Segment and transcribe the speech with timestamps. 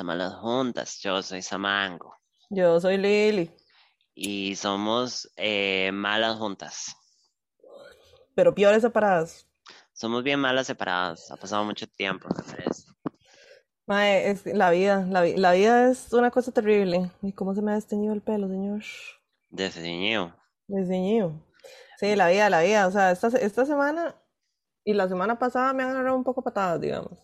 [0.00, 0.98] a malas juntas.
[1.02, 2.14] Yo soy Samango
[2.50, 3.50] Yo soy Lili,
[4.14, 6.94] y somos eh, malas juntas.
[8.34, 9.46] pero peores separadas.
[9.92, 11.30] Somos bien malas separadas.
[11.30, 12.84] Ha pasado mucho tiempo, me parece.
[13.86, 17.10] Mae, es la vida, la, vi- la vida es una cosa terrible.
[17.22, 18.82] ¿Y cómo se me ha desteñido el pelo, señor?
[19.50, 20.36] Desde niño.
[20.68, 21.32] Desteñido.
[21.98, 22.86] Sí, la vida, la vida.
[22.86, 24.14] O sea, esta, esta semana
[24.84, 27.18] y la semana pasada me han agarrado un poco patadas, digamos.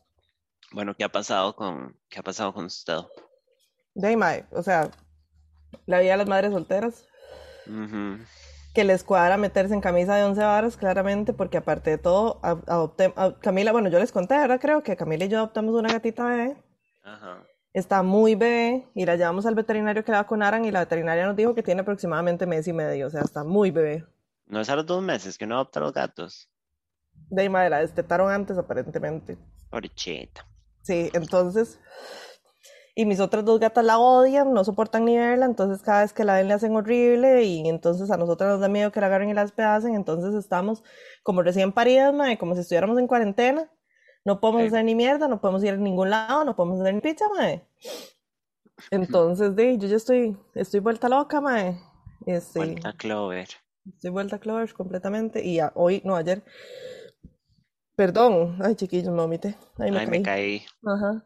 [0.75, 2.99] Bueno, ¿qué ha pasado con, qué ha pasado con usted?
[3.95, 4.91] Mae, o sea,
[5.87, 7.07] la vida de las madres solteras.
[8.75, 12.61] Que les cuadra meterse en camisa de once varas, claramente, porque aparte de todo, a-
[12.67, 14.61] adopté, a- Camila, bueno, yo les conté, ¿verdad?
[14.61, 16.57] Creo que Camila y yo adoptamos una gatita bebé,
[17.05, 17.45] Ajá.
[17.73, 21.37] está muy bebé, y la llevamos al veterinario que la vacunaran, y la veterinaria nos
[21.37, 24.05] dijo que tiene aproximadamente mes y medio, o sea, está muy bebé.
[24.47, 26.49] No es a los dos meses que uno adopta los gatos.
[27.31, 29.39] De madre, la destetaron antes, aparentemente.
[29.71, 30.45] Porchita.
[30.85, 31.81] Sí, entonces,
[32.95, 36.23] y mis otras dos gatas la odian, no soportan ni verla, entonces cada vez que
[36.25, 39.31] la ven le hacen horrible y entonces a nosotras nos da miedo que la agarren
[39.31, 40.85] y la despedacen, entonces estamos
[41.25, 43.69] como recién paridas, mae, como si estuviéramos en cuarentena,
[44.25, 44.69] no podemos Sí.
[44.69, 47.67] hacer ni mierda, no podemos ir a ningún lado, no podemos hacer ni pizza, mae.
[48.91, 51.79] Entonces, de, yo ya estoy, estoy vuelta loca, mae.
[52.27, 53.49] Este, Vuelta Clover.
[53.89, 56.43] estoy vuelta Clover completamente y a- hoy, no, ayer,
[57.97, 60.11] perdón, ay chiquillos, me vomité, ay me Ay, caí.
[60.19, 60.67] me caí.
[60.85, 61.25] Ajá.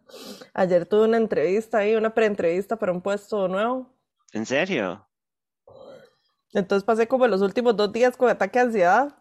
[0.55, 3.94] Ayer tuve una entrevista ahí, una preentrevista para un puesto nuevo.
[4.33, 5.06] ¿En serio?
[6.52, 9.14] Entonces pasé como los últimos dos días con ataque de ansiedad.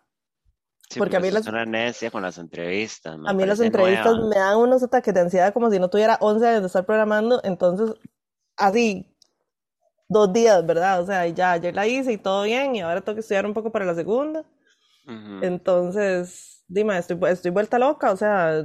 [0.90, 3.18] Sí, Porque a mí usted es las- una necia con las entrevistas.
[3.18, 4.30] me A mí las entrevistas nueva.
[4.30, 7.42] me dan unos ataques de ansiedad como si no tuviera 11 años de estar programando.
[7.44, 7.94] Entonces,
[8.56, 9.14] así,
[10.08, 11.02] dos días, ¿verdad?
[11.02, 13.54] O sea, ya ayer la hice y todo bien y ahora tengo que estudiar un
[13.54, 14.46] poco para la segunda.
[15.42, 18.64] Entonces, dime, estoy, estoy vuelta loca, o sea,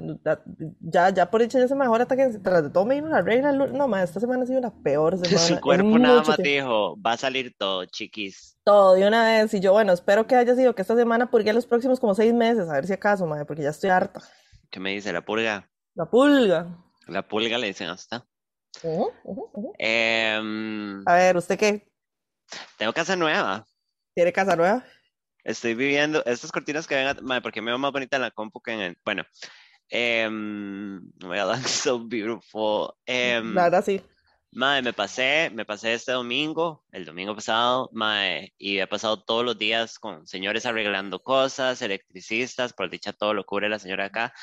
[0.81, 3.23] ya, ya por dicho ya se mejora hasta que tras de todo me vino la
[3.23, 3.53] regla.
[3.53, 6.43] No, ma, esta semana ha sido la peor semana Su cuerpo nada más tiempo.
[6.43, 8.59] dijo, va a salir todo, chiquis.
[8.65, 9.55] Todo de una vez.
[9.55, 12.33] Y yo, bueno, espero que haya sido que esta semana purgue los próximos como seis
[12.35, 14.21] meses, a ver si acaso, madre, porque ya estoy harta.
[14.71, 15.69] ¿Qué me dice la pulga?
[15.95, 16.79] La pulga.
[17.09, 18.25] La pulga le dicen hasta.
[19.79, 21.89] Em, A ver, ¿usted qué?
[22.79, 23.67] tengo casa nueva.
[24.15, 24.85] ¿Tiene casa nueva?
[25.45, 28.61] Estoy viviendo estas cortinas que ven, madre, porque me veo más bonita en la compu
[28.61, 28.99] que en el.
[29.05, 29.25] Bueno,
[29.89, 32.95] em, oh my God, that's so beautiful.
[33.07, 34.01] Em, La verdad, sí.
[34.55, 39.47] Mae, me pasé, me pasé este domingo, el domingo pasado, mae, y he pasado todos
[39.47, 44.35] los días con señores arreglando cosas, electricistas, por dicha todo lo cubre la señora acá.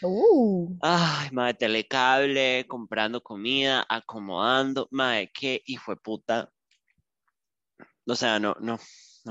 [0.00, 6.50] Uh, Ay, mae, telecable, comprando comida, acomodando, mae, qué hijo de puta.
[8.06, 8.78] O sea, no, no,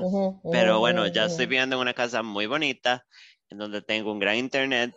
[0.02, 0.42] no.
[0.52, 3.06] Pero bueno, ya estoy viviendo en una casa muy bonita,
[3.50, 4.96] en donde tengo un gran internet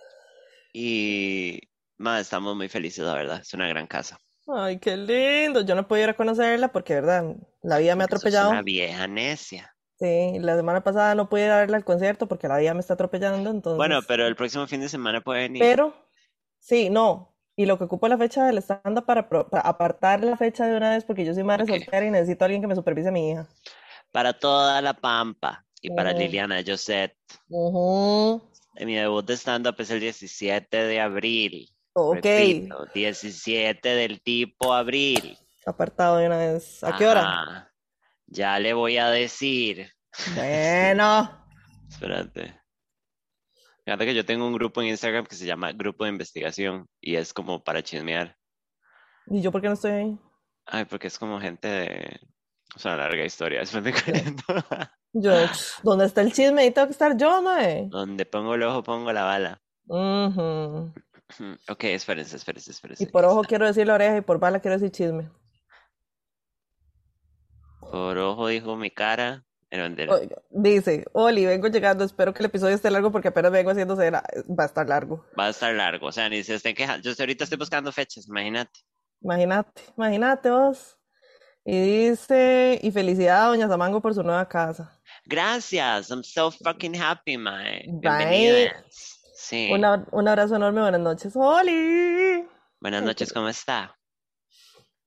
[0.72, 1.60] y,
[1.98, 4.18] mae, estamos muy felices, la verdad, es una gran casa.
[4.46, 5.60] Ay, qué lindo.
[5.62, 8.50] Yo no puedo ir a conocerla porque, verdad, la vida me ha atropellado.
[8.50, 9.74] una vieja necia.
[9.98, 12.80] Sí, la semana pasada no pude ir a verla al concierto porque la vida me
[12.80, 13.76] está atropellando, entonces.
[13.76, 15.62] Bueno, pero el próximo fin de semana puede venir.
[15.62, 15.94] Pero,
[16.58, 17.36] sí, no.
[17.54, 20.74] Y lo que ocupo es la fecha del stand para, para apartar la fecha de
[20.74, 21.70] una vez porque yo soy madre Ok.
[21.70, 23.46] soltera y necesito a alguien que me supervise a mi hija.
[24.12, 26.12] Para toda la Pampa y para.
[26.12, 27.16] Liliana Josette.
[27.48, 28.42] Ujú.
[28.84, 31.68] Mi debut de stand-up es el 17 de abril.
[31.92, 35.36] Ok, Repito, 17 del tipo abril.
[35.66, 36.82] apartado de una vez.
[36.82, 37.72] ¿A qué hora?
[38.26, 39.92] Ya le voy a decir.
[40.34, 41.36] Bueno,
[41.88, 42.60] Espérate.
[43.84, 47.16] Fíjate que yo tengo un grupo en Instagram que se llama Grupo de Investigación y
[47.16, 48.36] es como para chismear.
[49.26, 50.18] ¿y yo por qué no estoy ahí?
[50.66, 52.20] Ay, porque es como gente de...
[52.76, 54.44] Es una larga historia, después te cuento.
[55.12, 55.32] Yo,
[55.82, 56.62] ¿dónde está el chisme?
[56.62, 57.86] Ahí tengo que estar yo, mae.
[57.88, 59.60] Donde pongo el ojo, pongo la bala.
[59.86, 60.92] Ujú.
[61.68, 63.04] Ok, espérense, espérense, espérense.
[63.04, 63.48] Y por ojo está.
[63.50, 65.30] quiero decir la oreja y por bala quiero decir chisme.
[67.80, 69.44] Por ojo dijo mi cara.
[69.72, 73.94] Oiga, dice, Oli, vengo llegando, espero que el episodio esté largo porque apenas vengo haciendo
[73.94, 75.24] cena, va a estar largo.
[75.38, 76.08] Va a estar largo.
[76.08, 77.08] O sea, ni se estén quejando.
[77.08, 78.80] Yo ahorita estoy buscando fechas, imagínate.
[79.20, 80.98] Imagínate, imagínate vos.
[81.64, 84.98] Y dice, y felicidad a Doña Samango por su nueva casa.
[85.26, 86.10] Gracias.
[86.10, 87.84] I'm so fucking happy, mae.
[87.86, 89.20] Bienvenidas.
[89.34, 89.70] Sí.
[89.72, 91.36] Una- un abrazo enorme, buenas noches.
[91.36, 92.46] Oli.
[92.80, 93.96] Buenas noches, ¿cómo está?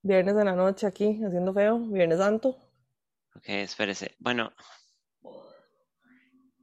[0.04, 2.50] Viernes en la noche aquí, haciendo feo, Viernes Santo.
[3.36, 4.16] Ok, espérese.
[4.20, 4.52] Bueno.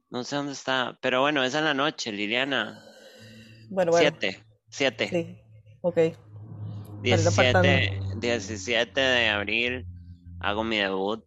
[0.09, 0.97] No sé dónde está.
[1.01, 2.83] Pero bueno, es en la noche, Liliana.
[3.69, 4.09] Bueno, bueno.
[4.19, 4.43] Siete.
[4.69, 5.09] Siete.
[5.09, 5.41] Sí,
[5.81, 5.97] ok.
[7.27, 8.10] apartando.
[8.21, 9.87] 17, 17 de abril
[10.39, 11.25] hago mi debut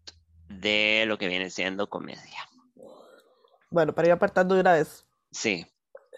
[0.49, 2.49] de lo que viene siendo comedia.
[3.69, 5.05] Bueno, para ir apartando de una vez.
[5.33, 5.67] Sí,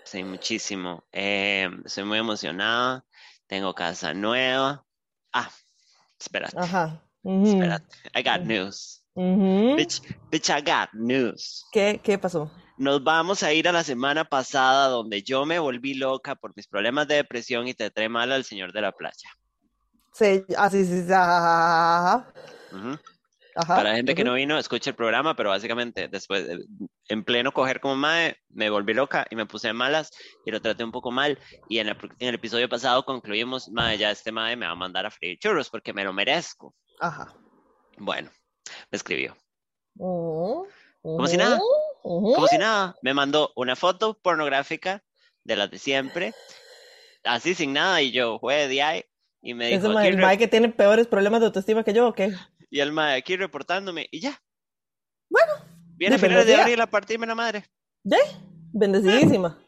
[0.05, 1.03] sí, muchísimo.
[1.13, 3.07] Eh, estoy muy emocionada.
[3.47, 4.85] tengo casa nueva.
[5.33, 5.51] Ah,
[6.21, 7.03] espérate, Ajá.
[7.23, 7.97] ujú, espérate.
[8.15, 9.03] I got news.
[9.15, 11.65] bitch, I got news.
[11.73, 12.51] ¿Qué, qué pasó?
[12.77, 16.69] Nos vamos a ir a la semana pasada donde yo me volví loca por mis
[16.69, 19.31] problemas de depresión y te trae mal al señor de la playa.
[20.17, 22.25] Sí, ah, sí, sí, sí, ajá,
[23.55, 26.65] Para la gente que no vino, escucha el programa, pero básicamente después, de-
[27.09, 30.11] en pleno coger como mae, me volví loca y me puse malas
[30.43, 31.39] y lo traté un poco mal.
[31.69, 34.77] Y en el, en el episodio pasado concluimos, mae, ya este mae me va a
[34.77, 36.75] mandar a freír churros porque me lo merezco.
[36.99, 37.35] Ajá.
[37.99, 38.31] Bueno,
[38.91, 39.37] me escribió.
[41.03, 41.61] Como si nada.
[42.03, 45.03] Como si nada, me mandó una foto pornográfica
[45.45, 46.33] de las de siempre,
[47.23, 49.05] así sin nada, y yo, ahí,
[49.51, 52.13] y me dijo, aquí el mae que tiene peores problemas de autoestima que yo, ¿o
[52.13, 52.33] qué?
[52.71, 54.41] y el mae aquí reportándome, y ya.
[55.29, 55.53] Bueno,
[55.97, 57.65] Viene a finales de abril a partirme la madre.
[58.03, 58.19] ¿De?
[58.73, 59.59] Bendecidísima.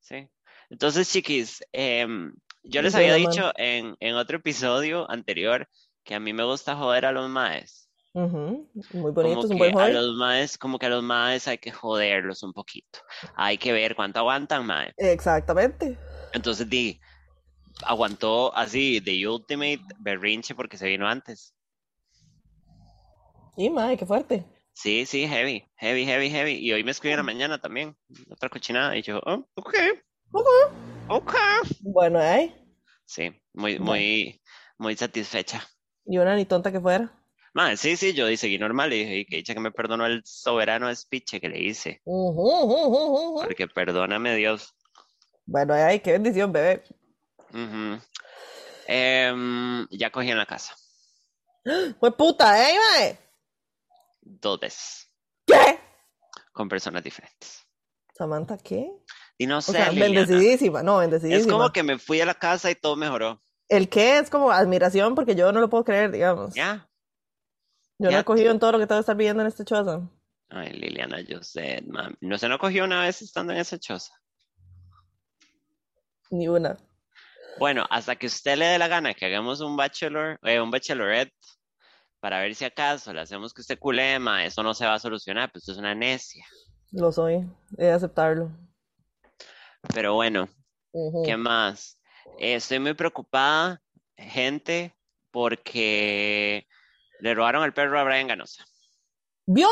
[0.00, 0.28] Sí.
[0.68, 5.68] Entonces, chiquis, em, yo les había dicho en, en otro episodio anterior
[6.04, 7.88] que a mí me gusta joder a los maes.
[8.12, 9.92] Ujú, Muy bonito, Como es un buen a hobby.
[9.92, 13.00] los maes, como que a los maes hay que joderlos un poquito.
[13.34, 14.92] Hay que ver cuánto aguantan, mae.
[14.96, 15.98] Exactamente.
[16.32, 17.00] Entonces, di,
[17.82, 21.54] aguantó así de ultimate berrinche porque se vino antes.
[23.56, 24.44] Y mae, qué fuerte.
[24.72, 26.52] Sí, sí, heavy, heavy, heavy, heavy.
[26.54, 27.96] Y hoy me escribió en la mañana también,
[28.30, 29.74] otra cochinada, y yo, oh, ok,
[30.32, 30.46] Ok.
[31.08, 31.34] ok.
[31.80, 32.52] Bueno, ¿eh?
[33.04, 34.40] Sí, muy, muy,
[34.78, 35.62] muy satisfecha.
[36.04, 37.12] Y una ni tonta que fuera.
[37.52, 40.22] Madre, sí, sí, yo seguí normal y dije, "Y que dicha que me perdonó el
[40.24, 42.02] soberano speech que le hice.
[42.04, 44.74] Porque perdóname Dios.
[45.46, 46.82] Bueno, ay, qué bendición, bebé.
[48.86, 50.74] Em, ya cogí en la casa,
[52.00, 53.18] Fue puta, ¿eh, mae?
[54.20, 55.10] dos veces,
[55.46, 55.78] ¿Qué?
[56.52, 57.64] con personas diferentes.
[58.16, 58.90] Samantha, ¿qué?
[59.38, 61.52] Y no O sé, sea, Liliana, bendecidísima, no, es bendecidísima.
[61.52, 63.42] como que me fui a la casa y todo mejoró.
[63.68, 66.54] El qué es como admiración porque yo no lo puedo creer, digamos.
[66.54, 66.88] Ya.
[67.98, 70.00] Yo no he cogido en todo lo que tengo que estar viviendo en este choza.
[70.50, 72.14] Ay, Liliana, yo sé, mami.
[72.20, 74.12] No se no cogió una vez estando en esa choza.
[76.30, 76.76] Ni una.
[77.58, 81.32] Bueno, hasta que usted le dé la gana que hagamos un bachelor, eh, un bachelorette,
[82.20, 85.52] para ver si acaso le hacemos que usted culema, eso no se va a solucionar,
[85.52, 86.44] pues usted es una necia.
[86.90, 87.46] Lo soy.
[87.76, 88.50] He de aceptarlo.
[89.92, 90.48] Pero bueno.
[91.24, 91.98] ¿qué más?
[92.38, 93.82] Eh, estoy muy preocupada,
[94.16, 94.94] gente,
[95.30, 96.66] porque
[97.20, 98.64] le robaron al perro a Brian Ganosa.
[99.46, 99.68] ¿Vio?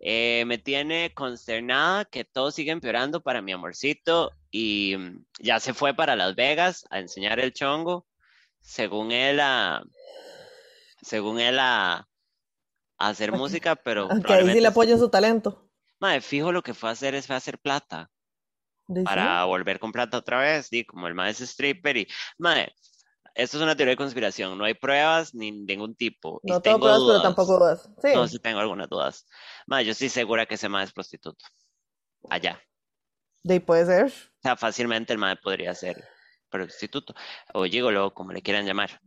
[0.00, 5.74] Eh, me tiene consternada que todo sigue empeorando para mi amorcito y mm, ya se
[5.74, 8.06] fue para Las Vegas a enseñar el chongo,
[8.60, 9.82] según él a,
[11.02, 12.08] según él a,
[12.98, 15.68] a hacer música, pero Aunque ahí sí le apoyo su talento.
[16.00, 18.10] Mae, fijo lo que fue a hacer es fue a hacer plata
[19.04, 22.08] para volver con plata otra vez, y como el mae es stripper y,
[22.38, 22.72] mae,
[23.34, 26.78] esto es una teoría de conspiración, no hay pruebas ni ningún tipo, No tengo tengo
[26.80, 27.22] pruebas, pero dudas.
[27.22, 27.90] tampoco dudas.
[28.02, 28.08] Sí.
[28.14, 29.26] No, sí tengo algunas dudas.
[29.66, 31.44] Mae, yo estoy segura que ese mae es prostituto.
[32.28, 32.60] Allá.
[33.42, 34.06] De ahí puede ser.
[34.06, 36.02] O sea, fácilmente el mae podría ser
[36.48, 37.14] prostituto
[37.54, 39.00] o gigolo, como le quieran llamar.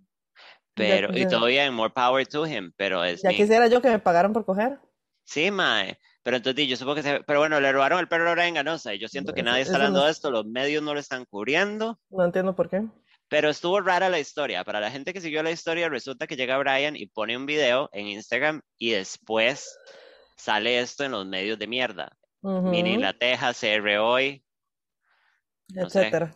[0.76, 1.28] Pero, y ya.
[1.28, 3.36] todo bien, more power to him, pero es Ya mi...
[3.36, 4.80] quisiera yo que me pagaran por coger.
[5.24, 6.00] Sí, mae.
[6.24, 7.20] Pero entonces yo supongo que se...
[7.26, 9.76] Pero bueno, le robaron el perro ahora en Ganosa y yo siento que nadie está
[9.76, 12.82] hablando no- de esto, los medios no lo están cubriendo, No entiendo por qué.
[13.28, 14.64] pero estuvo rara la historia.
[14.64, 17.90] Para la gente que siguió la historia, resulta que llega Brian y pone un video
[17.94, 19.78] en Instagram y después
[20.38, 22.18] sale esto en los medios de mierda.
[22.44, 24.44] Ujú, Mini La Teja, CR Hoy,
[25.70, 26.36] no etcétera.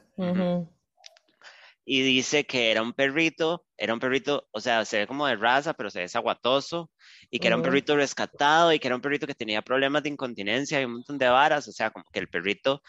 [1.84, 5.36] Y dice que era un perrito, era un perrito, o sea, se ve como de
[5.36, 6.92] raza, pero se ve aguatoso,
[7.30, 10.10] y que era un perrito rescatado, y que era un perrito que tenía problemas de
[10.10, 12.82] incontinencia y un montón de varas, o sea, como que el perrito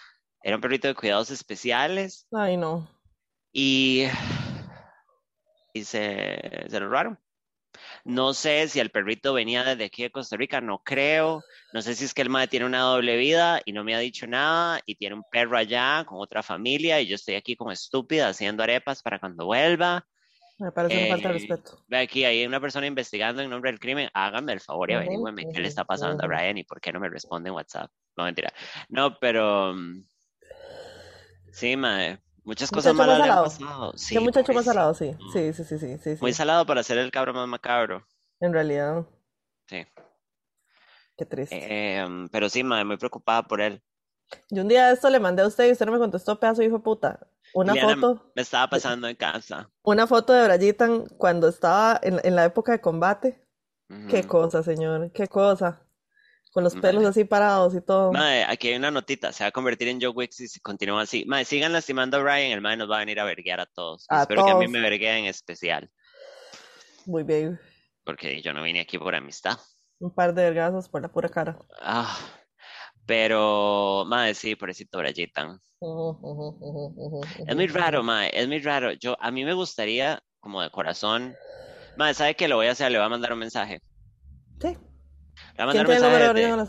[0.43, 2.89] era un perrito de cuidados especiales, Ay, no.
[3.53, 4.07] y,
[5.73, 7.19] y se, se lo robaron.
[8.09, 11.43] No sé si el perrito venía desde aquí de Costa Rica, no creo.
[11.75, 13.99] No sé si es que el madre tiene una doble vida y no me ha
[13.99, 17.71] dicho nada y tiene un perro allá con otra familia y yo estoy aquí como
[17.71, 20.07] estúpida haciendo arepas para cuando vuelva.
[20.59, 21.85] Me parece una falta de Eh, respeto.
[21.87, 24.09] Ve aquí, hay una persona investigando en nombre del crimen.
[24.15, 26.27] Háganme el favor y averígüenme qué le está pasando a.
[26.27, 27.91] Brian y por qué no me responde en WhatsApp.
[28.17, 28.51] No, mentira.
[28.89, 29.75] No, pero...
[29.75, 30.03] mm,
[31.53, 32.19] Sí, mae.
[32.49, 33.93] Muchas cosas Muchacho malas le han pasado.
[33.95, 35.15] Sí, Qué muchacho más salado, sí.
[35.35, 36.23] Sí, sí, sí, sí, sí, sí.
[36.23, 38.07] Muy salado para ser el cabro más macabro.
[38.41, 39.05] En realidad,
[39.69, 39.87] Sí.
[41.19, 41.99] qué triste.
[41.99, 43.83] Em, pero sí, mae, muy preocupada por él.
[44.49, 46.79] Yo un día esto le mandé a usted y usted no me contestó, pedazo hijo
[46.79, 47.21] de puta.
[47.53, 49.69] Una Liliana, foto, Me estaba pasando en casa.
[49.83, 53.45] una foto de Brayitan cuando estaba en, en la época de combate.
[54.09, 54.29] Qué Ujú.
[54.29, 55.83] cosa, señor, qué cosa.
[56.59, 58.11] Con los pelos así parados y todo.
[58.13, 61.25] Madre, aquí hay una notita, se va a convertir en Joe Wicks si continúa así.
[61.25, 64.07] Madre, sigan lastimando a Brian, el madre nos va a venir a verguear a todos.
[64.09, 64.73] A Espero que a mí todos.
[64.73, 65.89] me vergueen en especial,
[67.07, 67.61] Muy bien.
[68.03, 69.57] porque yo no vine aquí por amistad.
[70.01, 71.57] Un par de vergazos por la pura cara.
[71.81, 72.19] Ah,
[73.07, 75.61] pero, madre, sí, pobrecito Brayitan.
[77.47, 78.91] Es muy raro, mae, es muy raro.
[78.95, 81.37] Yo, a mí me gustaría, como de corazón,
[81.97, 82.49] mae, ¿sabe qué?
[82.49, 83.81] Lo voy a hacer, le voy a mandar un mensaje.
[84.61, 84.77] Sí.
[85.59, 86.69] Le voy a.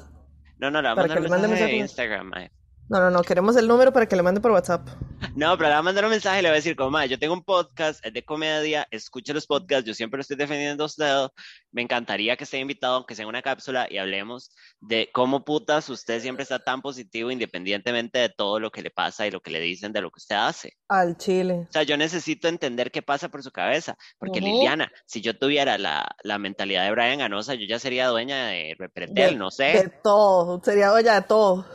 [0.57, 1.77] No, no, le voy a mandar un mensaje de?
[1.77, 2.51] Instagram, mae.
[2.89, 4.87] No, no, no, queremos el número para que le mande por WhatsApp.
[5.35, 7.19] No, pero le voy a mandar un mensaje y le voy a decir, como, yo
[7.19, 10.87] tengo un podcast, es de comedia, escuche los podcasts, yo siempre lo estoy defendiendo a
[10.87, 11.27] usted,
[11.71, 15.87] me encantaría que esté invitado, aunque sea en una cápsula, y hablemos de cómo putas
[15.89, 19.51] usted siempre está tan positivo independientemente de todo lo que le pasa y lo que
[19.51, 20.73] le dicen de lo que usted hace.
[20.87, 21.67] Al chile.
[21.69, 24.39] O sea, yo necesito entender qué pasa por su cabeza, porque.
[24.39, 28.73] Liliana, si yo tuviera la, la mentalidad de Brian Ganosa, yo ya sería dueña de
[28.79, 29.63] Repretel, no sé.
[29.65, 30.61] De todo.
[30.63, 31.65] Sería olla de todo.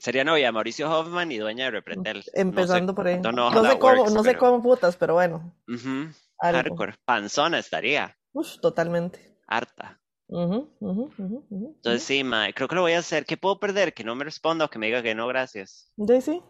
[0.00, 2.24] Sería novia de Mauricio Hoffman y dueña de Repretel.
[2.32, 3.20] Empezando por ahí.
[3.20, 5.54] No sé cómo, works, no sé cómo putas, pero bueno.
[5.68, 6.14] Algo.
[6.38, 6.94] Hardcore.
[7.04, 9.38] Panzona estaría, Uf, totalmente.
[9.46, 10.00] harta.
[10.28, 13.26] Ujú, ujú, ujú, ujú, Entonces sí, mae, creo que lo voy a hacer.
[13.26, 13.92] ¿Qué puedo perder?
[13.92, 15.92] Que no me responda o que me diga que no, gracias.
[15.98, 16.42] Sí, sí.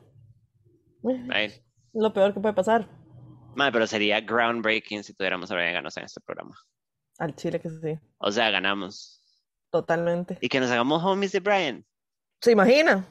[1.92, 2.88] Lo peor que puede pasar.
[3.56, 6.56] Mae, pero sería groundbreaking si tuviéramos a Brian Ganosa en este programa.
[7.18, 7.98] Al chile que sí.
[8.18, 9.24] O sea, ganamos.
[9.70, 10.38] Totalmente.
[10.40, 11.84] Y que nos hagamos homies de Brian.
[12.40, 13.08] ¿Se imagina?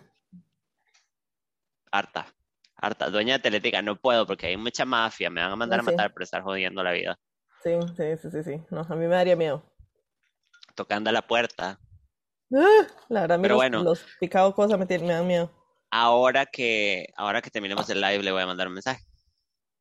[1.91, 2.33] Harta,
[2.75, 3.09] harta.
[3.09, 6.13] Dueña de Teletica, no puedo porque hay mucha mafia, me van a mandar a matar
[6.13, 7.19] por estar jodiendo la vida.
[7.63, 8.61] Sí, sí, sí, sí, sí.
[8.71, 9.63] No, a mí me daría miedo.
[10.75, 11.79] Tocando a la puerta.
[12.55, 13.83] Ah, la verdad, Pero los, bueno.
[13.83, 15.51] los picado cosas me, tienen- me dan miedo.
[15.91, 19.03] Ahora que, ahora que terminemos el live, le voy a mandar un mensaje.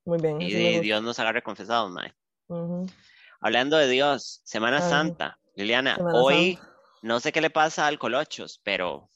[0.04, 0.40] Muy bien.
[0.40, 0.80] Y de.
[0.80, 2.14] Dios nos agarre confesados, mae.
[3.40, 4.90] Hablando de Dios, Semana Ay.
[4.90, 5.38] Santa.
[5.54, 6.72] Liliana, Semana hoy Santa.
[7.02, 9.08] no sé qué le pasa al Colochos, pero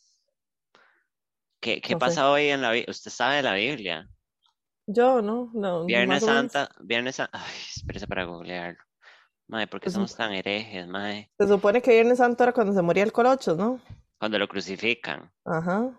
[1.63, 2.07] ¿qué, qué No sé.
[2.07, 2.91] pasa hoy en la Biblia?
[2.91, 4.07] Usted sabe de la Biblia.
[4.87, 5.87] Yo, no, no.
[5.87, 6.25] Viernes.
[6.25, 7.39] Santa, Viernes Santa.
[7.43, 8.79] Ay, espérese para googlearlo.
[9.49, 11.31] Mae, ¿por qué Pues, somos tan herejes, mae?
[11.39, 13.81] Se supone que Viernes Santo era cuando se moría el Colochos, ¿no?
[14.19, 15.33] Cuando lo crucifican.
[15.45, 15.91] Ajá.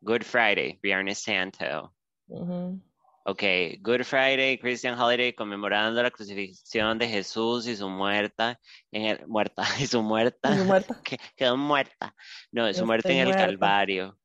[0.00, 1.94] Good Friday, Viernes Santo.
[2.28, 2.80] ujú.
[3.24, 3.42] Ok,
[3.80, 8.58] Good Friday, Christian Holiday, conmemorando la crucifixión de Jesús y su muerta,
[8.90, 11.00] en el, muerta, y su muerta, Y su muerta.
[11.04, 12.14] que quedó muerta.
[12.50, 13.44] No, su Estoy muerte en el muerta.
[13.46, 14.18] Calvario.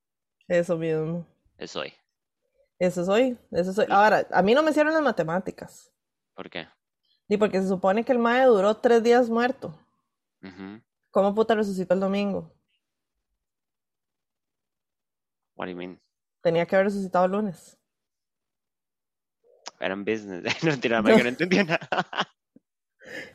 [0.48, 1.26] Eso mismo.
[1.58, 1.94] Es hoy.
[2.80, 3.38] Eso soy.
[3.52, 3.86] Eso soy.
[3.90, 5.92] Ahora, a mí no me hicieron las matemáticas.
[6.36, 6.68] ¿Por qué?
[7.28, 9.78] Y porque se supone que el mae duró tres días muerto.
[11.12, 12.54] ¿Cómo puta resucitó el domingo?
[15.56, 16.00] What do you mean?
[16.42, 17.78] Tenía que haber resucitado el lunes.
[19.80, 20.44] Era un business.
[20.64, 21.90] No, tira, que no entendía nada.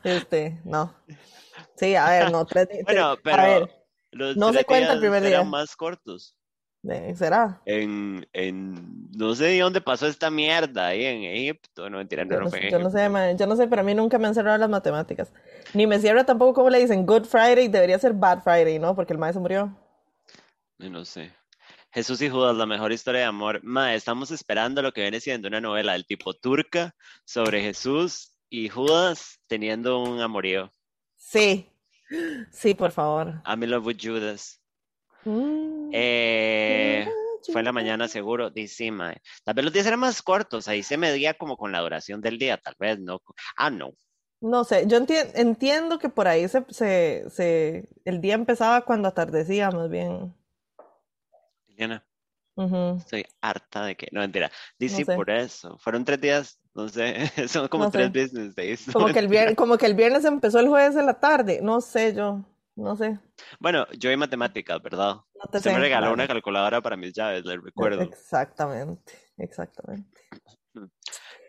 [0.03, 0.95] Este, no.
[1.75, 2.83] Sí, a ver, no, tres días.
[2.85, 5.49] Bueno, A pero ver, los no se cuenta el días primer eran día.
[5.51, 6.37] más cortos.
[7.15, 7.61] ¿Será?
[7.65, 11.89] En, en, no sé de dónde pasó esta mierda, ahí en Egipto.
[11.89, 13.81] No, mentira, no, Yo no fue en yo no sé, mae, yo no sé, pero
[13.81, 15.31] a mí nunca me han cerrado las matemáticas.
[15.73, 18.95] Ni me cierra tampoco como le dicen Good Friday, debería ser Bad Friday, ¿no?
[18.95, 19.75] Porque el mae se murió.
[20.77, 21.31] No sé.
[21.91, 23.61] Jesús y Judas, la mejor historia de amor.
[23.63, 28.67] Ma, estamos esperando lo que viene siendo una novela del tipo turca sobre Jesús y
[28.67, 30.73] Judas teniendo un amorío.
[31.15, 31.69] Sí.
[32.51, 33.41] Sí, por favor.
[33.45, 34.59] I'm in love with Judas.
[35.25, 37.07] Mm, Eh,
[37.51, 39.17] fue en la mañana seguro, dice, mae.
[39.43, 42.37] Tal vez los días eran más cortos, ahí se medía como con la duración del
[42.37, 43.21] día, tal vez, ¿no?
[43.57, 43.91] Ah, no.
[44.41, 49.07] No sé, yo enti- entiendo que por ahí se, se, se- el día empezaba cuando
[49.07, 50.33] atardecía, más bien.
[51.67, 52.05] Liliana,
[52.97, 54.51] estoy harta de que, no, mentira.
[54.77, 55.15] Dice, sé.
[55.15, 57.15] por eso, fueron tres días, no sé,
[57.47, 58.19] son como No tres sé.
[58.21, 58.87] business days.
[58.87, 61.59] no Como que el viernes, como que el viernes empezó el jueves en la tarde.
[61.61, 62.43] No sé yo,
[62.75, 63.19] no sé.
[63.59, 65.15] Bueno, yo en matemáticas, ¿verdad?
[65.15, 68.01] No te Usted me regaló una calculadora para mis llaves, les recuerdo.
[68.01, 70.21] Exactamente, exactamente.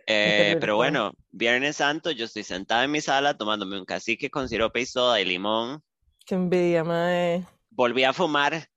[0.06, 1.12] Eh, pero bueno.
[1.30, 5.20] Viernes Santo, yo estoy sentada en mi sala tomándome un cacique con sirope y soda
[5.20, 5.82] y limón.
[6.26, 7.46] Qué envidia, mae.
[7.70, 8.68] Volví a fumar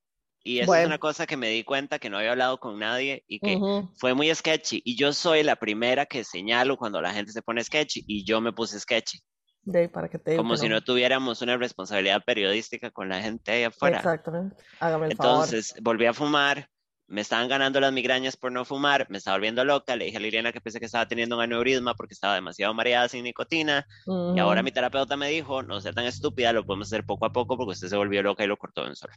[0.42, 3.24] y eso es una cosa que me di cuenta que no había hablado con nadie
[3.28, 3.60] y que
[3.96, 4.80] fue muy sketchy.
[4.84, 8.40] Y yo soy la primera que señalo cuando la gente se pone sketchy y yo
[8.40, 9.18] me puse sketchy.
[9.68, 13.10] De ahí, para que te diga Como que si no tuviéramos una responsabilidad periodística con
[13.10, 13.98] la gente ahí afuera.
[13.98, 14.56] Exactamente.
[14.80, 15.32] Hágame el favor.
[15.34, 16.70] Entonces volví a fumar,
[17.06, 20.20] me estaban ganando las migrañas por no fumar, me estaba volviendo loca, le dije a
[20.20, 24.38] Liliana que pensé que estaba teniendo un aneurisma porque estaba demasiado mareada sin nicotina y
[24.38, 27.58] ahora mi terapeuta me dijo, no sea tan estúpida, lo podemos hacer poco a poco
[27.58, 29.12] porque usted se volvió loca y lo cortó de un solo.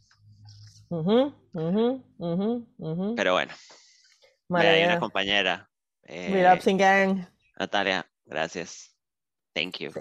[3.16, 3.54] Pero bueno,
[4.50, 5.70] ve, hay una compañera,
[6.04, 7.26] eh, Relapsing Gang.
[7.58, 8.91] Natalia, gracias,
[9.54, 9.92] thank you.
[9.92, 10.00] Sí.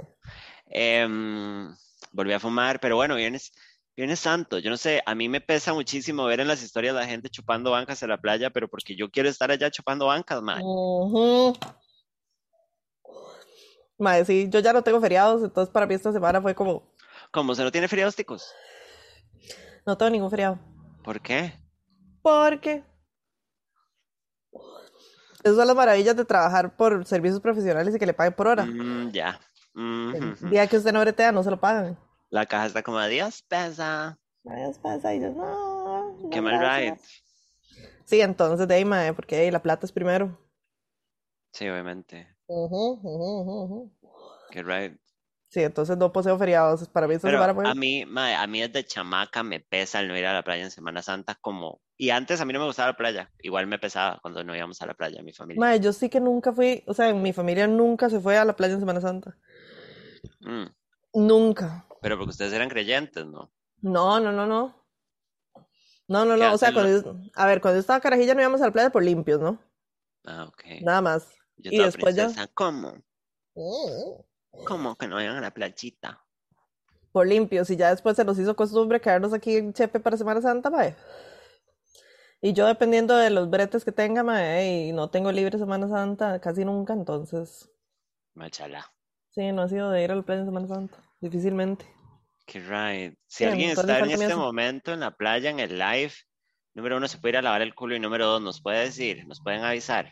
[0.66, 1.75] Em,
[2.12, 3.52] volví a fumar, pero bueno, viernes,
[3.97, 7.07] Viernes Santo, yo no sé, a mí me pesa muchísimo ver en las historias la
[7.07, 10.40] gente chupando bancas en la playa, pero porque yo quiero estar allá chupando bancas.
[10.62, 11.54] Ujú.
[13.99, 16.95] Mae, sí, yo ya no tengo feriados, entonces para mí esta semana fue como,
[17.30, 18.50] Como se no tiene feriados ticos.
[19.85, 20.59] no tengo ningún feriado.
[21.04, 21.52] ¿Por qué?
[22.23, 22.83] Porque
[25.43, 28.65] esas son las maravillas de trabajar por servicios profesionales y que le paguen por hora.
[28.67, 29.39] Mm, ya.
[29.75, 30.49] Mm, El ujú.
[30.49, 31.99] día que usted no bretea, no se lo pagan.
[32.31, 34.19] La caja está como, adiós, pesa.
[34.49, 36.99] Ay, Dios pasa, y yo, no, no, Qué mal gracias".
[36.99, 38.01] ride.
[38.05, 40.37] Sí, entonces de ahí, mae, porque ahí la plata es primero.
[41.53, 42.27] Sí, obviamente.
[42.47, 43.93] Ujú, ujú.
[44.51, 44.99] Qué ride.
[45.50, 46.88] Sí, entonces no poseo feriados.
[46.88, 47.66] Para mí Pero semana fue...
[47.69, 50.62] a mí, mae, a mí desde chamaca me pesa el no ir a la playa
[50.62, 51.80] en Semana Santa como...
[51.97, 53.30] Y antes a mí no me gustaba la playa.
[53.42, 55.61] Igual me pesaba cuando no íbamos a la playa, mi familia.
[55.61, 58.45] Mae, yo sí que nunca fui, o sea, en mi familia nunca se fue a
[58.45, 59.37] la playa en Semana Santa.
[60.40, 60.66] Mm,
[61.14, 61.85] Nunca.
[62.00, 63.52] Pero porque ustedes eran creyentes, ¿no?
[63.83, 64.87] No, no, no, no.
[66.07, 66.54] No, no, ¿Qué no.
[66.54, 68.90] O sea, cuando yo- a ver, cuando yo estaba carajilla no íbamos a la playa
[68.90, 69.59] por limpios, ¿no?
[70.25, 70.62] Ah, ok.
[70.83, 71.28] Nada más.
[71.57, 72.95] Yo y después ya- ¿Cómo?
[74.66, 76.25] ¿Cómo que no vayan a la playita?
[77.12, 77.71] Por limpios.
[77.71, 80.97] Y ya después se nos hizo costumbre quedarnos aquí en Chepe para Semana Santa, mae.
[82.40, 86.40] Y yo dependiendo de los bretes que tenga, mae, y no tengo libre Semana Santa
[86.40, 87.69] casi nunca, entonces
[88.35, 88.90] Machala.
[89.30, 90.97] sí, no ha sido de ir a la playa en Semana Santa.
[91.21, 91.87] Difícilmente.
[92.47, 93.14] Qué right.
[93.26, 96.12] Si Sí, alguien está en este momento en la playa, en el live,
[96.75, 99.26] número uno, se puede ir a lavar el culo y número dos, nos puede decir,
[99.26, 100.11] nos pueden avisar.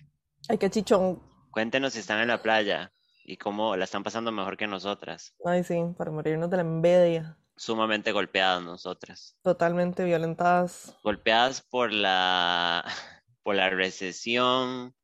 [0.49, 1.23] Ay, qué chichón.
[1.51, 2.93] Cuéntenos si están en la playa
[3.29, 5.35] y cómo la están pasando mejor que nosotras.
[5.45, 7.37] Ay, sí, para morirnos de la envidia.
[7.57, 9.37] Sumamente golpeadas nosotras.
[9.43, 10.97] Totalmente violentadas.
[11.05, 12.83] Golpeadas por la,
[13.43, 14.95] por la recesión,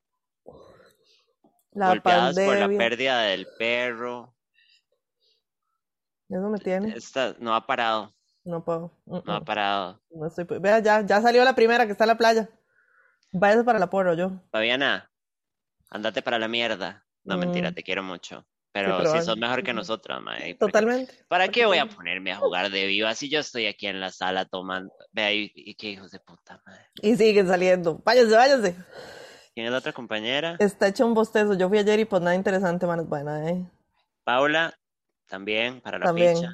[1.72, 4.34] La golpeadas por la pérdida del perro.
[6.30, 6.94] Eso me tiene.
[6.96, 8.90] Esta, no ha parado, No puedo.
[9.04, 9.44] Mm, no ha mm.
[9.44, 10.00] parado.
[10.10, 10.46] No estoy.
[10.60, 12.48] Vea, ya, ya salió la primera que está en la playa.
[13.32, 14.40] Váyase para la porro, yo.
[14.50, 15.10] Fabiana,
[15.90, 17.03] andate para la mierda.
[17.24, 17.74] No, mentira, Mm.
[17.74, 18.46] te quiero mucho.
[18.72, 19.76] Pero pero sí sos mejor que ujú.
[19.78, 20.54] nosotras, mae.
[20.56, 21.24] Totalmente.
[21.28, 24.10] ¿Para qué voy a ponerme a jugar de viva si yo estoy aquí en la
[24.10, 24.92] sala tomando?
[25.12, 26.88] Vea, y, y qué hijos de puta madre.
[27.00, 28.00] Y siguen saliendo.
[28.04, 28.76] Váyase, váyase.
[29.54, 30.56] ¿Quién es la otra compañera?
[30.58, 31.54] Está hecho un bostezo.
[31.54, 33.64] Yo fui ayer y pues nada interesante, man, es buena, ¿eh?
[34.24, 34.74] Paula,
[35.28, 36.34] también para la También.
[36.34, 36.52] ficha.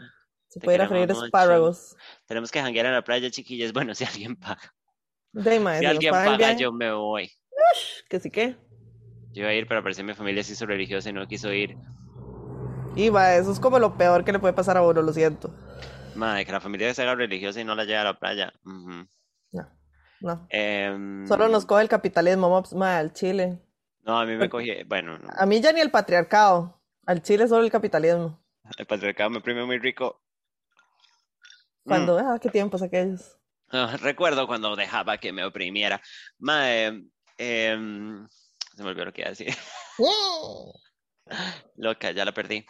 [0.48, 1.96] Se puede ir a freír espárragos.
[2.26, 3.72] Tenemos que janguear en la playa, chiquillas.
[3.72, 4.74] Bueno, si alguien paga.
[5.32, 7.30] De mae, Si si alguien paga, viaje, yo me voy.
[8.10, 8.56] que sí que.
[9.32, 11.76] Yo iba a ir, pero parecía mi familia se hizo religiosa y no quiso ir.
[12.96, 15.54] Y va, eso es como lo peor que le puede pasar a uno, lo siento.
[16.16, 18.52] Madre, que la familia se haga religiosa y no la lleve a la playa.
[18.64, 19.06] No,
[20.20, 20.46] no.
[20.50, 23.58] Em, Solo nos coge el capitalismo, mae, al Chile.
[24.02, 24.82] No, a mí me cogí.
[24.84, 25.28] Bueno, no.
[25.34, 26.80] A mí ya ni el patriarcado.
[27.06, 28.38] Al Chile solo el capitalismo.
[28.76, 30.20] El patriarcado me prime muy rico.
[31.84, 31.88] Mm.
[31.88, 33.38] Cuando, ah, qué tiempos aquellos.
[33.70, 36.00] Ah, recuerdo cuando dejaba que me oprimiera.
[36.38, 37.04] Mae,
[37.38, 38.28] em,
[38.80, 39.54] se me olvidó lo que iba a decir.
[41.76, 42.64] Loca, ya la perdí.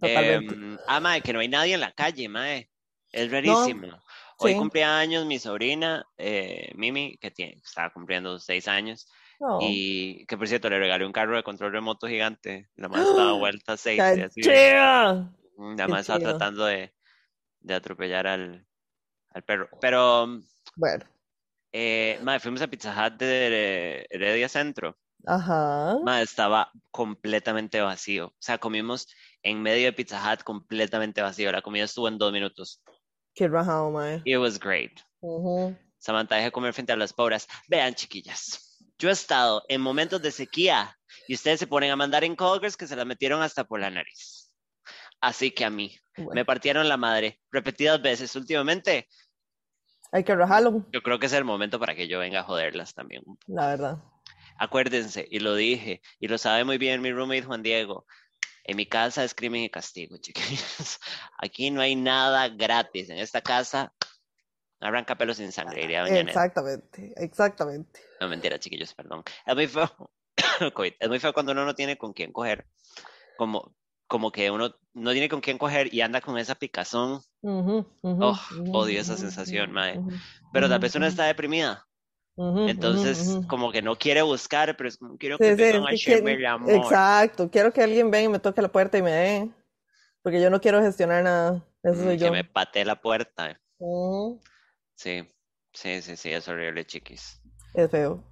[0.00, 2.70] Em, ah, mae, que no hay nadie en la calle, mae.
[3.12, 4.02] Es rarísimo.
[4.38, 4.58] Hoy sí.
[4.58, 9.10] cumplía años mi sobrina, eh, Mimi, que tiene, estaba cumpliendo seis años.
[9.38, 9.58] No.
[9.60, 12.70] Y que por cierto, le regalé un carro de control remoto gigante.
[12.76, 13.76] La más estaba vuelta.
[13.76, 14.40] ¡Qué así.
[14.40, 16.94] La más estaba tratando de,
[17.60, 18.66] de atropellar al,
[19.30, 19.68] al perro.
[19.82, 20.40] Pero,
[20.76, 21.04] Bueno,
[21.72, 24.96] eh, mae, fuimos a Pizza Hut de Heredia Centro.
[25.26, 25.98] Ajá.
[26.22, 28.28] Estaba completamente vacío.
[28.28, 29.06] O sea, comimos
[29.42, 31.52] en medio de Pizza Hut completamente vacío.
[31.52, 32.82] La comida estuvo en dos minutos.
[33.34, 34.22] Qué rajado, mae.
[34.24, 34.92] It was great.
[35.20, 35.76] Ujú.
[35.98, 37.46] Samantha, deje comer frente a las pobres.
[37.68, 38.78] Vean, chiquillas.
[38.98, 40.96] Yo he estado en momentos de sequía
[41.28, 43.90] y ustedes se ponen a mandar en Culver's que se la metieron hasta por la
[43.90, 44.52] nariz.
[45.20, 49.06] Así que a mí Bueno, me partieron la madre repetidas veces últimamente.
[50.12, 52.94] hay que rajarlo, Yo creo que es el momento para que yo venga a joderlas
[52.94, 53.22] también.
[53.46, 53.98] la verdad.
[54.58, 58.06] Acuérdense, y lo dije, y lo sabe muy bien mi roommate Juan Diego.
[58.64, 60.98] En mi casa es crimen y castigo, chiquillos.
[61.38, 63.10] Aquí no hay nada gratis.
[63.10, 63.92] En esta casa
[64.80, 66.30] arranca pelos sin sangre, diría Doña Nena.
[66.30, 68.00] Exactamente, exactamente.
[68.20, 69.22] No, mentira, chiquillos, perdón.
[69.46, 69.90] Es muy feo.
[71.00, 72.66] Es muy feo cuando uno no tiene con quién coger.
[73.36, 73.74] Como,
[74.06, 77.20] como que uno no tiene con quién coger y anda con esa picazón.
[77.42, 80.10] Ujú, ujú, Oh, ujú, odio esa sensación, ujú,
[80.52, 81.85] Pero tal vez uno está deprimida.
[82.36, 83.46] Ujú, Entonces, ujú, ujú.
[83.48, 86.02] como que no quiere buscar, pero es como quiero Sí, que sí, vengan a es
[86.04, 86.94] que el amor.
[86.94, 89.50] Exacto, quiero que alguien venga y me toque la puerta y me dé,
[90.22, 92.30] porque yo no quiero gestionar nada, eso Mm, soy que yo.
[92.30, 93.60] me patee la puerta.
[93.78, 94.40] Ujú,
[94.94, 95.26] Sí,
[95.72, 97.40] sí, sí, sí, es horrible, chiquis.
[97.74, 98.24] Es feo.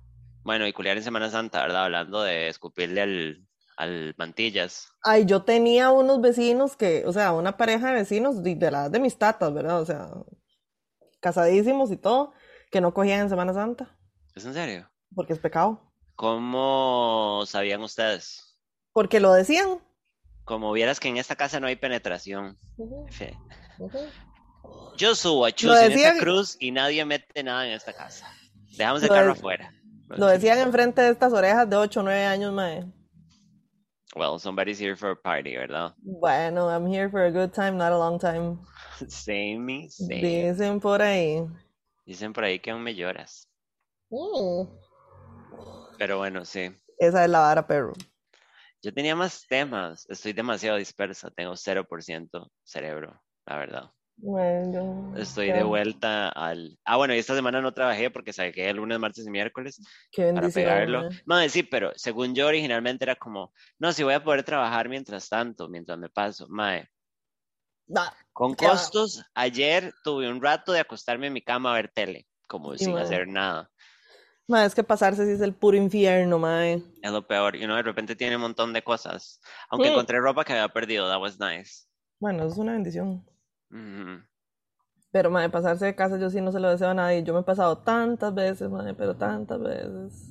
[0.45, 1.85] Bueno, y culiar en Semana Santa, ¿verdad?
[1.87, 4.89] Hablando de escupirle al, al mantillas.
[5.03, 8.89] Ay, yo tenía unos vecinos que, o sea, una pareja de vecinos de, de la
[8.89, 9.81] de mis tatas, ¿verdad?
[9.81, 10.09] O sea,
[11.21, 12.33] casadísimos y todo,
[12.75, 13.97] que no cogían en Semana Santa,
[14.35, 14.91] ¿Es en serio?
[15.15, 15.81] porque es pecado.
[16.17, 18.59] ¿Cómo sabían ustedes?
[18.93, 19.79] Porque lo decían.
[20.45, 22.59] Como vieras que en esta casa no hay penetración.
[24.97, 28.27] Yo subo a Chus Lo en esta cruz y nadie mete nada en esta casa.
[28.77, 29.73] Dejamos el Lo carro de- afuera.
[30.09, 32.85] Lo decían enfrente de estas orejas de 8 o 9 años, mae.
[34.17, 35.95] Well, somebody's here for a party, ¿verdad?
[36.03, 38.59] Bueno, I'm here for a good time, not a long time.
[39.09, 40.21] Same, same.
[40.23, 41.41] Dicen por ahí.
[42.05, 43.49] Dicen por ahí que aún me lloras.
[44.11, 44.69] Mm.
[45.99, 46.71] Pero bueno, sí.
[46.99, 47.93] Esa es la vara, perro.
[48.83, 50.05] Yo tenía más temas.
[50.11, 51.31] Estoy demasiado dispersa.
[51.31, 53.91] Tengo 0% cerebro, la verdad.
[54.17, 56.79] Bueno, Estoy ya, de vuelta al...
[56.85, 59.81] Ah, bueno, y esta semana no trabajé porque saqué el lunes, martes y miércoles
[60.13, 61.03] Qué para pegarlo.
[61.03, 61.23] mae.
[61.25, 65.29] Madre, sí, pero según yo originalmente era como, no, si voy a poder trabajar mientras
[65.29, 66.47] tanto, mientras me paso.
[66.49, 66.91] Madre,
[68.33, 68.57] Con va.
[68.57, 72.85] costos, ayer tuve un rato de acostarme en mi cama a ver tele, como Sí,
[72.85, 73.71] sin hacer nada.
[74.49, 76.83] mae, es que pasarse sí es el puro infierno, mae.
[77.03, 77.57] Es lo peor.
[77.57, 79.41] Y uno de repente tiene un montón de cosas.
[79.71, 81.87] Aunque encontré ropa que había perdido, that was nice.
[82.19, 83.25] Bueno, eso es una bendición.
[85.11, 87.23] Pero, mae, pasarse de casa yo sí no se lo deseo a nadie.
[87.23, 90.31] Yo me he pasado tantas veces, mae, pero tantas veces.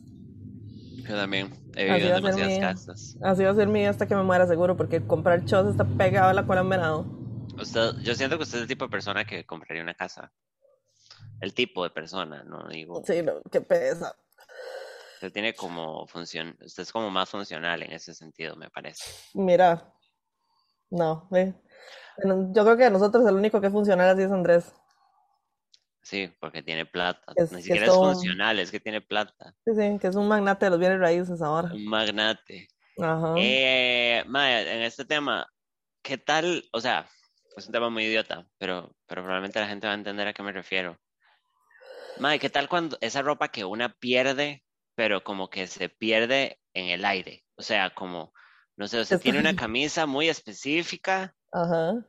[1.08, 3.18] Yo también he vivido en demasiadas casas.
[3.22, 6.30] Así va a ser mi hasta que me muera seguro, porque comprar chos está pegado
[6.30, 7.23] a la cola en venado.
[7.64, 10.32] Usted, yo siento que usted es el tipo de persona que compraría una casa.
[11.40, 13.02] El tipo de persona, no digo.
[13.06, 14.14] Sí, no, qué pesa.
[15.16, 19.04] Usted tiene como función, usted es como más funcional en ese sentido, me parece.
[19.34, 19.94] Mira,
[20.90, 21.28] no.
[21.30, 21.56] Bueno,
[22.54, 24.74] yo creo que de nosotros el único que es funcional así es Andrés.
[26.02, 27.32] Sí, porque tiene plata.
[27.38, 29.56] Es- Ni siquiera es funcional, es que tiene plata.
[29.66, 31.70] Sí, sí, que es un magnate de los bienes raíces ahora.
[31.74, 32.68] Un magnate.
[33.02, 33.36] Ajá.
[33.38, 35.48] Eh, Maya, en este tema,
[36.02, 36.66] ¿qué tal?
[36.74, 37.08] O sea,
[37.56, 40.44] es un tema muy idiota, pero, pero probablemente la gente va a entender a qué
[40.44, 41.00] me refiero.
[42.20, 44.64] Maya, ¿qué tal cuando esa ropa que una pierde,
[44.96, 47.44] pero como que se pierde en el aire?
[47.56, 48.34] O sea, como,
[48.76, 52.06] no sé, usted tiene una camisa muy específica Ajá.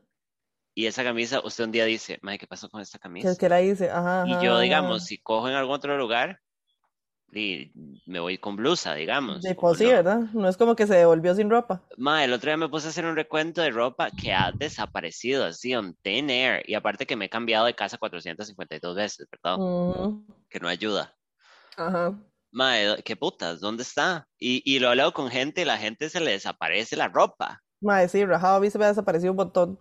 [0.74, 3.36] y esa camisa, usted un día dice, Maya, ¿qué pasó con esta camisa?
[3.36, 6.40] que la hice, ajá, Y yo, digamos, si cojo en algún otro lugar,
[7.36, 7.72] y
[8.06, 9.44] me voy con blusa, digamos.
[9.44, 9.90] O pues sí, no.
[9.90, 10.20] ¿verdad?
[10.32, 11.82] No es como que se devolvió sin ropa.
[11.96, 15.44] Ma, el otro día me puse a hacer un recuento de ropa que ha desaparecido
[15.44, 16.62] así on thin air.
[16.66, 19.58] Y aparte que me he cambiado de casa 452 veces, ¿verdad?
[19.58, 21.14] Ujú, Que no ayuda.
[21.76, 22.14] Ajá.
[22.52, 23.60] Ma, eh, ¿qué putas?
[23.60, 24.28] ¿Dónde está?
[24.38, 27.60] Y, y lo he hablado con gente y la gente se le desaparece la ropa.
[27.80, 29.78] Mae, sí, rajado a mí se me ha desaparecido un montón.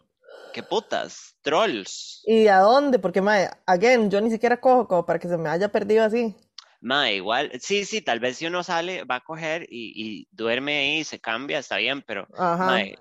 [0.53, 1.35] ¿Qué putas?
[1.41, 2.21] Trolls.
[2.25, 2.99] ¿Y a dónde?
[2.99, 6.35] Porque, mae, again, yo ni siquiera cojo como para que se me haya perdido así.
[6.83, 10.79] Ma, igual, sí, sí, tal vez si uno sale, va a coger y, y duerme
[10.79, 12.27] ahí y se cambia, está bien, pero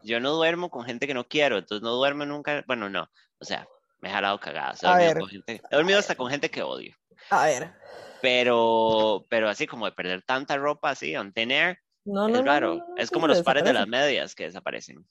[0.05, 3.45] yo no duermo con gente que no quiero, entonces no duermo nunca, bueno, no, o
[3.45, 3.67] sea,
[4.01, 5.19] me he jalado cagadas, he A dormido ver.
[5.19, 6.95] con gente, he dormido hasta con gente que odio,
[7.31, 7.73] A ver.
[8.21, 12.43] pero, pero así como de perder tanta ropa así, on thin air, No, es no,
[12.45, 15.05] raro, no, es como los pares de las medias que desaparecen.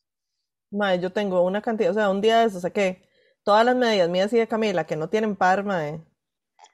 [0.72, 3.04] Mae, yo tengo una cantidad, o sea, un día de eso saqué
[3.44, 6.02] todas las medias mías y de Camila que no tienen par, mae.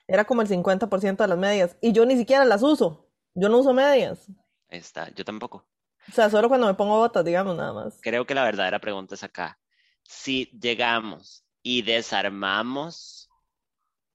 [0.07, 1.77] Era como el 50% de las medias.
[1.81, 3.09] Y yo ni siquiera las uso.
[3.33, 4.27] Yo no uso medias.
[4.69, 5.67] Ahí está, yo tampoco.
[6.09, 7.99] O sea, solo cuando me pongo botas, digamos, nada más.
[8.01, 9.59] Creo que la verdadera pregunta es acá,
[10.03, 13.29] si llegamos y desarmamos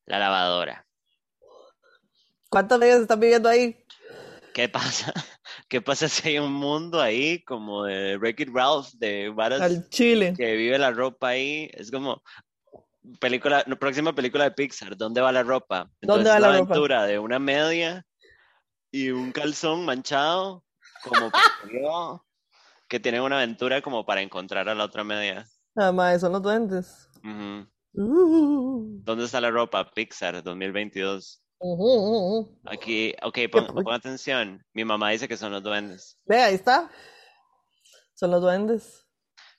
[0.07, 0.87] la lavadora,
[2.53, 3.83] ¿Cuántas medias están viviendo ahí?
[4.53, 5.15] ¿qué pasa?
[5.69, 10.35] ¿Qué pasa si hay un mundo ahí como de Wreck-It Ralph, de varas Al chile.
[10.37, 11.71] que vive la ropa ahí.
[11.73, 12.23] Es como
[13.21, 15.91] película, próxima película de Pixar, ¿dónde va la ropa?
[16.01, 16.75] ¿Dónde Entonces, va es la ropa?
[16.75, 18.07] aventura de una media
[18.91, 20.65] y un calzón manchado,
[21.03, 21.31] como
[22.89, 25.47] que tienen una aventura como para encontrar a la otra media.
[25.75, 27.09] Mae, son los duendes.
[27.25, 27.65] Uh,
[29.05, 29.91] ¿Dónde está la ropa?
[29.93, 31.43] Pixar 2022.
[31.59, 32.59] ujú, ujú.
[32.67, 33.85] Aquí, ok, pon, pues.
[33.85, 34.65] pon atención.
[34.73, 36.19] Mi mamá dice que son los duendes.
[36.27, 36.91] Ve, ahí está.
[38.15, 39.02] Son los duendes.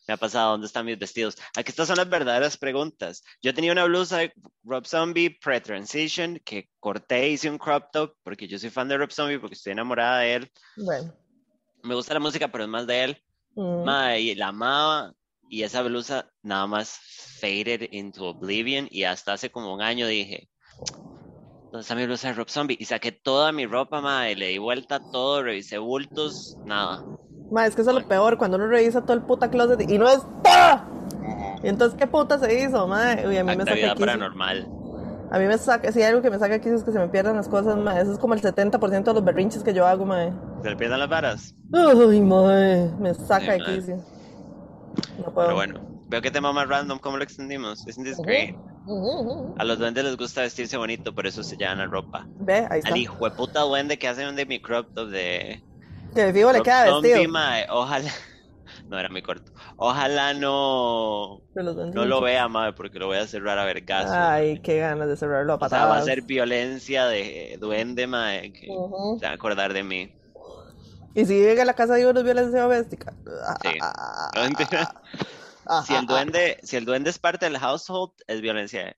[0.07, 1.37] Me ha pasado, ¿dónde están mis vestidos?
[1.55, 3.23] Aquí estas son las verdaderas preguntas.
[3.41, 8.47] Yo tenía una blusa de Rob Zombie pre-transition que corté, hice un crop top porque
[8.47, 10.51] yo soy fan de Rob Zombie porque estoy enamorada de él.
[10.75, 11.13] Bueno.
[11.83, 13.23] Me gusta la música, pero es más de él.
[13.55, 13.83] Mm.
[13.83, 15.13] Ma, y la amaba
[15.49, 16.99] y esa blusa nada más
[17.39, 20.49] faded into oblivion y hasta hace como un año dije,
[21.71, 22.77] ¿dónde está mi blusa de Rob Zombie?
[22.79, 27.05] Y saqué toda mi ropa, ma, y le di vuelta a todo, revisé bultos, nada.
[27.51, 29.97] Ma, es que eso es lo peor, cuando uno revisa todo el puta closet y
[29.97, 30.85] no está.
[31.63, 33.27] Y entonces, ¿qué puta se hizo, madre?
[33.27, 33.95] Uy, a mí me saca quicio.
[33.95, 34.67] paranormal.
[35.31, 37.07] A mí me saca, si hay algo que me saca quicio es que se me
[37.07, 38.01] pierdan las cosas, madre.
[38.01, 40.33] Eso es como el 70% de los berrinches que yo hago, madre.
[40.61, 41.55] ¿Se le pierden las varas?
[41.71, 43.75] Uy, madre, me saca Sí, de madre.
[43.75, 43.95] quicio.
[45.17, 45.47] No puedo.
[45.47, 47.87] Pero bueno, Veo que tema más random, ¿cómo lo extendimos?
[47.87, 48.55] Isn't this great?
[48.85, 49.55] Ujú, ujú.
[49.57, 52.27] A los duendes les gusta vestirse bonito, por eso se llevan la ropa.
[52.39, 52.89] Ve, ahí está.
[52.89, 55.63] Al hijo de puta duende que hace un de mi crop top de.
[56.13, 57.29] Que fijo le queda vestido.
[57.29, 58.09] mae, Ojalá.
[58.87, 59.51] No, era muy corto.
[59.77, 61.41] Ojalá no.
[61.53, 64.11] No lo vea, madre, porque lo voy a cerrar a vergazo.
[64.13, 65.89] Ay, qué ganas de cerrarlo a O sea, patadas.
[65.89, 69.19] va a ser violencia de duende, mae, que Ujú.
[69.19, 70.13] se va a acordar de mí.
[71.15, 73.13] Y si llega a la casa de uno es violencia doméstica.
[73.61, 73.77] Sí.
[73.81, 74.31] Ah,
[75.67, 78.95] ah, Si el ah, duende, si el duende es parte del household, es violencia,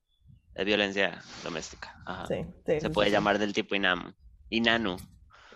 [0.56, 1.94] es violencia doméstica.
[2.06, 2.26] Ajá.
[2.28, 4.14] Sí, sí, Se puede llamar del tipo Inam.
[4.50, 4.98] Inanu.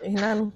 [0.02, 0.52] Enano.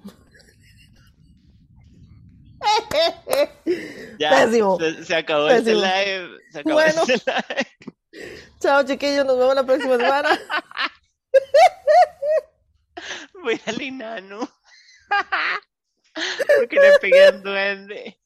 [4.18, 4.78] Ya, Pésimo.
[4.78, 5.82] Se, se acabó Pésimo.
[5.82, 6.38] este live.
[6.52, 7.02] Se acabó Bueno.
[7.06, 8.40] este live.
[8.60, 9.26] Chao, chiquillos.
[9.26, 10.30] Nos vemos la próxima semana.
[13.42, 14.48] Voy al Inanu.
[16.58, 18.18] Porque le pegué al duende.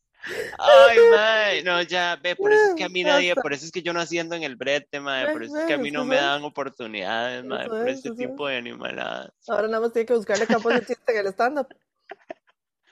[0.59, 3.73] Ay, mae, no, ya, ve, por eso es que a mí nadie, por eso es
[3.73, 6.05] que yo no haciendo en el brete, mae, por eso es que a mí no
[6.05, 9.31] me dan oportunidades, Eso por es, este tipo de animaladas.
[9.47, 11.69] Ahora nada más tiene que buscarle campo de chiste en el stand-up.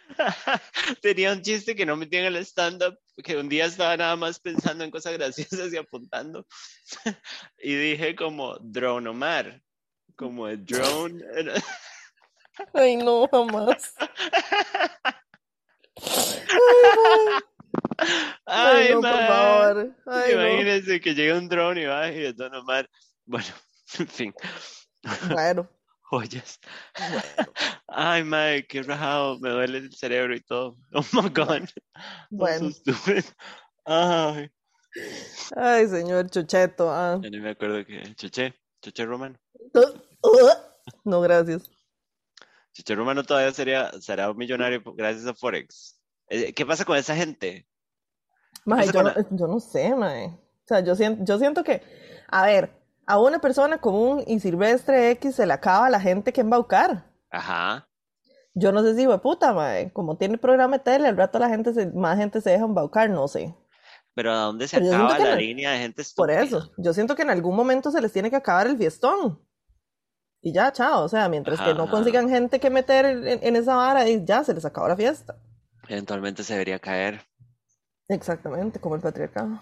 [1.02, 4.38] Tenía un chiste que no metí en el stand-up, que un día estaba nada más
[4.38, 6.46] pensando en cosas graciosas y apuntando.
[7.58, 9.60] Y dije como Drone Omar,
[10.14, 11.24] como el drone.
[12.72, 13.94] Ay, no, jamás.
[18.46, 19.96] Ay, Ay, no, por favor.
[20.06, 20.42] Ay, no.
[20.42, 22.88] Imagínense que llega un drone y va y es Don Omar.
[23.24, 23.48] Bueno,
[23.98, 24.34] en fin,
[25.28, 25.68] Bueno,
[26.10, 26.60] joyas.
[27.88, 30.76] Ay, mae, qué rajado, me duele el cerebro y todo.
[30.94, 31.68] Oh my god.
[32.30, 32.70] Bueno.
[33.84, 34.50] Ay,
[35.56, 36.90] Ay, señor Chucheto.
[36.90, 37.18] Ah.
[37.22, 38.14] ya ni me acuerdo que.
[38.14, 39.38] Choche, Choche Romano.
[41.04, 41.68] No, gracias.
[42.72, 46.00] Choche Romano todavía sería, será un millonario gracias a Forex.
[46.28, 47.66] Eh, ¿Qué pasa con esa gente?
[48.64, 50.26] Mae, yo, no, yo no sé, mae.
[50.26, 51.82] O sea, yo siento, yo siento que,
[52.28, 52.70] a ver,
[53.06, 57.04] a una persona común y silvestre X se le acaba la gente que embaucar.
[57.30, 57.88] Ajá.
[58.54, 59.92] Yo no sé si fue puta, mae.
[59.92, 63.08] Como tiene programa de tele, al rato la gente se, más gente se deja embaucar,
[63.10, 63.54] no sé.
[64.14, 67.22] Pero ¿a dónde se Pero acaba la línea de gente Por eso, yo siento que
[67.22, 69.38] en algún momento se les tiene que acabar el fiestón.
[70.40, 71.04] Y ya, chao.
[71.04, 71.90] O sea, mientras que no Ajá.
[71.90, 75.36] consigan gente que meter en, en esa vara, y ya se les acabó la fiesta.
[75.88, 77.20] Eventualmente se debería caer.
[78.08, 79.60] Exactamente, como el patriarcado.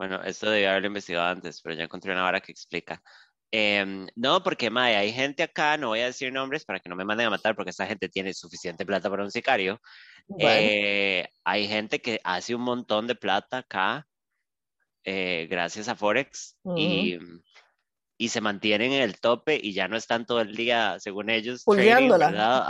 [0.00, 3.02] Bueno, esto debía haberlo investigado antes, pero ya encontré una vara que explica.
[3.50, 6.96] Em, no, porque mae, hay gente acá, no voy a decir nombres para que no
[6.96, 9.78] me manden a matar, porque esa gente tiene suficiente plata para un sicario.
[10.26, 14.06] Bueno, Eh, hay gente que hace un montón de plata acá,
[15.04, 17.18] eh, gracias a Forex, y,
[18.16, 21.62] y se mantienen en el tope y ya no están todo el día, según ellos,
[21.66, 22.08] trading,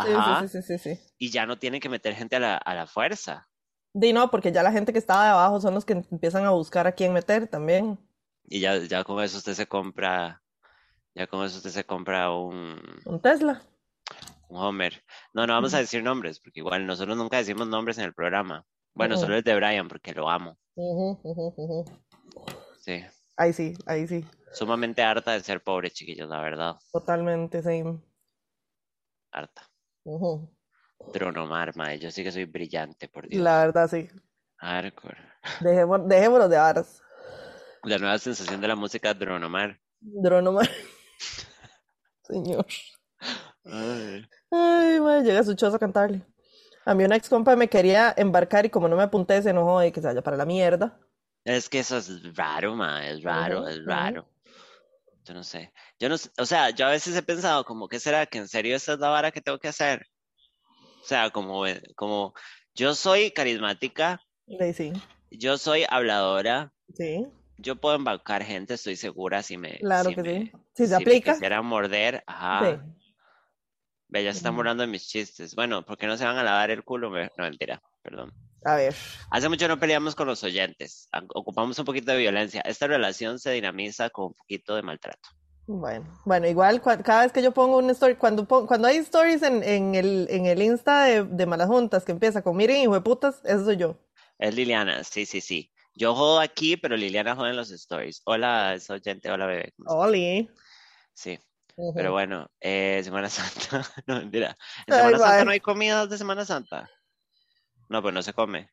[0.01, 0.99] Ajá, sí, sí, sí.
[1.17, 3.47] y ya no tienen que meter gente a la, a la fuerza.
[3.93, 6.51] Di no, porque ya la gente que estaba de abajo son los que empiezan a
[6.51, 7.99] buscar a quién meter también.
[8.45, 10.43] Y ya, ya con eso usted se compra,
[11.15, 13.63] ya con eso usted se compra un, Un Tesla.
[14.49, 15.05] un Homer.
[15.33, 18.65] No, no vamos a decir nombres, porque igual nosotros nunca decimos nombres en el programa.
[18.95, 20.59] Bueno, solo el de Brian, porque lo amo.
[22.81, 23.05] Sí.
[23.37, 24.25] Ahí sí, ahí sí.
[24.53, 26.77] Sumamente harta de ser pobre, chiquillos, la verdad.
[26.93, 27.85] Totalmente, sí.
[29.33, 29.71] Harta.
[31.01, 31.13] Ujú.
[31.13, 31.99] Dronomar, mae.
[31.99, 33.43] Yo sí que soy brillante, por Dios.
[33.43, 34.09] La verdad, sí.
[34.59, 35.19] Hardcore.
[35.61, 37.03] Dejémos, dejémoslo de varas.
[37.85, 39.81] La nueva sensación de la música Dronomar.
[40.01, 40.63] Dronoma.
[42.23, 42.67] Señor.
[43.65, 44.27] Ay.
[44.51, 46.23] Ay, madre, llega su choza a cantarle.
[46.85, 49.85] A mí una ex compa me quería embarcar y como no me apunté, se enojó
[49.85, 50.99] y que se vaya para la mierda.
[51.45, 53.13] Es que eso es raro, mae.
[53.13, 54.29] Es raro, es raro.
[55.25, 55.73] Yo no sé.
[55.99, 56.17] Yo no.
[56.39, 58.27] O sea, yo a veces he pensado como, ¿qué será?
[58.27, 60.07] ¿Que en serio esta es la vara que tengo que hacer?
[61.01, 61.65] O sea, como,
[61.97, 62.35] como
[62.75, 64.21] yo soy carismática,
[64.75, 64.93] Sí,
[65.31, 67.25] yo soy habladora, sí,
[67.57, 70.53] yo puedo embarcar gente, estoy segura si me, claro si que me, sí.
[70.75, 72.83] Si se si me aplica, quisiera morder, ajá.
[72.83, 72.93] sí.
[74.09, 75.55] Ve, ya se están burlando de mis chistes.
[75.55, 77.11] Bueno, ¿por qué no se van a lavar el culo?
[77.11, 78.33] No, mentira, perdón.
[78.65, 78.93] A ver,
[79.31, 81.09] Hace mucho no peleamos con los oyentes.
[81.33, 82.61] Ocupamos un poquito de violencia.
[82.63, 85.29] Esta relación se dinamiza con un poquito de maltrato.
[85.79, 89.63] Bueno, bueno, igual cada vez que yo pongo una story, cuando, cuando hay stories en,
[89.63, 93.01] en el, en el Insta de, de Malas Juntas que empieza con miren, hijo de
[93.01, 93.97] putas, eso soy yo.
[94.39, 95.73] Es Liliana, sí, sí, sí.
[95.95, 98.23] Yo jodo aquí, pero Liliana joda en los stories.
[98.25, 99.73] Hola, es oyente, hola, bebé.
[99.87, 100.51] Oli.
[101.15, 101.39] Sí,
[101.95, 103.87] pero bueno, eh, Semana Santa.
[104.07, 104.57] No, mentira.
[104.87, 105.45] ¿En Ay, Semana Santa bye.
[105.45, 106.91] no hay comidas de Semana Santa?
[107.89, 108.71] No, pues no se come.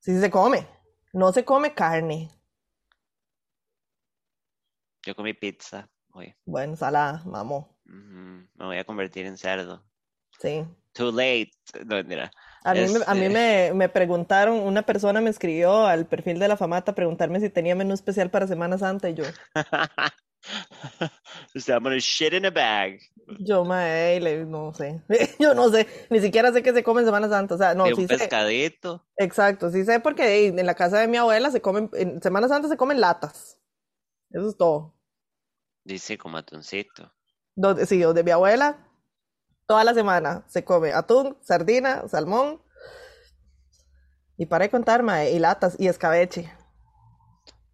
[0.00, 0.68] Sí se come,
[1.12, 2.30] no se come carne.
[5.04, 6.34] Yo comí pizza hoy.
[6.44, 7.76] Bueno, salada, mamó.
[7.86, 9.84] Ujú, Me voy a convertir en cerdo.
[10.40, 10.64] Sí.
[10.92, 11.50] Too late.
[11.84, 12.30] No, mentira.
[12.64, 16.38] A mí, me, a mí Este, me, me preguntaron, una persona me escribió al perfil
[16.38, 19.24] de la Famata a preguntarme si tenía menú especial para Semana Santa y yo,
[21.54, 22.98] Usted va a poner shit in a bag.
[23.38, 25.02] yo, mae, no sé,
[25.38, 27.84] yo no sé, ni siquiera sé qué se come en Semana Santa, o sea, no,
[27.84, 29.06] De un sí sé, pescadito.
[29.16, 32.68] exacto, sí sé porque en la casa de mi abuela se comen, en Semana Santa
[32.68, 33.60] se comen latas,
[34.30, 34.95] eso es todo.
[35.86, 37.12] Dice como atuncito.
[37.54, 38.88] Donde, sí, donde mi abuela,
[39.66, 42.60] toda la semana se come atún, sardina, salmón,
[44.36, 46.52] y para de contar, mae, y latas, y escabeche.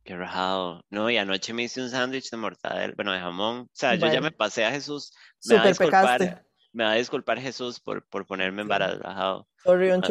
[0.05, 0.83] Qué rajado.
[0.91, 3.61] No, y anoche me hice un sándwich de mortadela, bueno, de jamón.
[3.61, 5.11] O sea, yo ya me pasé a Jesús.
[5.47, 6.25] Me va a super pecaste.
[6.25, 9.49] disculpar, me va a disculpar Jesús por, por ponerme embarazado.
[9.65, 10.07] Sorry, on Ma-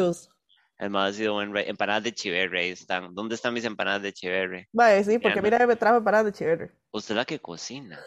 [0.81, 0.85] choose.
[0.85, 1.65] El más ha sido buen rey.
[1.67, 3.13] Empanadas de chiverre, están.
[3.13, 4.69] ¿Dónde están mis empanadas de chiverre?
[4.73, 6.71] Vaya, sí, porque mira, me trajo paradas de chévere.
[6.91, 7.99] Usted es la que cocina.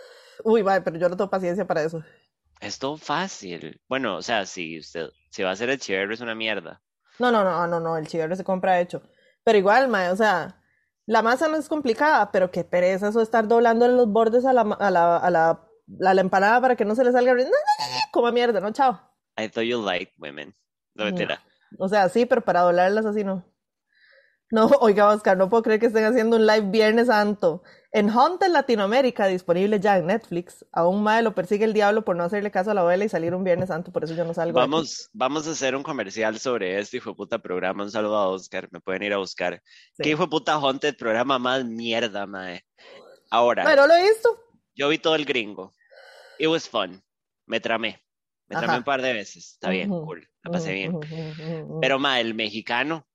[0.42, 2.02] Uy, vaya, pero yo no tengo paciencia para eso.
[2.60, 3.80] Es todo fácil.
[3.88, 6.82] Bueno, o sea, si usted, si va a hacer el chiverre es una mierda.
[7.18, 9.02] No, no, no, no, no, el chivero se compra hecho.
[9.44, 10.60] Pero igual, mae, o sea,
[11.06, 14.52] la masa no es complicada, pero qué pereza eso de estar doblándole los bordes a
[14.52, 17.34] la, a la, a la, a la empanada para que no se le salga.
[17.34, 19.00] No, no, no, no, como mierda, no, chao.
[19.36, 20.54] I thought you liked women.
[20.94, 21.53] No No.
[21.78, 23.44] O sea, sí, pero para doblarlas así no.
[24.50, 27.62] No, oiga, Oscar, no puedo creer que estén haciendo un live Viernes Santo.
[27.90, 32.16] En Haunted Latinoamérica, disponible ya en Netflix, a un mae lo persigue el diablo por
[32.16, 34.34] no hacerle caso a la abuela y salir un Viernes Santo, por eso yo no
[34.34, 34.70] salgo aquí.
[34.70, 37.84] Vamos, vamos a hacer un comercial sobre este hijo de puta programa.
[37.84, 38.68] Un saludo a Oscar.
[38.72, 39.62] Me pueden ir a buscar.
[39.96, 42.64] ¿Qué hijo de puta Haunted programa más mierda, mae?
[43.30, 44.28] Ahora, Bueno, lo he visto.
[44.74, 45.72] yo vi todo el gringo.
[46.38, 47.02] It was fun.
[47.46, 48.03] Me tramé.
[48.54, 49.52] Me tramé un par de veces.
[49.54, 50.28] Está bien, cool.
[50.42, 50.98] La pasé bien.
[51.80, 53.06] Pero, mae, el mexicano,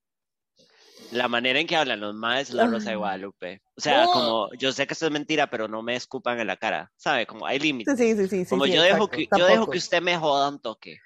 [1.11, 2.95] la manera en que hablan los maes es la Rosa de.
[2.95, 3.61] Guadalupe.
[3.75, 4.11] O sea, Oh.
[4.11, 6.91] como, yo sé que esto es mentira, pero no me escupan en la cara.
[6.97, 7.25] ¿Sabe?
[7.25, 7.97] Como hay límites.
[7.97, 10.49] sí, sí, sí, sí, Como sí, yo dejo que, yo dejo que usted me joda
[10.49, 10.97] un toque.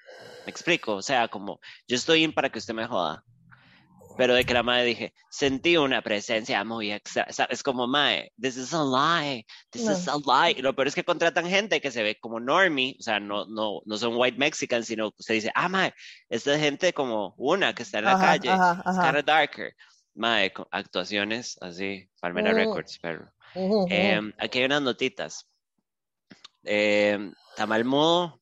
[0.46, 0.94] Me explico.
[0.96, 3.24] O sea, como yo estoy in para que usted me joda.
[4.16, 7.26] Pero de que la madre dije, sentí una presencia muy extra.
[7.48, 9.44] Es como, mae, this is a lie.
[9.70, 9.92] This No.
[9.92, 10.54] is a lie.
[10.56, 12.96] Y lo peor es que contratan gente que se ve como normie.
[13.00, 15.92] O sea, no, no, no son white mexicans, sino que usted dice, ah, mae,
[16.28, 18.50] esta es gente como una que está en la Ajá, calle.
[18.50, 19.02] ajá, Es ajá.
[19.08, 19.74] kind of darker.
[20.14, 22.54] Mae, actuaciones así, Palmera Mm.
[22.56, 23.32] Records, perro.
[23.56, 23.86] Ujú, ujú.
[23.90, 25.48] Em, aquí hay unas notitas.
[26.62, 28.40] Em, tamal mudo.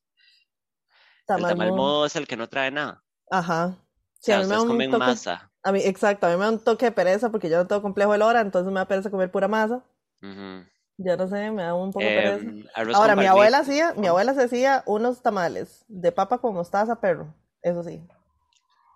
[1.21, 1.83] El Tamal tamal mudo.
[1.83, 3.03] mudo es el que no trae nada.
[3.31, 3.67] Ajá.
[3.69, 3.77] O
[4.21, 5.51] Sí, a sea, ustedes comen toque, masa.
[5.63, 7.83] A mí, exacto, a mí me da un toque de pereza porque yo no tengo
[7.83, 9.85] complejo de lora, entonces me da pereza comer pura masa.
[10.23, 10.67] Ujú.
[10.99, 12.45] Ya no sé, me da un poco de pereza.
[12.45, 16.55] Em, arroz Ahora, mi abuela hacía, mi abuela se hacía unos tamales de papa con
[16.55, 18.03] mostaza, perro, eso sí.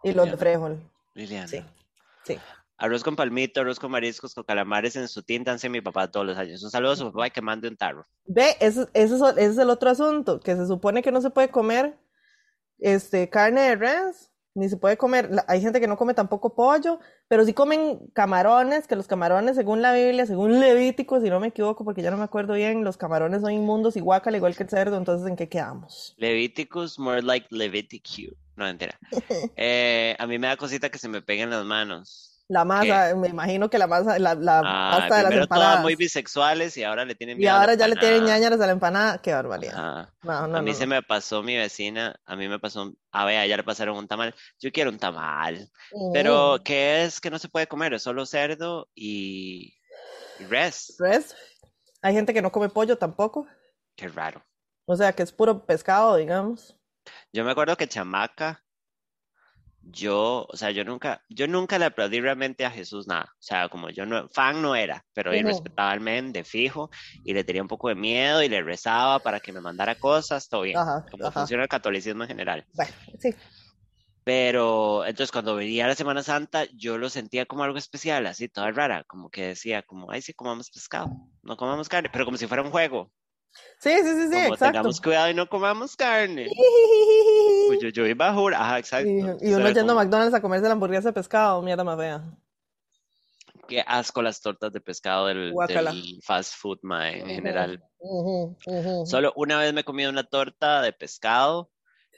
[0.02, 0.80] Y los de frijol.
[1.14, 1.48] Liliana.
[1.48, 1.64] Sí,
[2.24, 2.38] sí.
[2.78, 6.26] Arroz con palmito, arroz con mariscos, con calamares en su tinta, hace mi papá todos
[6.26, 6.62] los años.
[6.62, 8.06] Un saludo a su papá y que mande un tarro.
[8.26, 11.30] Ve, ese, ese es, ese es el otro asunto, que se supone que no se
[11.30, 11.98] puede comer
[12.78, 16.98] este, carne de res, ni se puede comer, hay gente que no come tampoco pollo,
[17.28, 21.48] pero sí comen camarones, que los camarones, según la Biblia, según Levítico, si no me
[21.48, 24.62] equivoco, porque ya no me acuerdo bien, los camarones son inmundos y guácala igual que
[24.62, 26.14] el cerdo, entonces ¿en qué quedamos?
[26.16, 28.34] Leviticus, more like Leviticus.
[28.56, 28.98] No, mentira.
[29.56, 32.35] Eh, a mí me da cosita que se me peguen las manos.
[32.48, 33.00] La ¿Qué?
[33.00, 35.78] masa, me imagino que la masa, la, la Ah, pasta de las empanadas.
[35.78, 38.60] muy bisexuales y ahora le tienen Y miedo a la ahora ya le tienen ñañaras
[38.60, 39.84] a la empanada, qué barbaridad.
[39.84, 40.14] Ajá.
[40.22, 43.24] No, no, A mí no, se me pasó mi vecina, a mí me pasó, a
[43.24, 44.34] ver, ayer pasaron un tamal.
[44.60, 45.70] Yo quiero un tamal,
[46.10, 47.92] pero Mm, ¿qué es que no se puede comer?
[47.94, 49.74] Es solo cerdo y,
[50.38, 50.94] y res.
[50.98, 51.34] res.
[52.02, 53.46] Hay gente que no come pollo tampoco,
[53.94, 54.42] Qué raro.
[54.86, 56.76] o sea que es puro pescado, digamos.
[57.32, 58.64] Yo me acuerdo que chamaca,
[59.88, 63.32] yo, o sea, yo nunca, yo nunca le aplaudí realmente a Jesús nada.
[63.34, 65.44] O sea, como yo no, fan no era, pero Ujú.
[65.46, 66.90] respetaba al men de fijo
[67.22, 70.48] y le tenía un poco de miedo y le rezaba para que me mandara cosas,
[70.48, 71.32] todo bien, Ajá, como ajá.
[71.32, 72.66] funciona el catolicismo en general.
[72.74, 73.34] Bueno, sí.
[74.24, 78.72] Pero entonces cuando venía la Semana Santa, yo lo sentía como algo especial, así, toda
[78.72, 82.48] rara, como que decía, como, ay, sí, comamos pescado, no comamos carne, pero como si
[82.48, 83.12] fuera un juego,
[83.78, 84.66] Sí, sí, sí, sí, como exacto.
[84.72, 86.48] tengamos cuidado y no comamos carne.
[87.66, 89.36] Pues yo, yo iba a jurar, ajá, exacto.
[89.40, 92.22] Y, y uno yendo a McDonald's a comerse la hamburguesa de pescado, mierda más fea.
[93.68, 97.82] qué asco las tortas de pescado del, del fast food, mae, en Ujú, general.
[98.00, 98.96] ujú, ujú.
[99.04, 101.70] Solo una vez me comido una torta de pescado,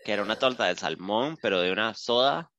[0.04, 2.50] que era una torta de salmón, pero de una soda,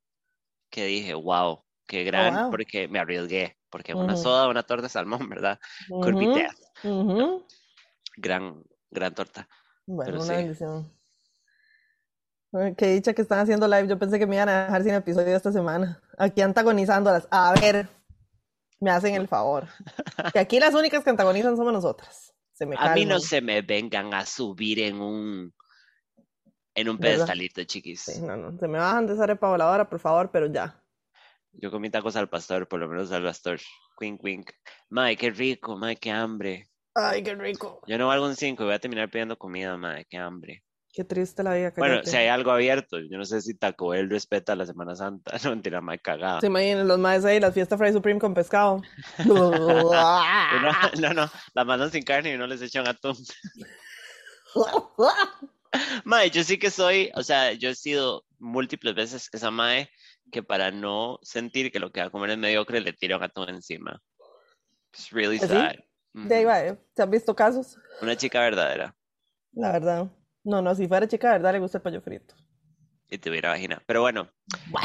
[0.70, 2.52] que dije, wow, qué gran, Oh, wow.
[2.52, 5.60] porque me arriesgué, porque una soda, una torta de salmón, ¿verdad?
[6.00, 6.56] Could be ujú, death.
[6.84, 7.44] ujú.
[8.20, 9.48] Gran, gran torta.
[9.86, 10.42] Bueno, Pero una sí.
[10.42, 10.94] bendición.
[12.52, 13.88] Ay, Qué dicha que están haciendo live.
[13.88, 16.02] Yo pensé que me iban a dejar sin episodio esta semana.
[16.18, 17.28] Aquí antagonizándolas.
[17.32, 17.88] A ver,
[18.80, 19.68] me hacen el favor.
[20.34, 22.34] Que aquí las únicas que antagonizan somos nosotras.
[22.54, 25.54] Se me A mí no se me vengan a subir en un
[26.76, 27.16] En un ¿verdad?
[27.18, 28.02] pedestalito, chiquis.
[28.02, 30.84] Sí, no, no, se me bajan de esa arepa voladora, por favor, pero ya.
[31.54, 33.60] Yo comí tacos al pastor, por lo menos al pastor.
[34.00, 34.52] Wink, wink.
[34.90, 36.70] Mae, qué rico, mae, qué hambre.
[37.02, 37.82] Ay, qué rico.
[37.88, 40.64] Yo no valgo un 5 voy a terminar pidiendo comida, mae, qué hambre.
[40.92, 44.10] Qué triste la vida, Bueno, si hay algo abierto, yo no sé si Taco Bell
[44.10, 45.32] respeta la Semana Santa.
[45.44, 46.42] No, mentira, mae, cagada.
[46.42, 48.82] Se imaginen los maes ahí, la fiesta Fry Supreme con pescado.
[49.26, 49.92] Uno-
[51.00, 53.16] no, no, la mandan sin carne y no les echan atún.
[56.04, 59.90] Mae, yo sí que soy, o sea, yo he sido múltiples veces esa mae
[60.32, 63.24] que para no sentir que lo que va a comer es mediocre le tiro un
[63.24, 64.02] atún encima.
[64.94, 65.84] It's really ¿Ah, sí?
[66.14, 66.78] De ahí va, ¿eh?
[66.96, 67.78] ¿Se han visto casos?
[68.02, 68.96] Una chica verdadera
[69.54, 70.10] La verdad.
[70.44, 72.36] No, no, si fuera chica, verdad le gusta el pollo frito.
[73.10, 73.82] y tuviera vagina.
[73.86, 74.30] Pero bueno,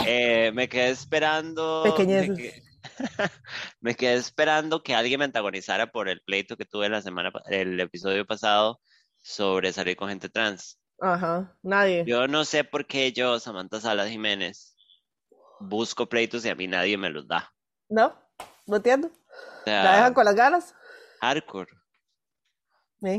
[0.07, 1.83] eh, me quedé esperando.
[1.85, 2.37] Me, Pequeñeces.
[2.37, 2.63] que-
[3.81, 7.79] me quedé esperando que alguien me antagonizara por el pleito que tuve la semana, el
[7.81, 8.81] episodio pasado
[9.23, 10.79] sobre salir con gente trans.
[11.01, 12.05] Ajá, nadie.
[12.07, 14.77] Yo no sé por qué yo, Samantha Salas Jiménez,
[15.61, 17.53] busco pleitos y a mí nadie me los da.
[17.89, 18.15] ¿No?
[18.67, 19.09] ¿No entiendo?
[19.09, 20.75] O ¿La sea, dejan con las ganas?
[21.25, 21.71] Hardcore,
[23.03, 23.19] Sí,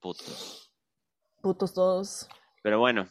[0.00, 0.70] putos.
[1.42, 2.28] putos todos.
[2.62, 3.06] Pero bueno,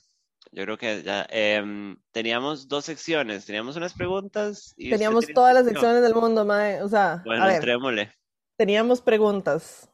[0.51, 3.45] yo creo que ya em, teníamos dos secciones.
[3.45, 6.81] Teníamos unas preguntas y Teníamos tenía todas las secciones del mundo, mae.
[6.83, 8.11] O sea, Bueno, a ver, entrémosle.
[8.57, 9.89] teníamos preguntas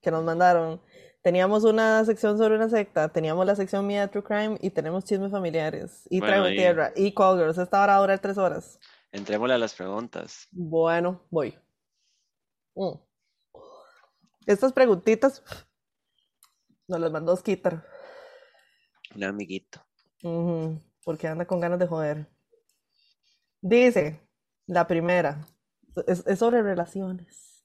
[0.00, 0.80] que nos mandaron.
[1.22, 5.30] Teníamos una sección sobre una secta, teníamos la sección mía True Crime y tenemos chismes
[5.30, 6.02] familiares.
[6.10, 7.58] Y Bueno, Traigo y- Tierra y Call Girls.
[7.58, 8.78] Esta hora va a durar tres horas.
[9.12, 10.48] Entrémosle a las preguntas.
[10.50, 11.56] Bueno, voy.
[12.74, 12.94] Mm.
[14.46, 15.42] Estas preguntitas
[16.88, 17.82] nos las mandó Skitter.
[19.14, 19.84] Un amiguito.
[21.04, 22.28] Porque anda con ganas de joder.
[23.60, 24.20] Dice,
[24.66, 25.46] la primera,
[26.06, 27.64] es, es sobre relaciones.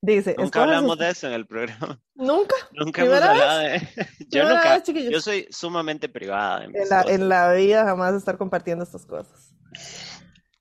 [0.00, 2.00] Dice, Nunca hablamos sus- de eso en el programa.
[2.14, 3.88] Nunca, Nunca hemos ¿Primera hablado de.
[4.28, 4.78] Yo nunca.
[4.78, 5.10] vez.
[5.10, 9.52] Yo soy sumamente privada en la, en la vida jamás estar compartiendo estas cosas.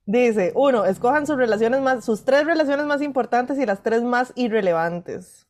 [0.09, 4.31] Dice, uno, escojan sus relaciones más, sus tres relaciones más importantes y las tres más
[4.35, 5.49] irrelevantes.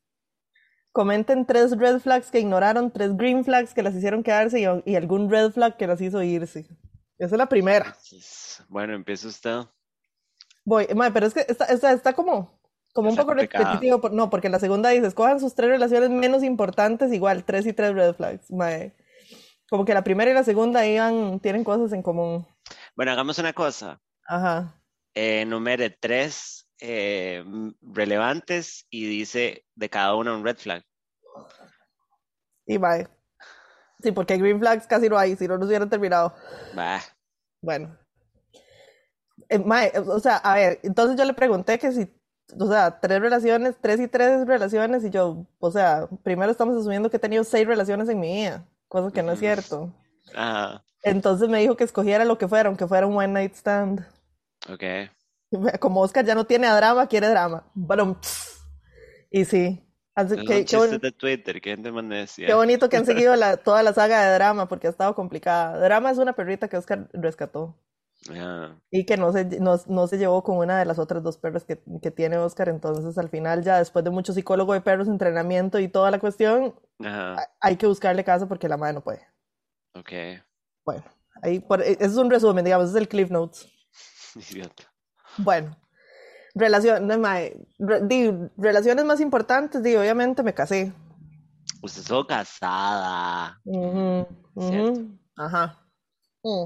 [0.92, 4.96] Comenten tres red flags que ignoraron, tres green flags que las hicieron quedarse y, y
[4.96, 6.62] algún red flag que las hizo irse.
[7.20, 7.96] Esa es la primera.
[8.68, 9.60] Bueno, empieza usted.
[10.66, 12.60] Voy, mae, pero es que está, está, está como,
[12.94, 14.10] como un poco repetitivo.
[14.10, 17.94] no, porque la segunda dice, escojan sus tres relaciones menos importantes, igual, tres y tres
[17.94, 18.50] red flags.
[18.50, 18.96] mae.
[19.70, 22.48] Como que la primera y la segunda iban, tienen cosas en común.
[22.96, 24.02] Bueno, hagamos una cosa.
[24.28, 24.74] Ajá.
[25.16, 27.44] Eh, numere tres eh,
[27.82, 30.84] relevantes y dice de cada una un red flag.
[32.66, 33.08] Y bye.
[34.04, 36.34] Sí, porque green flags casi no hay, si no nos hubieran terminado.
[36.76, 37.02] Bah.
[37.62, 37.98] Bueno.
[39.50, 42.08] Eh, mae, o sea, a ver, entonces yo le pregunté que si,
[42.60, 47.10] o sea, tres relaciones, tres y tres relaciones, y yo, o sea, primero estamos asumiendo
[47.10, 49.94] que he tenido seis relaciones en mi vida, cosa que no es cierto.
[50.36, 50.84] Ajá.
[51.04, 54.06] Entonces me dijo que escogiera lo que fuera, aunque fuera un one night stand.
[54.70, 54.84] Ok.
[55.80, 57.70] Como Oscar ya no tiene a drama, quiere drama.
[57.74, 58.20] Bueno,
[59.32, 59.84] y sí.
[60.16, 61.92] Así que- qué, bon- de Twitter que gente
[62.38, 65.80] qué bonito que han seguido la, toda la saga de drama, porque ha estado complicada.
[65.80, 67.78] Drama es una perrita que Oscar rescató.
[68.32, 68.82] Ajá.
[68.90, 71.64] Y que no se, no, no se llevó con una de las otras dos perras
[71.64, 72.68] que, que tiene Oscar.
[72.70, 76.74] Entonces, al final, ya después de mucho psicólogo de perros, entrenamiento y toda la cuestión,
[77.62, 79.22] hay que buscarle casa porque la madre no puede.
[79.94, 80.12] Ok.
[80.84, 81.04] Bueno,
[81.44, 83.72] ahí por, ese es un resumen, digamos, es el Cliff Notes.
[84.52, 84.84] Idiota.
[85.38, 85.76] Bueno,
[86.56, 90.94] relaciones, mae, re- di, relaciones más importantes, di, obviamente me casé.
[91.82, 93.60] Usted estuvo casada.
[94.60, 95.02] Cierto.
[95.36, 95.80] Ajá.
[96.44, 96.66] Mm.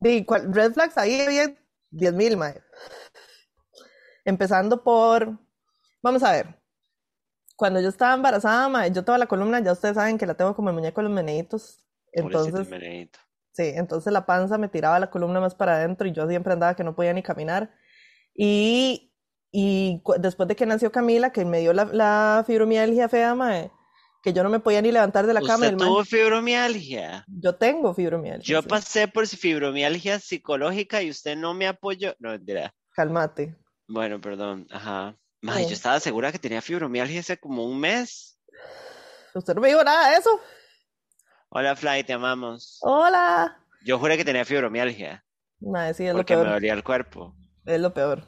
[0.00, 1.54] Di, ¿cuál- red flags ahí había
[1.90, 2.60] 10 mil, mae.
[4.24, 5.38] Empezando por,
[6.02, 6.60] vamos a ver,
[7.56, 10.54] cuando yo estaba embarazada, mae, yo toda la columna, ya ustedes saben que la tengo
[10.54, 11.86] como el muñeco de los meneitos.
[12.12, 12.68] Entonces.
[13.52, 16.74] Sí, entonces la panza me tiraba la columna más para adentro y yo siempre andaba
[16.74, 17.74] que no podía ni caminar.
[18.34, 19.12] Y,
[19.50, 23.70] y después de que nació Camila, que me dio la, la fibromialgia fea, mae,
[24.22, 25.66] que yo no me podía ni levantar de la cama.
[25.66, 27.24] Usted tuvo fibromialgia.
[27.26, 28.44] Yo tengo fibromialgia.
[28.44, 28.68] Yo sí.
[28.68, 32.14] pasé por fibromialgia psicológica y usted no me apoyó.
[32.18, 32.74] No, mentira.
[32.94, 33.56] Cálmate.
[33.88, 34.66] Bueno, perdón.
[34.70, 35.16] Ajá.
[35.42, 38.38] May, yo estaba segura que tenía fibromialgia hace como un mes.
[39.34, 40.38] Usted no me dijo nada de eso.
[41.50, 42.78] Hola, Fly, te amamos.
[42.82, 43.56] Hola.
[43.84, 45.24] Yo juré que tenía fibromialgia
[45.60, 46.54] Mae, sí, es lo porque me peor.
[46.54, 47.34] dolía el cuerpo.
[47.64, 48.24] Es lo peor.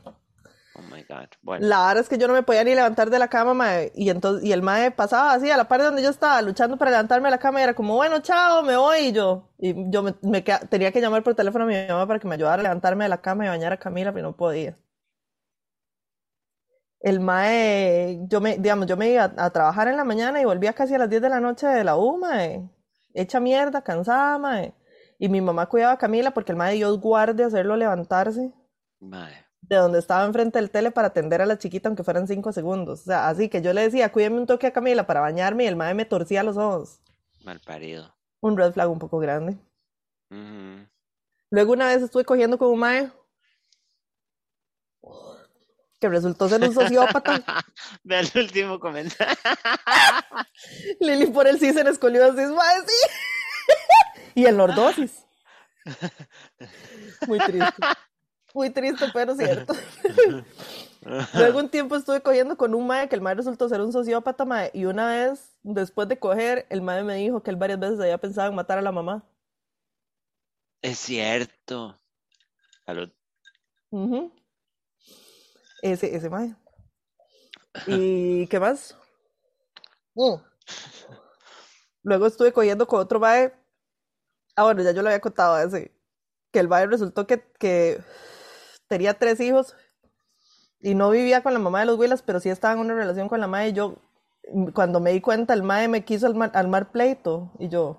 [0.74, 1.28] Oh my God.
[1.42, 3.92] Bueno, La verdad es que yo no me podía ni levantar de la cama, mae,
[3.94, 6.78] y entonces, y el mae pasaba así a la par de donde yo estaba, luchando
[6.78, 9.74] para levantarme de la cama, y era como, bueno, chao, me voy, y yo, y
[9.90, 12.60] yo me, me tenía que llamar por teléfono a mi mamá para que me ayudara
[12.60, 14.78] a levantarme de la cama y bañar a Camila, pero no podía.
[17.00, 20.44] el mae, yo me, digamos, yo me iba a, a trabajar en la mañana y
[20.44, 22.68] volvía casi a las 10 de la noche de la U, mae,
[23.14, 24.74] hecha mierda, cansada, mae.
[25.18, 28.52] Y mi mamá cuidaba a Camila porque el mae Dios guarde hacerlo levantarse
[28.98, 29.32] Mae.
[29.60, 33.02] de donde estaba enfrente del tele para atender a la chiquita aunque fueran 5 segundos.
[33.02, 35.66] O sea, así que yo le decía, cuídeme un toque a Camila para bañarme y
[35.68, 37.00] el mae me torcía los ojos.
[37.44, 38.14] Mal parido.
[38.40, 39.56] Un red flag un poco grande.
[41.50, 43.12] Luego una vez estuve cogiendo con un mae
[46.02, 47.40] que resultó ser un sociópata.
[48.02, 49.36] Ve el último comentario.
[51.00, 54.26] Lili por el sí se escoliosis, mae, sí.
[54.34, 55.24] y en lordosis.
[57.28, 57.82] Muy triste.
[58.52, 59.74] Muy triste, pero cierto.
[61.34, 64.44] Luego un tiempo estuve cogiendo con un mae que el mae resultó ser un sociópata,
[64.44, 68.00] mae, y una vez, después de coger, el mae me dijo que él varias veces
[68.00, 69.24] había pensado en matar a la mamá.
[70.82, 71.96] Es cierto.
[72.84, 73.08] Salud.
[75.82, 76.54] Ese, ese mae.
[77.86, 78.96] ¿Y qué más?
[80.14, 80.34] Mm.
[82.04, 83.52] Luego estuve cogiendo con otro mae.
[84.56, 85.92] Ah, bueno, ya yo lo había contado ese.
[86.50, 88.00] Que el mae resultó que, que
[88.88, 89.74] tenía tres hijos
[90.80, 93.28] y no vivía con la mamá de los Willas, pero sí estaba en una relación
[93.28, 93.68] con la madre.
[93.68, 93.96] Y yo,
[94.74, 97.52] cuando me di cuenta, el mae me quiso armar, armar pleito.
[97.58, 97.96] Y yo,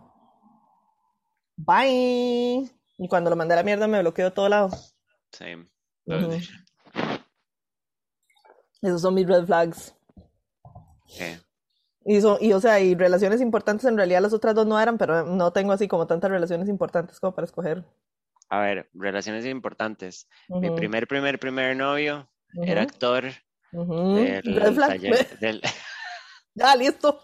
[1.56, 2.70] bye.
[2.98, 4.70] Y cuando lo mandé a la mierda me bloqueó de todo lado.
[5.32, 5.68] Same.
[6.06, 6.38] Ujú.
[8.84, 9.96] Esos son mis red flags.
[12.06, 14.98] Y, so- y o sea, y relaciones importantes en realidad las otras dos no eran,
[14.98, 17.84] pero no tengo así como tantas relaciones importantes como para escoger.
[18.50, 20.28] A ver, relaciones importantes.
[20.50, 23.24] Mi primer, primer, primer novio era actor
[23.72, 24.88] del Red flag.
[24.90, 25.62] taller, del,
[26.54, 27.20] Ya, listo.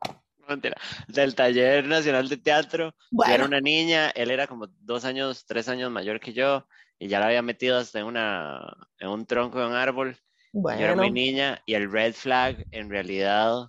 [0.48, 0.76] mentira,
[1.08, 2.94] del taller nacional de teatro.
[3.10, 6.66] Yo era una niña, él era como dos años, tres años mayor que yo,
[6.98, 10.16] y ya la había metido hasta en una, en un tronco de un árbol.
[10.54, 11.14] Yo era muy bueno.
[11.14, 13.66] niña, y el red flag, en realidad,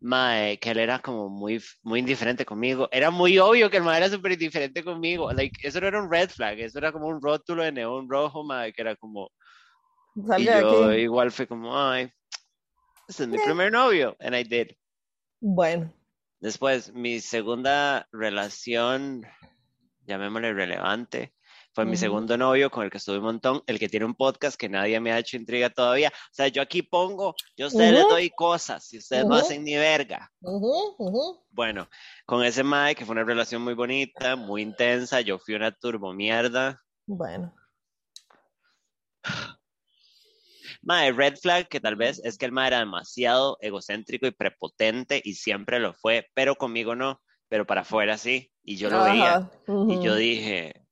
[0.00, 2.88] mae, que él era como muy, muy indiferente conmigo.
[2.90, 5.30] Era muy obvio que el mae era súper indiferente conmigo.
[5.32, 8.42] Like, eso no era un red flag, eso era como un rótulo de neón rojo,
[8.42, 9.30] mae, que era como,
[10.38, 11.00] y yo aquí.
[11.02, 12.10] igual fue como, ay,
[13.06, 14.68] este es mi primer novio, and I did.
[15.40, 15.92] Bueno.
[16.40, 19.26] Después, mi segunda relación,
[20.06, 21.33] llamémosle relevante,
[21.74, 24.56] fue mi segundo novio con el que estuve un montón, el que tiene un podcast
[24.56, 26.08] que nadie me ha hecho intriga todavía.
[26.08, 29.42] O sea, yo aquí pongo, yo a ustedes les doy cosas y ustedes no ujú,
[29.42, 30.32] hacen ni verga.
[31.50, 31.88] Bueno,
[32.26, 36.14] con ese Mae, que fue una relación muy bonita, muy intensa, yo fui una turbo
[36.14, 36.80] mierda.
[37.06, 37.52] Bueno.
[40.82, 45.20] Mae, red flag que tal vez es que el Mae era demasiado egocéntrico y prepotente
[45.24, 49.50] y siempre lo fue, pero conmigo no, pero para afuera sí, y yo lo veía.
[49.88, 50.83] Y yo dije,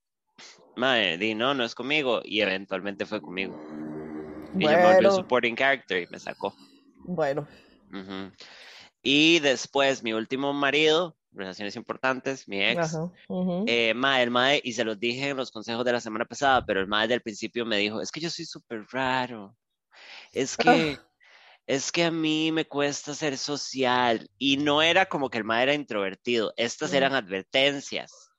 [0.76, 3.60] Mae, di no, no es conmigo, y eventualmente fue conmigo.
[4.58, 5.10] Y yo me volví Bueno.
[5.10, 6.54] supporting character y me sacó.
[7.04, 7.46] Bueno.
[7.92, 8.32] Ujú.
[9.02, 13.10] Y después, mi último marido, relaciones importantes, mi ex, Ajá.
[13.28, 13.64] ujú.
[13.68, 16.64] eh, mae, el mae, y se los dije en los consejos de la semana pasada,
[16.64, 19.56] pero el mae del principio me dijo, es que yo soy súper raro,
[20.32, 20.96] es que,
[21.66, 25.64] es que a mí me cuesta ser social, y no era como que el mae
[25.64, 28.31] era introvertido, estas eran advertencias,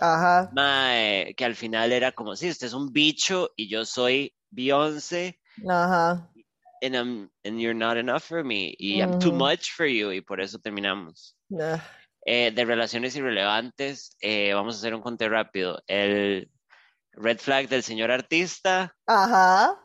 [0.00, 0.50] Ajá.
[0.50, 5.40] mae, que al final era como, sí, usted es un bicho y yo soy Beyoncé,
[5.68, 6.30] Ajá.
[6.82, 9.38] and, I'm- and you're not enough for me, y I'm too ujú.
[9.38, 11.36] much for you, y por eso terminamos.
[11.60, 11.80] Ah,
[12.26, 15.82] Eh, de relaciones irrelevantes, eh, vamos a hacer un conteo rápido.
[15.86, 16.50] El
[17.12, 19.76] red flag del señor artista, Ajá.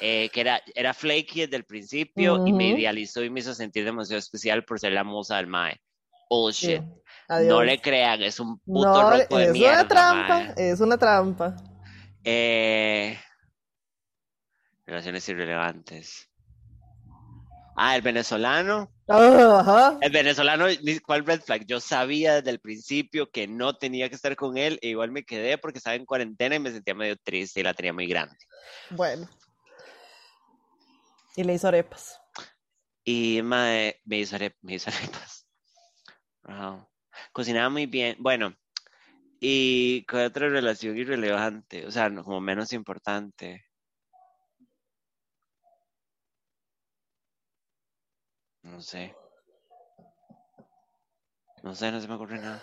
[0.00, 2.78] eh, que era, era flaky desde el principio y me ujú.
[2.78, 5.80] idealizó y me hizo sentir demasiado especial por ser la musa del Mae.
[6.28, 6.82] Bullshit.
[7.28, 7.64] Adiós.
[7.64, 10.52] le crean, es un puto No, roto de es mierda, una trampa.
[10.56, 11.56] Es una trampa.
[12.24, 13.18] Eh,
[14.86, 16.30] relaciones irrelevantes.
[17.76, 18.90] Ah, el venezolano.
[19.08, 19.98] Ajá.
[20.00, 20.64] El venezolano,
[21.04, 21.66] ¿cuál red flag?
[21.66, 25.24] Yo sabía desde el principio que no tenía que estar con él e igual me
[25.24, 28.34] quedé porque estaba en cuarentena y me sentía medio triste y la tenía muy grande.
[28.90, 29.28] Bueno.
[31.36, 32.18] Y le hizo arepas.
[33.04, 35.46] Y mae, me hizo, are- me hizo arepas.
[36.44, 36.88] Wow.
[37.32, 38.16] Cocinaba muy bien.
[38.18, 38.54] Bueno,
[39.40, 43.64] y con otra relación irrelevante, o sea, no- como menos importante.
[48.62, 49.14] No sé.
[51.62, 52.62] No sé, no se me ocurre nada.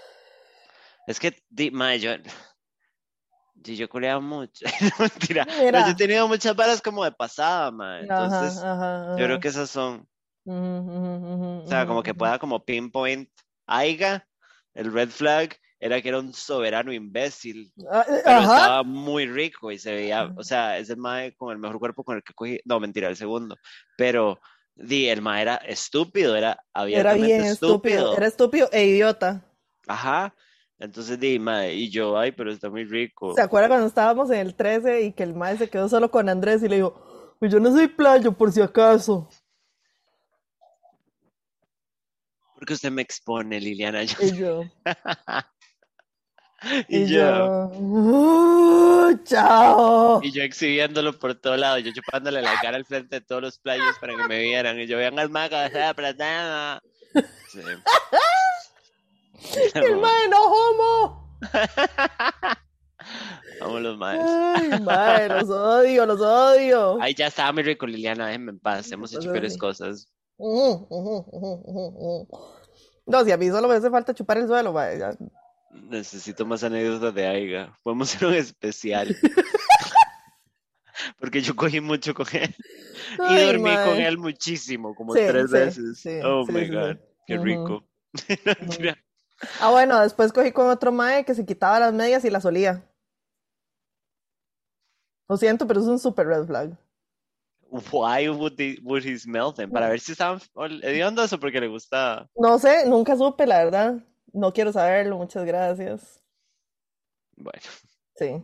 [1.07, 2.11] Es que, di, mae, yo,
[3.55, 4.65] di, yo culeaba mucho.
[4.81, 5.45] No, mentira.
[5.45, 7.67] Pero yo he tenido muchas varas como de pasada.
[7.67, 10.07] Ajá, Entonces, ajá, yo creo que esas son.
[11.63, 13.29] O sea, como que pueda como pinpoint,
[13.65, 14.27] aiga,
[14.73, 17.71] el red flag, era que era un soberano imbécil.
[17.91, 21.51] Ah, eh, Pero estaba muy rico y se veía, o sea, es el mae con
[21.51, 22.59] el mejor cuerpo con el que cogí.
[22.63, 23.57] No, mentira, el segundo.
[23.97, 24.39] Pero,
[24.75, 28.15] di, el mae era estúpido, era Era abiertamente bien estúpido.
[28.15, 29.43] Era estúpido e idiota.
[29.87, 30.33] Ajá.
[30.79, 33.33] Entonces, di, mae, y yo, ay, pero está muy rico.
[33.35, 36.29] ¿Se acuerda cuando estábamos en el 13 y que el mae se quedó solo con
[36.29, 39.29] Andrés y le dijo, pues yo no soy playo por si acaso?
[42.63, 44.03] Porque usted me expone, Liliana.
[44.03, 44.63] Yo- Y yo,
[46.87, 50.21] y, y yo, yo, "Uh, chao.
[50.23, 53.59] y yo exhibiéndolo por todo lado, yo chupándole la cara al frente de todos los
[53.59, 54.79] playos para que me vieran.
[54.79, 56.81] Y yo, vean al maga, sea platada.
[57.51, 57.59] Sí.
[59.73, 61.37] El mae no homo.
[63.59, 64.21] Vamos los maes.
[64.25, 66.97] Ay, mae, los odio, los odio.
[67.01, 68.89] Ahí ya estaba muy rico, Liliana, déjenme en paz.
[68.93, 70.07] Hemos hecho peores cosas.
[73.05, 75.15] No, si a mí solo me hace falta chupar el suelo, ya.
[75.71, 77.77] Necesito más anécdotas de Aiga.
[77.83, 79.15] Podemos hacer un especial.
[81.19, 82.55] Porque yo cogí mucho con él.
[83.29, 85.99] Y dormí con él muchísimo, como Sí, tres sí, veces.
[85.99, 87.83] sí, oh my God, qué rico.
[88.79, 88.93] No.
[89.59, 92.87] Ah, bueno, después cogí con otro mae que se quitaba las medias y las olía.
[95.27, 96.77] Lo siento, pero es un super red flag.
[97.91, 99.71] Why would, they, would he smell them?
[99.71, 100.39] Para ver si estaban
[100.83, 102.29] hediondos o porque le gustaba.
[102.35, 103.95] No sé, nunca supe, la verdad.
[104.31, 106.21] No quiero saberlo, muchas gracias.
[107.35, 107.59] Bueno,
[108.15, 108.43] Sí.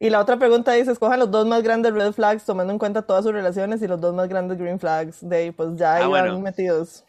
[0.00, 3.02] Y la otra pregunta dice, escojan los dos más grandes red flags tomando en cuenta
[3.02, 5.18] todas sus relaciones y los dos más grandes green flags.
[5.20, 6.40] De ahí, pues ya Ah, iban bueno.
[6.40, 7.04] metidos.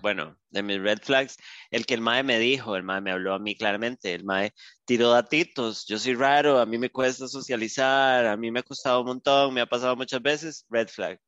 [0.00, 1.36] Bueno, de mis red flags,
[1.70, 4.52] el que el mae me dijo, el mae me habló a mí claramente, el mae
[4.84, 9.00] tiró datitos, yo soy raro, a mí me cuesta socializar, a mí me ha costado
[9.00, 11.18] un montón, me ha pasado muchas veces, red flag.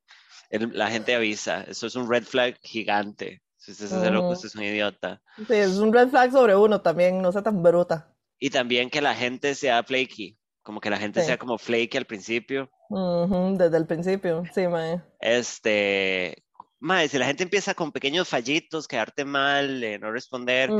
[0.49, 3.41] El- la gente avisa, eso es un red flag gigante.
[3.57, 5.21] Si usted se hace loco, usted es un idiota.
[5.35, 8.13] Sí, es un red flag sobre uno también, no sea tan bruta.
[8.39, 11.27] Y también que la gente sea flaky, como que la gente Sí.
[11.27, 12.69] sea como flaky al principio.
[12.89, 15.01] Desde el principio, sí, mae.
[15.19, 16.43] Este,
[16.79, 20.75] mae, si la gente empieza con pequeños fallitos, quedarte mal, eh, no responder,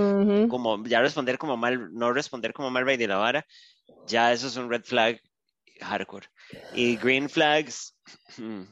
[0.48, 3.46] como ya responder como mal, no responder como mal de la vara,
[4.04, 5.20] ya eso es un red flag
[5.82, 6.28] hardcore.
[6.72, 7.98] Y green flags,
[8.38, 8.64] hmm,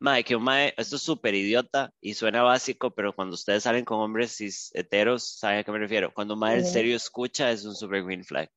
[0.00, 3.84] mae, que un mae, esto es súper idiota y suena básico, pero cuando ustedes salen
[3.84, 6.12] con hombres cis heteros, ¿saben a qué me refiero?
[6.12, 6.72] Cuando un mae en Ujú.
[6.72, 8.48] serio escucha, es un super green flag.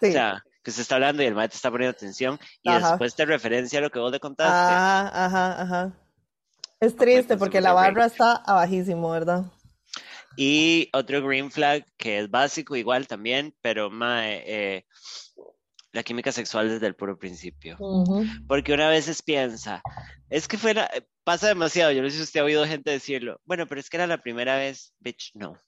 [0.00, 0.08] Sí.
[0.08, 2.90] O sea, que se está hablando y el mae te está poniendo atención y Ajá.
[2.90, 4.72] después te referencia a lo que vos le contaste.
[4.72, 6.07] Ajá, ajá, ajá.
[6.80, 9.44] Es triste porque la barra está abajísimo, ¿verdad?
[10.36, 14.86] Y otro green flag que es básico igual también, pero mae, eh,
[15.92, 17.76] la química sexual desde el puro principio.
[18.46, 19.82] Porque una vez piensa,
[20.30, 23.40] es que fuera, eh, pasa demasiado, yo no sé si usted ha oído gente decirlo,
[23.44, 25.60] bueno, pero es que era la primera vez, bitch, no.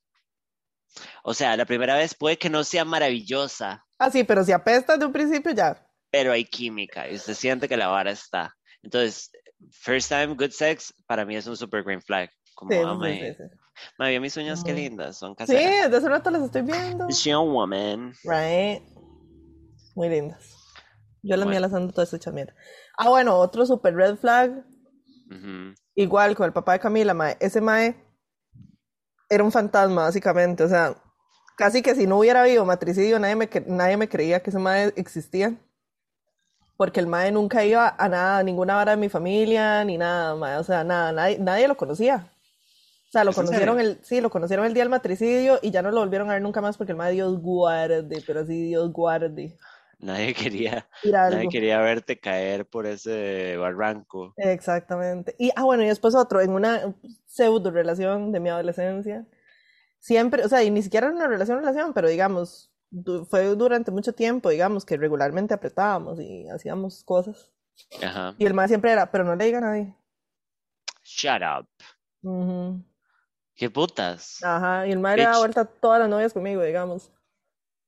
[1.24, 4.98] O sea, la primera vez puede que no sea maravillosa, Ah, sí, pero si apestas
[4.98, 5.86] de un principio ya.
[6.11, 8.56] pero hay química y usted siente que la vara está.
[8.82, 9.30] Entonces,
[9.70, 12.30] first time good sex para mí es un super green flag.
[12.54, 13.44] Como, Sí, sí, sí, sí.
[13.98, 15.84] vio mis uñas, qué lindas, son Sí, caseras.
[15.84, 17.08] desde hace rato las estoy viendo.
[17.08, 18.12] She a woman.
[18.24, 18.82] Right.
[19.94, 20.56] Muy lindas.
[21.22, 21.50] Yo las Bueno.
[21.50, 22.54] mías las ando todas hechas mierda.
[22.98, 24.64] Ah, bueno, otro super red flag.
[25.94, 27.36] Igual con el papá de Camila, mae.
[27.40, 27.94] Ese mae
[29.28, 30.64] era un fantasma, básicamente.
[30.64, 30.94] O sea,
[31.56, 34.92] casi que si no hubiera habido matricidio, nadie me, nadie me creía que ese mae
[34.96, 35.54] existía.
[36.80, 40.34] Porque el mae nunca iba a nada, a ninguna hora de mi familia, ni nada,
[40.34, 40.56] mae.
[40.56, 42.32] O sea, nada, nadie, nadie lo conocía.
[43.06, 45.72] O sea, lo ¿Es en conocieron el, sí, lo conocieron el día del matricidio y
[45.72, 48.68] ya no lo volvieron a ver nunca más porque el mae Dios guarde, pero así
[48.68, 49.58] Dios guarde.
[49.98, 54.32] Nadie quería, nadie quería verte caer por ese barranco.
[54.38, 55.34] Exactamente.
[55.38, 56.94] Y, ah, bueno, y después otro, en una
[57.26, 59.26] pseudo relación de mi adolescencia,
[59.98, 63.91] siempre, o sea, y ni siquiera era una relación, relación, pero digamos, du- fue durante
[63.91, 67.51] mucho tiempo, digamos, que regularmente apretábamos y hacíamos cosas.
[68.03, 68.34] Ajá.
[68.38, 69.95] Y el más siempre era, pero no le diga a nadie.
[71.05, 71.66] Shut up.
[72.22, 72.84] Ujú.
[73.55, 74.43] ¿Qué putas?
[74.43, 75.38] Ajá, y el daba Bitch.
[75.38, 77.11] vuelta a todas las novias conmigo, digamos.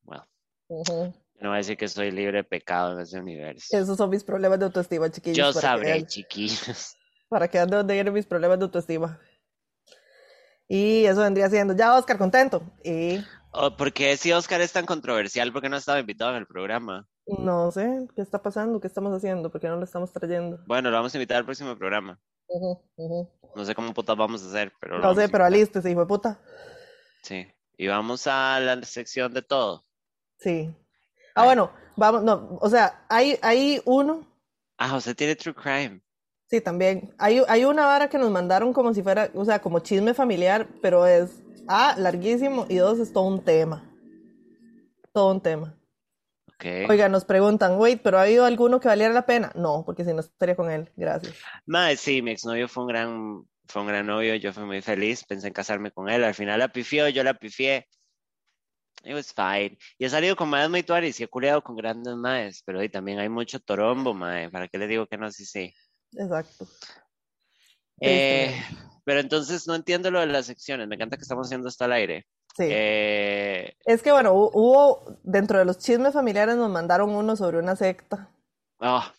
[0.02, 0.24] Bueno,
[0.68, 1.12] Ujú.
[1.40, 3.76] no voy a decir que estoy libre de pecado en ese universo.
[3.76, 5.36] Esos son mis problemas de autoestima, chiquillos.
[5.36, 6.96] Yo que sabré, vean, chiquillos.
[7.28, 9.18] para que vean de dónde vienen mis problemas de autoestima.
[10.68, 12.62] Y eso vendría siendo, ya Oscar, contento.
[12.84, 13.22] Y
[13.52, 15.52] Oh, ¿Por qué si Oscar es tan controversial?
[15.52, 17.06] ¿Por qué no estaba invitado en el programa?
[17.26, 18.80] No sé, ¿qué está pasando?
[18.80, 19.50] ¿Qué estamos haciendo?
[19.50, 20.58] ¿Por qué no lo estamos trayendo?
[20.66, 22.18] Bueno, lo vamos a invitar al próximo programa.
[23.54, 26.06] No sé cómo putas vamos a hacer, pero lo No sé, pero alístese, hijo de
[26.06, 26.40] puta.
[27.22, 27.46] Sí.
[27.76, 29.84] Y vamos a la sección de todo.
[30.38, 30.74] Sí.
[31.34, 31.46] Ah, Ay.
[31.46, 34.26] bueno, vamos, no, o sea, hay, hay uno,
[34.84, 36.00] Ah, usted tiene True Crime.
[36.52, 37.14] Sí, también.
[37.16, 40.68] Hay, hay una vara que nos mandaron como si fuera, o sea, como chisme familiar,
[40.82, 43.90] pero es, ah, larguísimo, y dos, es todo un tema.
[45.14, 45.74] Todo un tema.
[46.48, 46.90] Ok.
[46.90, 49.50] Oiga, nos preguntan, wait, ¿pero ha habido alguno que valiera la pena?
[49.54, 50.90] No, porque si no estaría con él.
[50.94, 51.34] Gracias.
[51.64, 55.24] Mae, sí, mi exnovio fue un gran, fue un gran novio, yo fui muy feliz,
[55.24, 57.88] pensé en casarme con él, al final la pifió, yo la pifié.
[59.04, 59.78] It was fine.
[59.96, 62.90] Y he salido con maes muy tuaris y he culeado con grandes maes, pero hoy
[62.90, 64.50] también hay mucho torombo, mae.
[64.50, 65.32] ¿Para qué le digo que no?
[65.32, 65.72] Sí, sí.
[66.16, 66.66] Exacto.
[68.00, 68.54] Eh,
[69.04, 70.88] pero entonces no entiendo lo de las secciones.
[70.88, 72.26] Me encanta que estamos haciendo esto al aire.
[72.56, 72.64] Sí.
[72.68, 77.58] Eh, Es que bueno, hu- hubo, dentro de los chismes familiares nos mandaron uno sobre
[77.58, 78.28] una secta.
[78.80, 79.12] ah,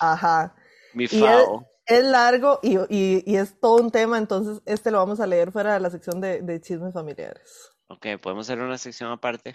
[0.00, 0.54] Ajá.
[0.94, 1.64] mi es, fao.
[1.86, 5.52] es largo y, y- y es todo un tema, entonces este lo vamos a leer
[5.52, 7.70] fuera de la sección de, de chismes familiares.
[7.88, 9.54] Ok, podemos hacer una sección aparte.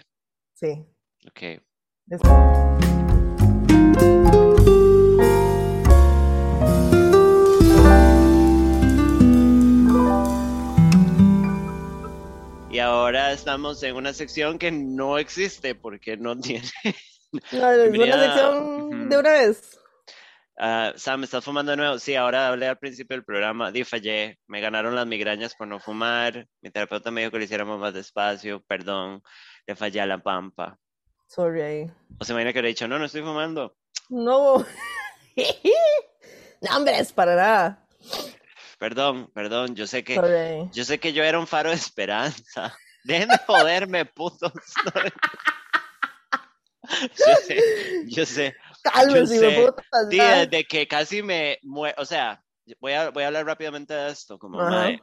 [0.54, 0.86] Sí.
[1.26, 1.42] Ok.
[2.10, 2.20] es-
[12.70, 16.68] Y ahora estamos en una sección que no existe porque no tiene.
[17.52, 19.08] No, es una sección Ujú.
[19.08, 19.78] de una vez.
[20.58, 21.98] Ah, Sam, ¿estás fumando de nuevo?
[21.98, 23.70] Sí, ahora hablé al principio del programa.
[23.70, 24.38] Di, fallé.
[24.46, 26.46] Me ganaron las migrañas por no fumar.
[26.62, 28.62] Mi terapeuta me dijo que lo hiciéramos más despacio.
[28.66, 29.22] Perdón.
[29.66, 30.78] Le fallé a la pampa.
[31.26, 31.90] Sorry ahí.
[32.18, 33.76] O se imagina que le he dicho, no, no estoy fumando.
[34.08, 34.64] No.
[36.60, 37.86] No, hombre, es para nada.
[38.78, 39.74] Perdón, perdón.
[39.74, 42.76] Yo sé que, Sorry yo sé que yo era un faro de esperanza.
[43.04, 44.52] Dejen de joderme, putos.
[46.90, 47.62] yo sé,
[48.06, 48.54] yo sé.
[48.82, 49.72] Cálmense, Yo sé.
[50.10, 50.44] Sí, ya.
[50.46, 51.58] desde que casi me
[51.96, 52.42] o sea,
[52.80, 55.02] voy a, voy a hablar rápidamente de esto, como, mae,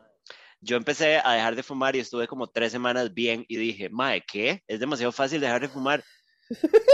[0.62, 4.22] yo empecé a dejar de fumar y estuve como tres semanas bien y dije, mae,
[4.26, 4.64] ¿qué?
[4.68, 6.04] Es demasiado fácil dejar de fumar.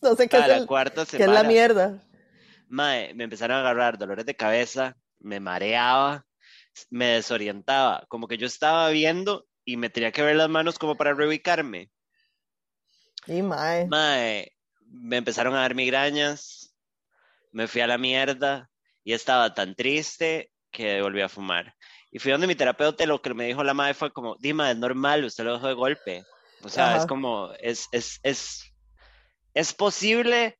[0.00, 1.98] No sé qué A es, la el- cuarta qué es la semana, mierda.
[2.74, 6.26] Mae, me empezaron a agarrar dolores de cabeza, me mareaba,
[6.90, 10.96] me desorientaba, como que yo estaba viendo y me tenía que ver las manos como
[10.96, 11.90] para reubicarme.
[13.26, 13.86] Y mae.
[13.86, 16.74] Mae, me empezaron a dar migrañas,
[17.52, 18.68] me fui a la mierda
[19.04, 21.74] y estaba tan triste que volví a fumar.
[22.10, 24.70] Y fui donde mi terapeuta y lo que me dijo la madre fue como, Dima,
[24.70, 26.24] es normal, usted lo dejó de golpe.
[26.62, 26.96] O sea, Ajá.
[26.98, 28.64] es como, es, es, es,
[29.52, 30.58] es posible,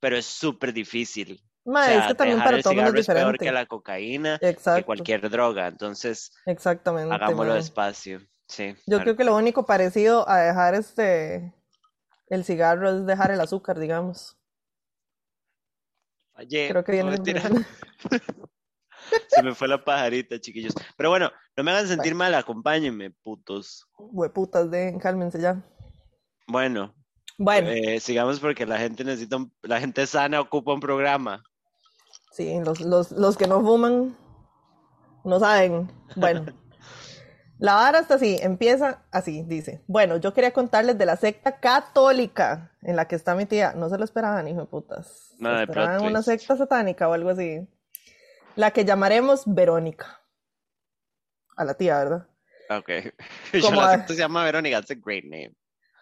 [0.00, 1.42] pero es súper difícil.
[1.66, 3.52] O Mae, sea, es que también para todo es es peor que diferente.
[3.52, 4.84] la cocaína, que Exacto.
[4.86, 5.66] cualquier droga.
[5.66, 7.14] Entonces, Exactamente.
[7.14, 8.20] hagámoslo despacio.
[8.46, 8.74] Sí.
[8.86, 9.02] Yo claro.
[9.04, 11.54] creo que lo único parecido a dejar este
[12.28, 14.36] el cigarro es dejar el azúcar, digamos.
[16.34, 17.24] Fallé, Creo que viene no.
[19.28, 20.72] Se me fue la pajarita, chiquillos.
[20.96, 23.86] Pero bueno, no me hagan sentir mal, acompáñenme, putos.
[23.98, 25.62] Hueputas de, cálmense ya.
[26.46, 26.94] Bueno,
[27.38, 31.42] Bueno, eh, sigamos porque la gente necesita, un- la gente sana ocupa un programa.
[32.34, 34.16] Sí, los, los, los que no fuman
[35.24, 35.90] no saben.
[36.16, 36.44] Bueno,
[37.58, 39.82] la vara está así, empieza así, dice.
[39.86, 43.72] Bueno, yo quería contarles de la secta católica en la que está mi tía.
[43.74, 45.34] No se lo esperaban, hijo de putas.
[45.38, 46.40] Nada de esperaban una twist.
[46.40, 47.66] secta satánica o algo así.
[48.56, 50.20] La que llamaremos Verónica.
[51.56, 52.26] A la tía, ¿verdad?
[52.70, 52.88] Ok.
[53.52, 55.54] Yo Como la a- secta se llama Verónica, that's a great name.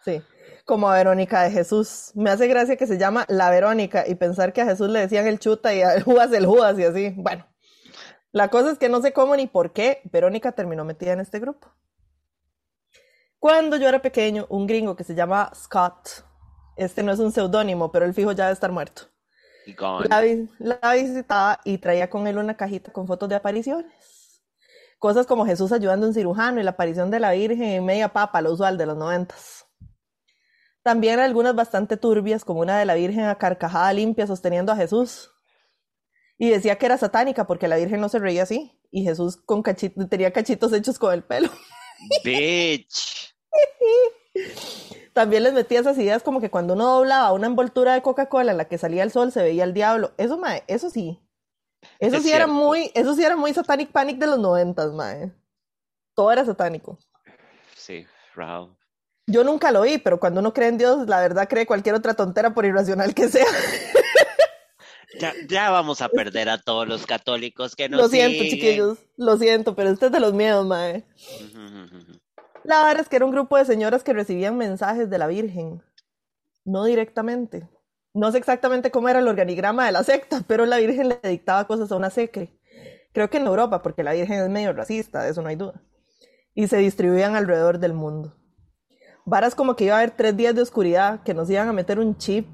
[0.03, 0.21] Sí,
[0.65, 2.11] como a Verónica de Jesús.
[2.15, 5.27] Me hace gracia que se llama la Verónica y pensar que a Jesús le decían
[5.27, 7.13] el chuta y a Judas el Judas y así.
[7.15, 7.45] Bueno,
[8.31, 11.39] la cosa es que no sé cómo ni por qué Verónica terminó metida en este
[11.39, 11.71] grupo.
[13.39, 16.25] Cuando yo era pequeño, un gringo que se llama Scott,
[16.77, 19.03] este no es un seudónimo, pero el fijo ya debe estar muerto,
[20.09, 20.23] la,
[20.59, 24.41] la visitaba y traía con él una cajita con fotos de apariciones.
[24.97, 28.13] Cosas como Jesús ayudando a un cirujano y la aparición de la Virgen en media
[28.13, 29.62] papa, lo usual de los noventas.
[30.83, 35.31] También algunas bastante turbias, como una de la Virgen a carcajada limpia sosteniendo a Jesús.
[36.37, 38.79] Y decía que era satánica porque la Virgen no se reía así.
[38.91, 41.49] Y Jesús con tenía cachitos hechos con el pelo.
[42.23, 43.33] Bitch.
[45.13, 48.57] También les metía esas ideas como que cuando uno doblaba una envoltura de Coca-Cola en
[48.57, 50.11] la que salía el sol se veía el diablo.
[50.17, 51.19] Eso, mae, eso sí.
[51.99, 55.31] Eso Es sí era muy, eso sí era muy Satanic Panic de los noventas, mae.
[56.15, 56.97] Todo era satánico.
[57.75, 58.05] Sí,
[58.35, 58.75] Raúl.
[59.25, 62.13] Yo nunca lo vi, pero cuando uno cree en Dios, la verdad cree cualquier otra
[62.13, 63.45] tontera por irracional que sea.
[65.19, 68.49] Ya, ya vamos a perder a todos los católicos que nos Lo siento, siguen.
[68.49, 68.97] chiquillos.
[69.15, 71.05] Lo siento, pero este es de los miedos, mae.
[72.63, 75.83] La verdad es que era un grupo de señoras que recibían mensajes de la Virgen.
[76.65, 77.69] No directamente.
[78.15, 81.67] No sé exactamente cómo era el organigrama de la secta, pero la Virgen le dictaba
[81.67, 82.57] cosas a una secre.
[83.11, 85.79] Creo que en Europa, porque la Virgen es medio racista, de eso no hay duda.
[86.55, 88.35] Y se distribuían alrededor del mundo.
[89.25, 91.99] Varas como que iba a haber tres días de oscuridad, que nos iban a meter
[91.99, 92.47] un chip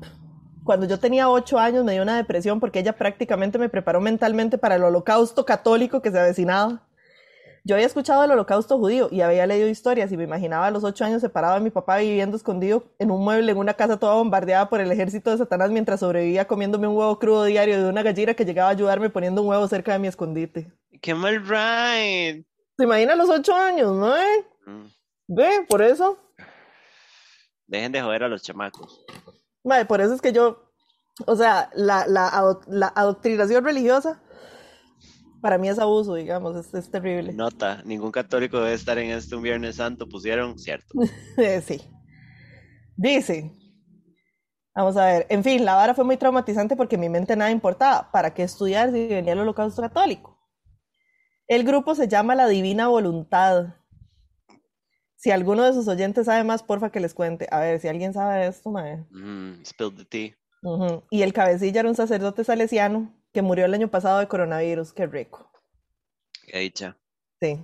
[0.70, 4.60] cuando yo tenía ocho años me dio una depresión porque ella prácticamente me preparó mentalmente
[4.60, 6.84] para el holocausto católico que se avecinaba.
[7.66, 10.84] Yo había escuchado el holocausto judío y había leído historias y me imaginaba a los
[10.84, 14.14] ocho años separado de mi papá viviendo escondido en un mueble en una casa toda
[14.14, 18.04] bombardeada por el ejército de Satanás mientras sobrevivía comiéndome un huevo crudo diario de una
[18.04, 20.72] gallina que llegaba a ayudarme poniendo un huevo cerca de mi escondite.
[21.02, 22.46] Qué mal ride.
[22.78, 24.16] ¿Te imaginas los ocho años, no?
[24.16, 24.46] Eh?
[24.68, 24.86] Mm.
[25.30, 26.20] Ve, por eso.
[27.70, 29.06] Dejen de joder a los chamacos.
[29.64, 30.72] Mae, por eso es que yo,
[31.26, 34.22] o sea, la, la, la adoctrinación religiosa
[35.42, 37.32] para mí es abuso, digamos, es, es terrible.
[37.34, 40.88] Nota, ningún católico debe estar en este un Viernes Santo, pusieron, cierto.
[41.38, 41.82] Eh, sí.
[42.98, 43.56] Dice,
[44.76, 48.12] vamos a ver, en fin, la vara fue muy traumatizante porque mi mente nada importaba.
[48.12, 50.38] ¿Para qué estudiar si venía el holocausto católico?
[51.48, 53.76] El grupo se llama La Divina Voluntad.
[55.22, 57.46] Si alguno de sus oyentes sabe más, porfa que les cuente.
[57.52, 59.06] A ver, si alguien sabe esto, mae.
[59.12, 60.36] Mm, spill the tea.
[61.12, 64.94] Y el cabecilla era un sacerdote salesiano que murió el año pasado de coronavirus.
[64.94, 65.52] Qué rico.
[66.48, 66.98] Qué dicha.
[67.42, 67.62] Sí.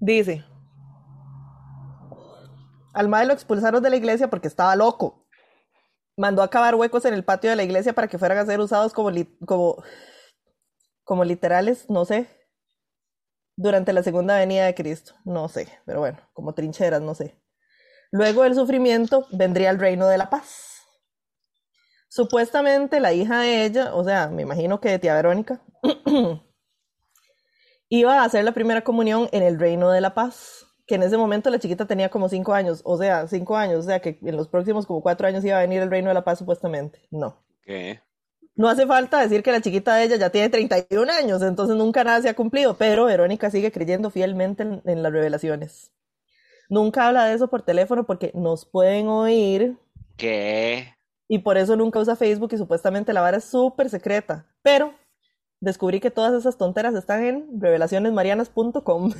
[0.00, 0.44] Dice.
[2.92, 5.26] Al mae lo expulsaron de la iglesia porque estaba loco.
[6.16, 8.58] Mandó a cavar huecos en el patio de la iglesia para que fueran a ser
[8.58, 9.80] usados como, li- como,
[11.04, 12.28] como literales, no sé,
[13.58, 15.14] durante la segunda venida de Cristo.
[15.24, 17.36] No sé, pero bueno, como trincheras, no sé.
[18.10, 20.86] Luego del sufrimiento vendría el reino de la paz.
[22.08, 25.60] Supuestamente la hija de ella, o sea, me imagino que de tía Verónica,
[27.90, 31.18] iba a hacer la primera comunión en el reino de la paz, que en ese
[31.18, 34.36] momento la chiquita tenía como cinco años, o sea, cinco años, o sea, que en
[34.36, 37.06] los próximos como cuatro años iba a venir el reino de la paz supuestamente.
[37.10, 37.44] No.
[37.62, 38.00] ¿Qué?
[38.58, 42.02] No hace falta decir que la chiquita de ella ya tiene 31 años, entonces nunca
[42.02, 45.92] nada se ha cumplido, pero Verónica sigue creyendo fielmente en, en las revelaciones.
[46.68, 49.78] Nunca habla de eso por teléfono porque nos pueden oír
[50.16, 50.92] ¿Qué?
[51.28, 54.44] y por eso nunca usa Facebook y supuestamente la vara es súper secreta.
[54.62, 54.92] Pero
[55.60, 59.12] descubrí que todas esas tonteras están en revelacionesmarianas.com.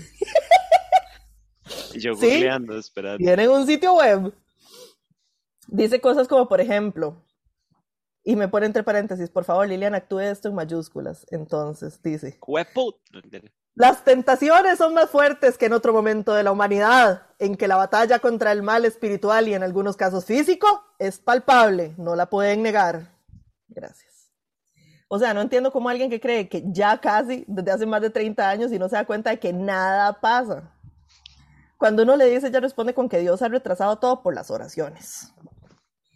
[1.95, 2.27] Yo ¿Sí?
[2.27, 3.19] googleando, esperando.
[3.19, 4.35] Tienen un sitio web.
[5.69, 7.23] Dice cosas como, por ejemplo,
[8.25, 11.27] y me pone entre paréntesis, por favor, Lilian, actúe esto en mayúsculas.
[11.31, 12.97] Entonces, dice, Hueput.
[13.75, 17.77] las tentaciones son más fuertes que en otro momento de la humanidad, en que la
[17.77, 22.63] batalla contra el mal espiritual y en algunos casos físico es palpable, no la pueden
[22.63, 23.13] negar.
[23.69, 24.09] Gracias.
[25.09, 28.11] O sea, no entiendo cómo alguien que cree que ya casi, desde hace más de
[28.11, 30.71] 30 años, y no se da cuenta de que nada pasa.
[31.79, 35.33] Cuando uno le dice, ella responde con que Dios ha retrasado todo por las oraciones.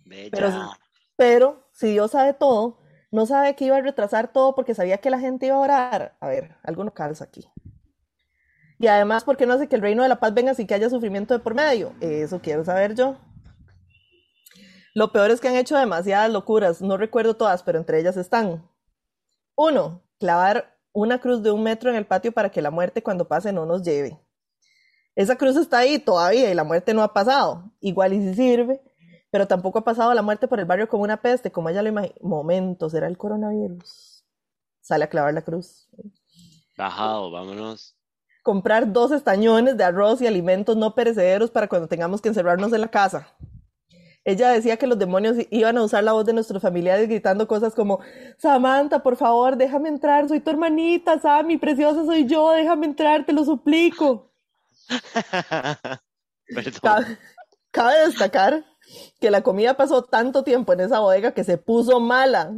[0.04, 0.30] Bella.
[0.30, 0.70] Pero,
[1.16, 2.78] pero si Dios sabe todo,
[3.10, 6.16] no sabe que iba a retrasar todo porque sabía que la gente iba a orar.
[6.20, 7.48] A ver, algo no calza aquí.
[8.78, 10.74] Y además, ¿por qué no hace que el reino de la paz venga sin que
[10.74, 11.94] haya sufrimiento de por medio?
[12.00, 13.16] Eso quiero saber yo.
[14.94, 16.82] Lo peor es que han hecho demasiadas locuras.
[16.82, 18.68] No recuerdo todas, pero entre ellas están.
[19.54, 23.28] Uno, clavar una cruz de un metro en el patio para que la muerte cuando
[23.28, 24.20] pase no nos lleve.
[25.14, 27.70] Esa cruz está ahí todavía y la muerte no ha pasado.
[27.80, 28.82] Igual y si sirve,
[29.32, 31.88] pero tampoco ha pasado la muerte por el barrio como una peste, como ella lo
[31.88, 32.14] imagina.
[32.20, 34.26] Momento, será el coronavirus.
[34.82, 35.88] Sale a clavar la cruz.
[36.76, 37.96] Bajado, vámonos.
[38.42, 42.82] Comprar dos estañones de arroz y alimentos no perecederos para cuando tengamos que encerrarnos en
[42.82, 43.26] la casa.
[44.22, 47.74] Ella decía que los demonios iban a usar la voz de nuestros familiares gritando cosas
[47.74, 48.00] como,
[48.36, 53.32] Samantha, por favor, déjame entrar, soy tu hermanita, Sammy, preciosa soy yo, déjame entrar, te
[53.32, 54.30] lo suplico.
[56.54, 56.80] Perdón.
[56.82, 57.18] Cabe,
[57.70, 58.71] cabe destacar
[59.20, 62.52] que la comida pasó tanto tiempo en esa bodega que se puso mala.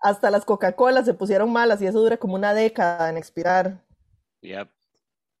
[0.00, 3.84] Hasta las Coca-Cola se pusieron malas y eso dura como una década en expirar.
[4.42, 4.68] Yep.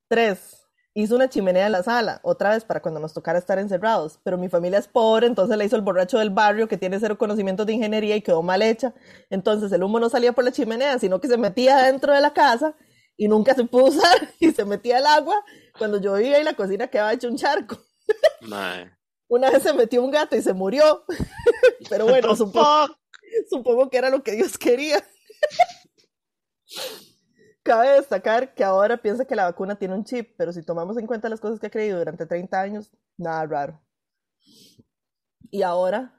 [0.08, 4.18] Tres, hizo una chimenea en la sala, otra vez para cuando nos tocara estar encerrados.
[4.24, 7.18] Pero mi familia es pobre, entonces la hizo el borracho del barrio que tiene cero
[7.18, 8.94] conocimientos de ingeniería y quedó mal hecha.
[9.30, 12.32] Entonces el humo no salía por la chimenea, sino que se metía dentro de la
[12.32, 12.74] casa
[13.16, 15.36] y nunca se pudo usar y se metía el agua
[15.76, 17.78] cuando llovía y la cocina quedaba hecha un charco.
[19.28, 21.04] Una vez se metió un gato y se murió.
[21.90, 22.96] Pero bueno, supongo,
[23.48, 25.04] supongo que era lo que Dios quería.
[27.62, 31.06] Cabe destacar que ahora piensa que la vacuna tiene un chip, pero si tomamos en
[31.06, 33.82] cuenta las cosas que ha creído durante 30 años, nada raro.
[35.50, 36.18] Y ahora,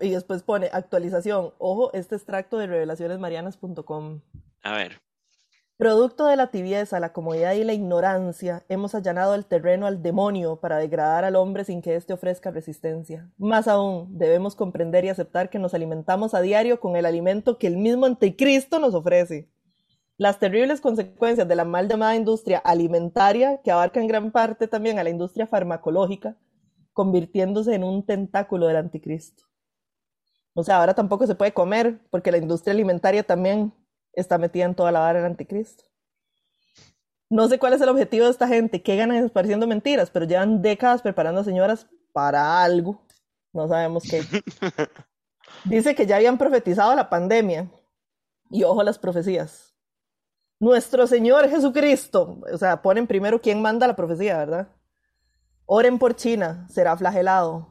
[0.00, 1.54] y después pone actualización.
[1.58, 4.20] Ojo, este extracto de revelacionesmarianas.com.
[4.62, 5.02] A ver.
[5.78, 10.56] Producto de la tibieza, la comodidad y la ignorancia, hemos allanado el terreno al demonio
[10.56, 13.30] para degradar al hombre sin que éste ofrezca resistencia.
[13.36, 17.66] Más aún, debemos comprender y aceptar que nos alimentamos a diario con el alimento que
[17.66, 19.50] el mismo anticristo nos ofrece.
[20.16, 24.98] Las terribles consecuencias de la mal llamada industria alimentaria, que abarca en gran parte también
[24.98, 26.38] a la industria farmacológica,
[26.94, 29.44] convirtiéndose en un tentáculo del anticristo.
[30.54, 33.74] O sea, ahora tampoco se puede comer porque la industria alimentaria también
[34.16, 35.84] está metida en toda la vara del anticristo.
[37.28, 40.62] No sé cuál es el objetivo de esta gente, qué ganan esparciendo mentiras, pero llevan
[40.62, 43.00] décadas preparando a señoras para algo.
[43.52, 44.22] No sabemos qué.
[45.64, 47.70] Dice que ya habían profetizado la pandemia.
[48.50, 49.74] Y ojo a las profecías.
[50.60, 54.68] Nuestro Señor Jesucristo, o sea, ponen primero quién manda la profecía, ¿verdad?
[55.66, 57.68] Oren por China, será flagelado.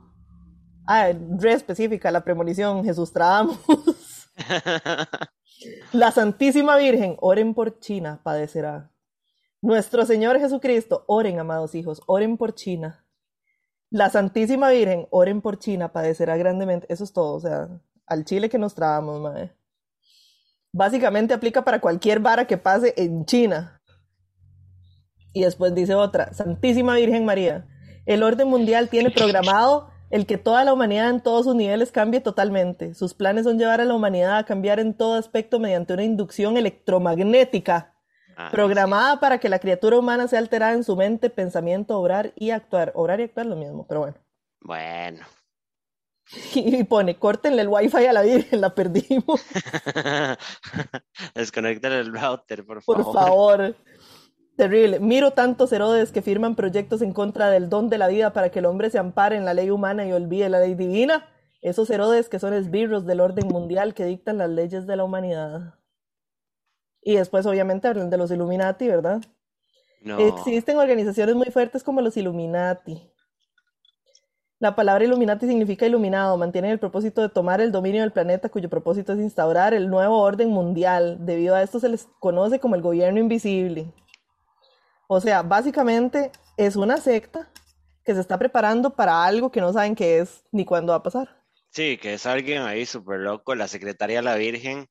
[0.86, 3.58] Ah, re específica, la premonición, Jesús traamos.
[5.94, 8.92] la Santísima Virgen, oren por China, padecerá.
[9.62, 13.06] Nuestro Señor Jesucristo, oren, amados hijos, oren por China.
[13.90, 16.86] La Santísima Virgen, oren por China, padecerá grandemente.
[16.92, 17.70] Eso es todo, o sea,
[18.06, 19.56] al Chile que nos trabamos, madre.
[20.72, 23.82] Básicamente aplica para cualquier vara que pase en China.
[25.34, 27.68] Y después dice otra, Santísima Virgen María,
[28.06, 32.22] el orden mundial tiene programado el que toda la humanidad en todos sus niveles cambie
[32.22, 32.94] totalmente.
[32.94, 36.58] Sus planes son llevar a la humanidad a cambiar en todo aspecto mediante una inducción
[36.58, 37.96] electromagnética
[38.38, 42.50] Ah, programada para que la criatura humana sea alterada en su mente, pensamiento, obrar y
[42.50, 42.92] actuar.
[42.96, 44.18] Obrar y actuar lo mismo, pero bueno.
[44.62, 45.26] Bueno.
[46.56, 49.46] Y pone, córtenle el wifi a la Virgen, la perdimos.
[51.36, 53.04] Desconecten el router, por favor.
[53.04, 53.76] Por favor.
[54.58, 55.00] Terrible.
[55.00, 58.60] Miro tantos Herodes que firman proyectos en contra del don de la vida para que
[58.60, 61.28] el hombre se ampare en la ley humana y olvide la ley divina.
[61.62, 65.76] Esos Herodes que son esbirros del orden mundial que dictan las leyes de la humanidad.
[67.02, 69.22] Y después obviamente hablan de los Illuminati, ¿verdad?
[70.02, 70.20] No.
[70.20, 73.12] Existen organizaciones muy fuertes como los Illuminati.
[74.60, 78.70] La palabra Illuminati significa iluminado, mantienen el propósito de tomar el dominio del planeta cuyo
[78.70, 81.18] propósito es instaurar el nuevo orden mundial.
[81.20, 83.94] Debido a esto se les conoce como el gobierno invisible.
[85.08, 87.50] O sea, básicamente es una secta
[88.04, 91.04] que se está preparando para algo que no saben qué es ni cuándo va a
[91.04, 91.44] pasar.
[91.70, 94.88] Sí, que es alguien ahí súper loco, la secretaria de la Virgen,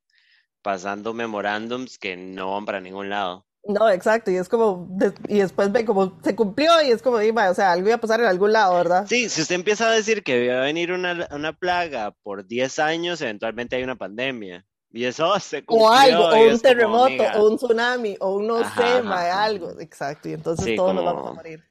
[0.63, 3.47] pasando memorándums que no van para ningún lado.
[3.67, 7.23] No, exacto, y es como, de- y después ve como se cumplió y es como,
[7.23, 9.07] y, va, o sea, algo iba a pasar en algún lado, ¿verdad?
[9.07, 12.79] Sí, si usted empieza a decir que va a venir una, una plaga por 10
[12.79, 14.67] años, eventualmente hay una pandemia.
[14.97, 15.89] Y eso se cumplió.
[15.89, 19.81] O algo, o un como, terremoto, amiga, o un tsunami, o un no sé, algo,
[19.81, 21.65] exacto, y entonces Sí, todos nos como- vamos a morir.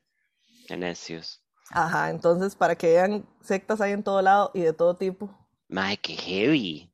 [0.67, 1.41] qué necios.
[1.71, 5.30] Ajá, entonces para que vean, sectas hay en todo lado y de todo tipo.
[5.69, 6.91] Mae, qué heavy.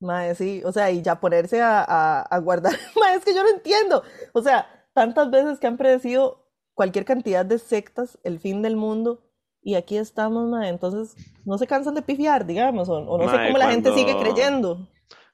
[0.00, 3.42] Mae, sí, o sea, y ya ponerse a, a, a guardar, mae, es que yo
[3.44, 4.02] no entiendo,
[4.32, 9.22] o sea, tantas veces que han predecido cualquier cantidad de sectas, el fin del mundo,
[9.62, 11.14] y aquí estamos, mae, entonces
[11.44, 14.16] no se cansan de pifiar, digamos, o, o no sé Mae, cómo la gente sigue
[14.18, 14.88] creyendo.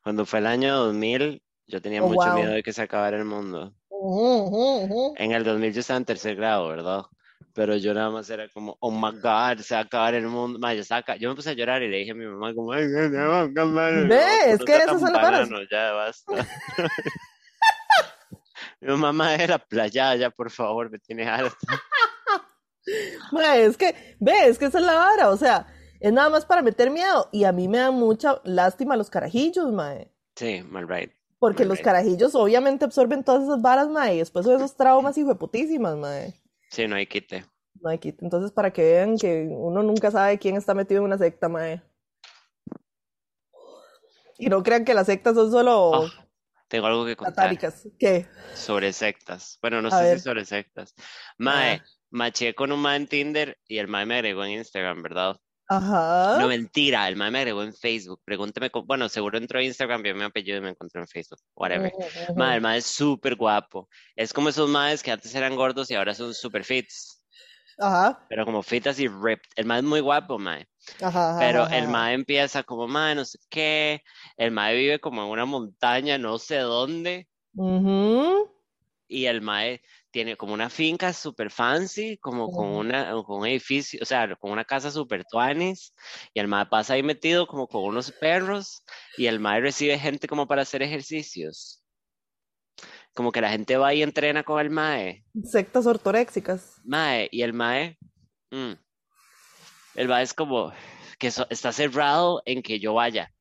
[0.05, 2.34] Cuando fue el año 2000, yo tenía Oh, mucho wow.
[2.34, 3.74] miedo de que se acabara el mundo.
[5.16, 7.05] En el 2000 yo estaba en tercer grado, ¿verdad?
[7.55, 10.59] Pero yo nada más era como, oh my God, se va a acabar el mundo.
[10.72, 10.82] Yo,
[11.18, 13.40] yo me puse a llorar y le dije a mi mamá como, ay, se va
[13.40, 16.32] a acabar el Ve, mundo, es no que esas son las ya basta.
[18.80, 21.57] Mi mamá era playa, ya por favor, me tiene harta.
[23.57, 25.66] Es que, ve, es que esa es la vara, o sea,
[26.05, 29.72] es nada más para meter miedo, y a mí me da mucha lástima los carajillos,
[29.72, 30.11] mae.
[30.36, 31.12] Sí, mal right.
[31.38, 35.96] Porque los carajillos obviamente absorben todas esas varas, mae, y después son esos traumas hijueputísimas,
[35.96, 36.34] mae.
[36.70, 37.44] Sí, no hay quite.
[37.80, 38.24] No hay quite.
[38.24, 41.82] Entonces, para que vean que uno nunca sabe quién está metido en una secta, mae.
[44.38, 46.26] Y no crean que las sectas son solo Ah,
[46.68, 47.57] tengo algo que contar.
[47.98, 48.26] ¿Qué?
[48.55, 49.59] sobre sectas.
[49.62, 50.18] Bueno, no A sé ver.
[50.18, 50.94] si sobre sectas.
[51.38, 51.84] Mae, Ah.
[52.11, 55.36] maché con un mae en Tinder y el mae me agregó en Instagram, ¿verdad?
[55.68, 56.38] Ajá.
[56.38, 58.20] No, mentira, el mae me agregó en Facebook.
[58.24, 61.40] Pregúnteme, cómo- bueno, seguro entró a Instagram, vio mi apellido y me encontró en Facebook.
[61.54, 61.92] Whatever.
[62.36, 63.88] Mae, el mae es súper guapo.
[64.14, 67.20] Es como esos maes que antes eran gordos y ahora son súper fits.
[67.78, 68.24] Ajá.
[68.28, 69.48] Pero como fit así ripped.
[69.56, 70.68] El mae es muy guapo, mae.
[71.00, 71.30] Ajá.
[71.30, 71.92] ajá, Pero ajá, el ajá.
[71.92, 74.02] mae empieza como, mae, no sé qué.
[74.36, 77.26] El mae vive como en una montaña, no sé dónde.
[77.54, 78.50] Ujú.
[79.08, 79.80] Y el mae
[80.14, 84.52] tiene como una finca súper fancy, como con, una, con un edificio, o sea, con
[84.52, 85.92] una casa súper tuanis.
[86.32, 88.84] Y el mae pasa ahí metido como con unos perros.
[89.18, 91.82] Y el mae recibe gente como para hacer ejercicios.
[93.12, 95.24] Como que la gente va y entrena con el mae.
[95.42, 96.80] Sectas ortoréxicas.
[96.84, 97.98] Mae, y el Mae,
[98.52, 98.72] mm,
[99.96, 100.72] el Mae es como
[101.18, 103.32] que so- está cerrado en que yo vaya.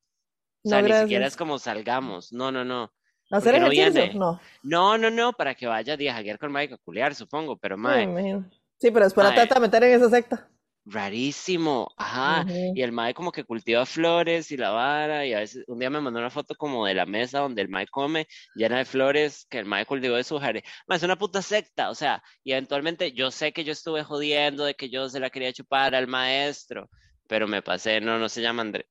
[0.64, 1.34] O sea, No, ni siquiera gracias.
[1.34, 2.32] es como salgamos.
[2.32, 2.92] No, no, no.
[3.36, 3.92] ¿Hacer no ejercicio?
[4.02, 4.14] viene?
[4.18, 4.40] No.
[4.62, 8.02] No, no, no, para que vaya a jaguear con Mae a culiar, supongo, pero me
[8.02, 8.48] imagino.
[8.78, 9.36] Sí, pero después la Mae.
[9.40, 10.48] trata de meter en esa secta.
[10.86, 11.88] rarísimo.
[11.96, 12.44] Ajá.
[12.74, 15.88] Y el Mae como que cultiva flores y la vara, y a veces un día
[15.90, 19.46] me mandó una foto como de la mesa donde el Mae come, llena de flores
[19.48, 20.62] que el Mae cultivó de su jardín.
[20.86, 24.64] Mae, es una puta secta, o sea, y eventualmente yo sé que yo estuve jodiendo
[24.64, 26.90] de que yo se la quería chupar al maestro,
[27.26, 28.86] pero me pasé, no, no se llama André.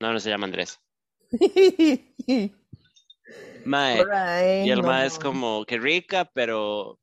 [0.00, 0.80] No, no se llama Andrés.
[3.64, 6.98] Mae, y el mae es como, que rica, pero,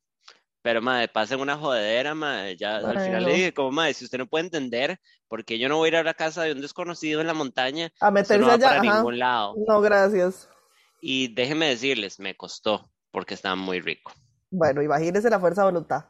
[0.61, 2.55] pero mae, pasen una jodedera, mae.
[2.57, 3.29] Ya al final no.
[3.29, 5.95] le dije, como mae, si usted no puede entender, porque yo no voy a ir
[5.97, 8.81] a la casa de un desconocido en la montaña, A meterse no va allá, para
[8.81, 8.97] ajá.
[8.97, 9.55] ningún lado.
[9.67, 10.49] No, gracias.
[11.01, 14.11] Y déjenme decirles, me costó, porque estaba muy rico.
[14.49, 16.05] Bueno, imagínese la fuerza de voluntad.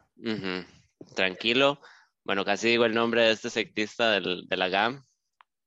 [1.14, 1.80] Tranquilo.
[2.24, 5.04] Bueno, casi digo el nombre de este sectista del, de la GAM.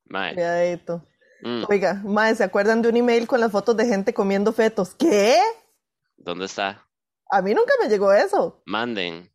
[0.06, 0.34] Mae.
[0.34, 1.08] Cuidadito.
[1.44, 4.96] Mm, Oiga, mae, ¿se acuerdan de un email con las fotos de gente comiendo fetos?
[4.96, 5.40] ¿Qué?
[6.18, 6.88] ¿Dónde está?
[7.32, 8.62] A mí nunca me llegó eso.
[8.66, 9.30] Manden.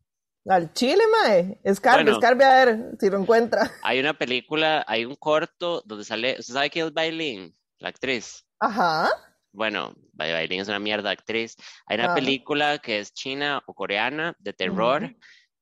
[0.47, 1.59] Al chile, mae.
[1.63, 2.17] Escarbe, Bueno.
[2.17, 3.69] escarbe a ver si lo encuentra.
[3.83, 7.53] Hay una película, hay un corto donde sale, ¿usted sabe quién es Bailin?
[7.79, 8.45] La actriz.
[8.59, 9.09] Ajá.
[9.51, 11.55] Bueno, Bai- Bailin es una mierda actriz.
[11.85, 12.15] Hay una Ah.
[12.15, 15.03] película que es china o coreana de terror,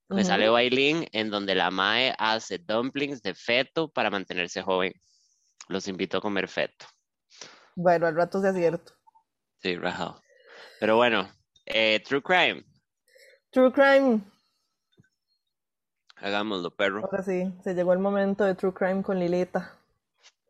[0.10, 0.24] ujú.
[0.24, 4.94] sale Bailin, en donde la mae hace dumplings de feto para mantenerse joven.
[5.68, 6.86] Los invito a comer feto.
[7.76, 8.94] Bueno, al rato sea cierto.
[9.62, 10.22] Sí, rajado.
[10.80, 11.28] Pero bueno,
[11.66, 12.64] eh, True Crime,
[13.50, 14.22] True Crime.
[16.18, 17.04] hagámoslo, perro.
[17.06, 19.78] Ahora sí, se llegó el momento de True Crime con Lilita.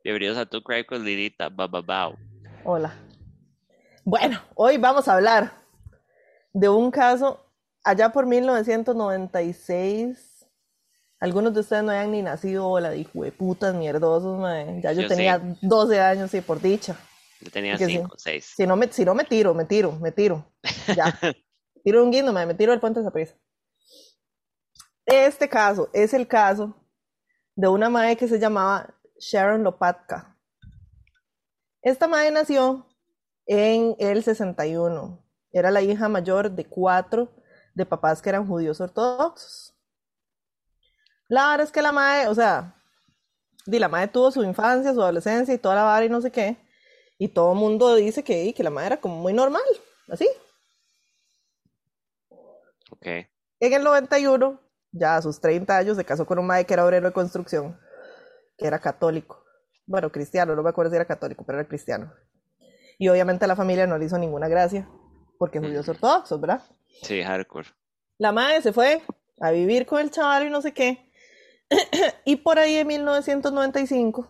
[0.03, 2.15] Bienvenidos a True Crime con Lidita, bababao.
[2.63, 2.93] Hola.
[4.03, 5.53] Bueno, hoy vamos a hablar
[6.53, 7.43] de un caso
[7.83, 10.34] allá por 1996.
[11.25, 14.79] Algunos de ustedes no hayan ni nacido, hola, de putas mierdosos, mae.
[14.79, 16.95] Ya yo, Yo tenía 12 años, sí, por dicha.
[17.41, 17.93] Yo tenía Que sí.
[17.93, 18.53] cinco, seis.
[18.55, 20.45] Si no me, si no me tiro, me tiro, me tiro.
[20.95, 21.05] Ya.
[21.83, 23.33] tiro un guindo, mae, me tiro del puente de prisa.
[25.03, 26.75] Este caso es el caso
[27.55, 30.37] de una madre que se llamaba Sharon Lopatka.
[31.81, 32.85] Esta madre nació
[33.47, 35.25] en el 61.
[35.51, 37.33] Era la hija mayor de cuatro
[37.73, 39.74] de papás que eran judíos ortodoxos.
[41.27, 42.75] La verdad es que la madre, o sea,
[43.65, 46.31] di, la madre tuvo su infancia, su adolescencia y toda la vara y no sé
[46.31, 46.57] qué.
[47.17, 49.63] Y todo el mundo dice que, que la madre era como muy normal,
[50.09, 50.27] así.
[52.91, 53.07] Ok.
[53.59, 54.59] En el 91,
[54.91, 57.79] ya a sus 30 años, se casó con un mae que era obrero de construcción,
[58.57, 59.43] que era católico.
[59.87, 62.13] Bueno, cristiano, no me acuerdo si era católico, pero era cristiano.
[62.97, 64.87] Y obviamente a la familia no le hizo ninguna gracia,
[65.37, 66.61] porque judíos ortodoxos, ¿verdad?
[67.01, 67.69] Sí, hardcore.
[68.17, 69.01] La madre se fue
[69.41, 71.11] a vivir con el chaval y no sé qué.
[72.25, 74.27] y por ahí en 1995,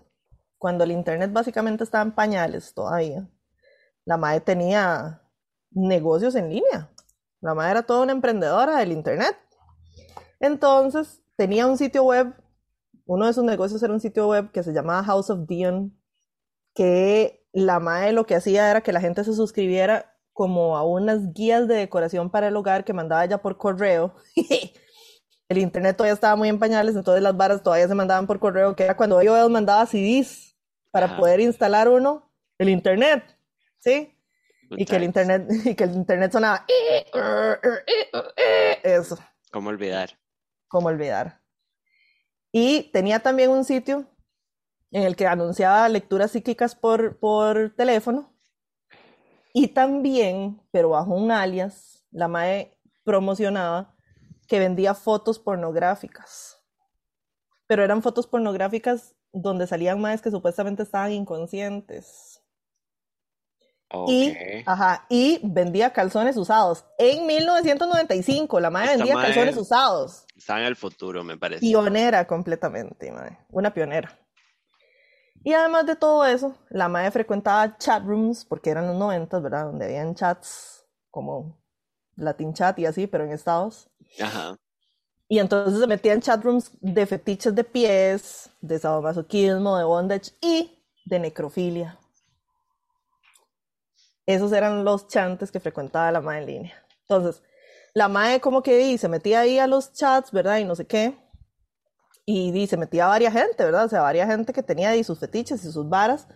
[0.57, 3.27] cuando el internet básicamente estaba en pañales todavía,
[4.05, 5.21] la madre tenía
[5.71, 6.91] negocios en línea.
[7.41, 9.37] La madre era toda una emprendedora del internet.
[10.39, 12.33] Entonces, tenía un sitio web,
[13.05, 15.97] uno de sus negocios era un sitio web que se llamaba House of Dion,
[16.73, 21.33] que la madre lo que hacía era que la gente se suscribiera como a unas
[21.33, 24.15] guías de decoración para el hogar que mandaba ella por correo.
[25.47, 28.75] el internet todavía estaba muy en pañales, entonces las varas todavía se mandaban por correo,
[28.75, 30.55] que era cuando yo mandaba CDs
[30.91, 31.17] para Ajá.
[31.17, 33.23] poder instalar uno, el internet,
[33.79, 34.11] ¿sí?
[34.69, 36.65] Good Y que el internet, y que el internet sonaba
[38.83, 39.17] eso,
[39.51, 40.17] ¿Cómo olvidar?
[40.67, 41.41] como olvidar.
[42.51, 44.05] Y tenía también un sitio
[44.91, 48.33] en el que anunciaba lecturas psíquicas por, por teléfono.
[49.53, 53.94] Y también, pero bajo un alias, la MAE promocionaba
[54.47, 56.61] que vendía fotos pornográficas.
[57.67, 62.41] Pero eran fotos pornográficas donde salían maes que supuestamente estaban inconscientes.
[64.07, 64.63] Y, Ok.
[64.65, 66.85] ajá, y vendía calzones usados.
[66.97, 70.25] En 1995, la madre Esta vendía calzones usados.
[70.35, 71.61] Está en el futuro, me parece.
[71.61, 73.37] Pionera completamente, mae.
[73.49, 74.19] Una pionera.
[75.43, 79.65] Y además de todo eso, la madre frecuentaba chat rooms, porque eran los 90, ¿verdad?
[79.65, 81.61] Donde habían chats como
[82.15, 83.89] Latin Chat y así, pero en Estados.
[84.19, 84.55] Ajá.
[85.27, 90.31] Y entonces se metía en chat rooms de fetiches de pies, de sadomasoquismo, de bondage
[90.41, 91.99] y de necrofilia.
[94.27, 96.85] Esos eran los chantes que frecuentaba la madre en línea.
[97.01, 97.43] Entonces,
[97.93, 100.57] la madre como que di, se metía ahí a los chats, ¿verdad?
[100.57, 101.17] Y no sé qué.
[102.25, 103.85] Y di, se metía a varias gente, ¿verdad?
[103.85, 106.27] O sea, varias gente que tenía ahí sus fetiches y sus varas.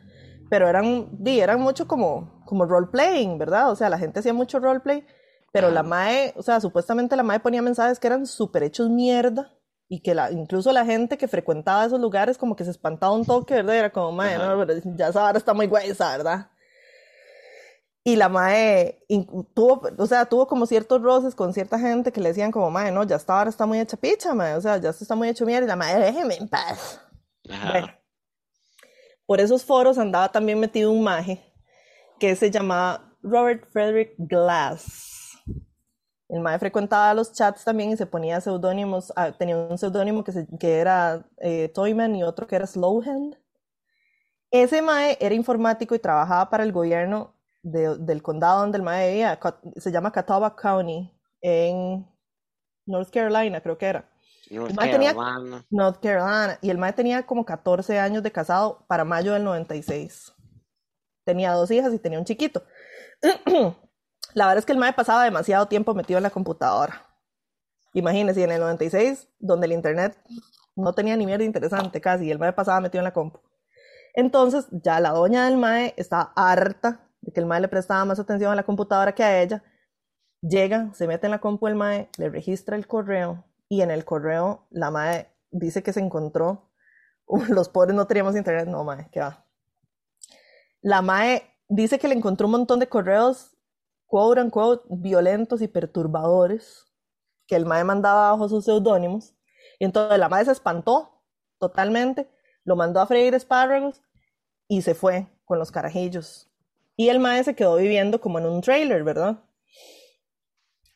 [0.50, 3.72] Pero eran, di, eran mucho como, como role-playing, ¿verdad?
[3.72, 5.06] O sea, la gente hacía mucho roleplay.
[5.52, 9.56] Pero la mae, o sea, supuestamente la mae ponía mensajes que eran súper hechos mierda.
[9.92, 13.26] Y que la, incluso la gente que frecuentaba esos lugares como que se espantaba un
[13.26, 13.76] toque, ¿verdad?
[13.76, 14.64] Era como, mae, no,
[14.96, 16.52] ya esa vara está muy guaysa, ¿verdad?
[18.04, 19.04] Y la mae
[19.56, 22.92] tuvo, o sea, tuvo como ciertos roces con cierta gente que le decían como, mae,
[22.92, 25.28] no, ya esta vara está muy hecha picha, mae, o sea, ya esto está muy
[25.28, 25.66] hecho mierda.
[25.66, 27.02] Y la mae, déjeme en paz.
[27.50, 27.72] Ajá.
[27.72, 27.88] Bueno,
[29.26, 31.44] por esos foros andaba también metido un maje
[32.20, 35.19] que se llamaba Robert Frederick Glass.
[36.30, 40.46] El maje frecuentaba los chats también y se ponía seudónimos, ah, tenía un seudónimo que,
[40.60, 43.36] que era eh, Toyman y otro que era Slowhand.
[44.52, 47.34] Ese mae era informático y trabajaba para el gobierno
[47.64, 49.40] de- del condado donde el mae vivía.
[49.78, 51.12] Se llama Catawba County,
[51.42, 52.08] en
[52.86, 54.10] North Carolina, creo que era.
[54.52, 55.66] North mae tenía- Carolina.
[55.72, 56.58] North Carolina.
[56.62, 60.32] Y el mae tenía como 14 años de casado para mayo del 96.
[61.26, 62.64] Tenía dos hijas y tenía un chiquito.
[64.34, 67.06] La verdad es que el mae pasaba demasiado tiempo metido en la computadora.
[67.94, 70.18] Imagínense, en el 96, donde el internet
[70.76, 73.40] no tenía ni mierda interesante casi, el mae pasaba metido en la compu.
[74.14, 78.20] Entonces, ya la doña del mae estaba harta de que el mae le prestaba más
[78.20, 79.64] atención a la computadora que a ella.
[80.42, 84.06] Llega, se mete en la compu del mae, le registra el correo, y en el
[84.06, 86.70] correo la mae dice que se encontró.
[87.50, 89.46] Los pobres no teníamos internet, no, mae, que va.
[90.82, 93.56] La mae dice que le encontró un montón de correos,
[94.10, 96.88] quote unquote, violentos y perturbadores,
[97.48, 99.36] que el mae mandaba bajo sus seudónimos.
[99.80, 101.23] Y entonces la mae se espantó
[101.60, 102.27] totalmente,
[102.65, 104.02] lo mandó a freír espárragos
[104.68, 106.49] y se fue con los carajillos.
[106.98, 109.40] Y el mae se quedó viviendo como en un trailer, ¿verdad?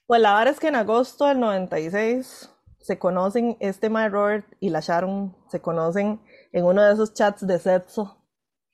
[0.07, 2.49] Pues la verdad es que en agosto del 96
[2.80, 6.19] se conocen este mae Robert y la Sharon, se conocen
[6.52, 8.18] en uno de esos chats de sexo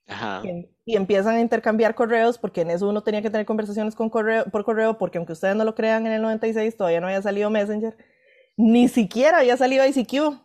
[0.08, 0.42] Ajá.
[0.46, 4.10] y, y empiezan a intercambiar correos porque en eso uno tenía que tener conversaciones con
[4.10, 7.22] correo, por correo porque aunque ustedes no lo crean en el 96 todavía no había
[7.22, 7.96] salido Messenger.
[8.58, 10.40] Ni siquiera había salido ICQ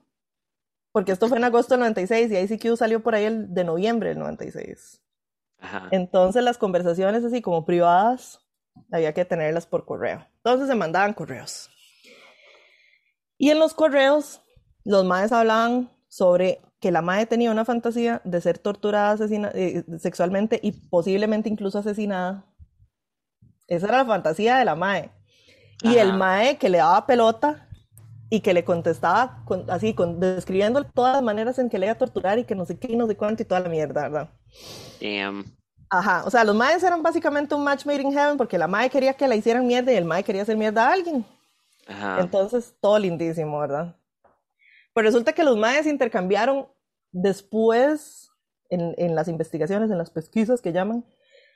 [0.93, 4.11] porque esto fue en agosto del 96 y ICQ salió por ahí el de noviembre
[4.11, 5.01] del 96
[5.61, 5.89] Ajá.
[5.93, 8.41] entonces las conversaciones así como privadas
[8.93, 10.27] había que tenerlas por correo.
[10.37, 11.71] Entonces se mandaban correos.
[13.39, 14.43] Y en los correos
[14.85, 19.85] los maes hablaban sobre que la mae tenía una fantasía de ser torturada asesina eh,
[19.99, 22.45] sexualmente y posiblemente incluso asesinada.
[23.69, 25.11] Esa era la fantasía de la mae.
[25.83, 27.67] Y el mae que le daba pelota
[28.29, 31.95] y que le contestaba con- así, con, describiendo todas las maneras en que le iba
[31.95, 34.03] a torturar y que no sé qué y no sé cuánto y toda la mierda,
[34.03, 34.29] ¿verdad?
[35.01, 35.57] Damn.
[35.89, 38.91] Ajá, o sea, los maes eran básicamente un match made in heaven porque la mae
[38.91, 41.25] quería que la hicieran mierda y el mae quería hacer mierda a alguien.
[41.89, 42.21] Ajá.
[42.21, 43.97] Entonces, todo lindísimo, ¿verdad?
[44.93, 46.69] Pues resulta que los maes intercambiaron
[47.15, 48.31] después,
[48.69, 51.05] en, las investigaciones, en las pesquisas que llaman,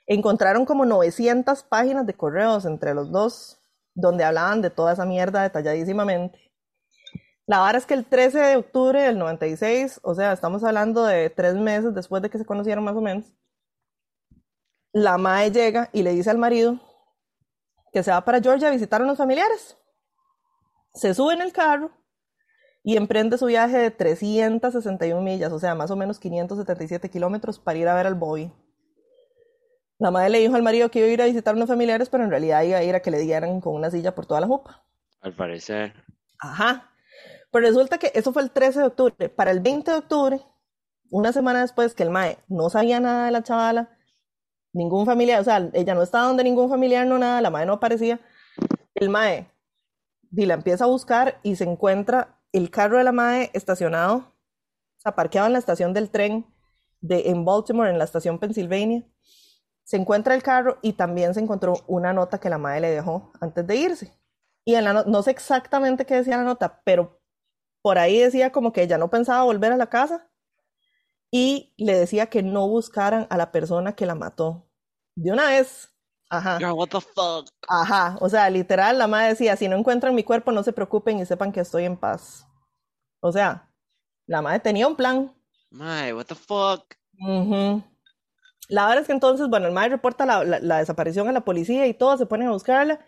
[0.07, 3.59] encontraron como 900 páginas de correos entre los dos,
[3.93, 6.51] donde hablaban de toda esa mierda detalladísimamente.
[7.45, 11.29] La vara es que el 13 de octubre del 96, o sea, estamos hablando de
[11.29, 13.25] tres meses después de que se conocieron más o menos,
[14.93, 16.79] la mae llega y le dice al marido
[17.91, 19.77] que se va para Georgia a visitar a unos familiares
[20.93, 21.91] se sube en el carro
[22.83, 27.77] y emprende su viaje de 361 millas, o sea, más o menos 577 kilómetros para
[27.77, 28.51] ir a ver al Bobby.
[29.97, 32.09] La madre le dijo al marido que iba a ir a visitar a unos familiares,
[32.09, 34.39] pero en realidad iba a ir a que le dieran con una silla por toda
[34.39, 34.85] la jupa.
[35.19, 35.93] Al parecer.
[36.39, 36.89] Ajá.
[37.51, 39.29] Pero resulta que eso fue el 13 de octubre.
[39.29, 40.41] Para el 20 de octubre,
[41.09, 43.89] una semana después que el mae no sabía nada de la chavala,
[44.71, 47.73] ningún familiar, o sea, ella no estaba donde ningún familiar, no nada, la mae no
[47.73, 48.21] aparecía.
[48.95, 49.51] El mae
[50.31, 55.01] y la empieza a buscar y se encuentra el carro de la mae estacionado, o
[55.01, 56.45] sea, parqueado en la estación del tren
[57.01, 59.05] de, en Baltimore, en la estación Pennsylvania.
[59.83, 63.31] Se encuentra el carro y también se encontró una nota que la mae le dejó
[63.39, 64.13] antes de irse.
[64.65, 67.19] Y en la no, no sé exactamente qué decía la nota, pero
[67.81, 70.29] por ahí decía como que ella no pensaba volver a la casa
[71.31, 74.67] y le decía que no buscaran a la persona que la mató.
[75.15, 75.89] De una vez.
[76.29, 76.57] Ajá.
[76.59, 77.49] Girl, what the fuck?
[77.67, 81.19] Ajá, o sea, literal, la madre decía, si no encuentran mi cuerpo, no se preocupen
[81.19, 82.45] y sepan que estoy en paz.
[83.21, 83.71] O sea,
[84.27, 85.33] la madre tenía un plan.
[85.71, 86.83] My, what the fuck?
[88.69, 91.41] La verdad es que entonces, bueno, el madre reporta la, la- la desaparición a la
[91.41, 92.99] policía y todo, se ponen a buscarla.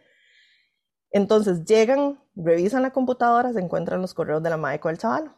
[1.11, 5.35] Entonces llegan, revisan la computadora, se encuentran los correos de la madre con el chaval.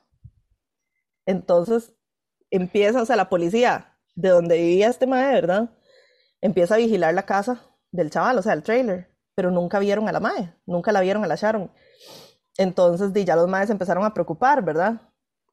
[1.26, 1.94] Entonces
[2.50, 5.70] empieza, o sea, la policía de donde vivía este madre, ¿verdad?
[6.42, 7.62] Empieza a vigilar la casa
[7.94, 11.24] del chaval, o sea, el trailer, pero nunca vieron a la madre, nunca la vieron
[11.24, 11.72] a la Sharon.
[12.58, 15.02] Entonces, di, ya los madres empezaron a preocupar, ¿verdad?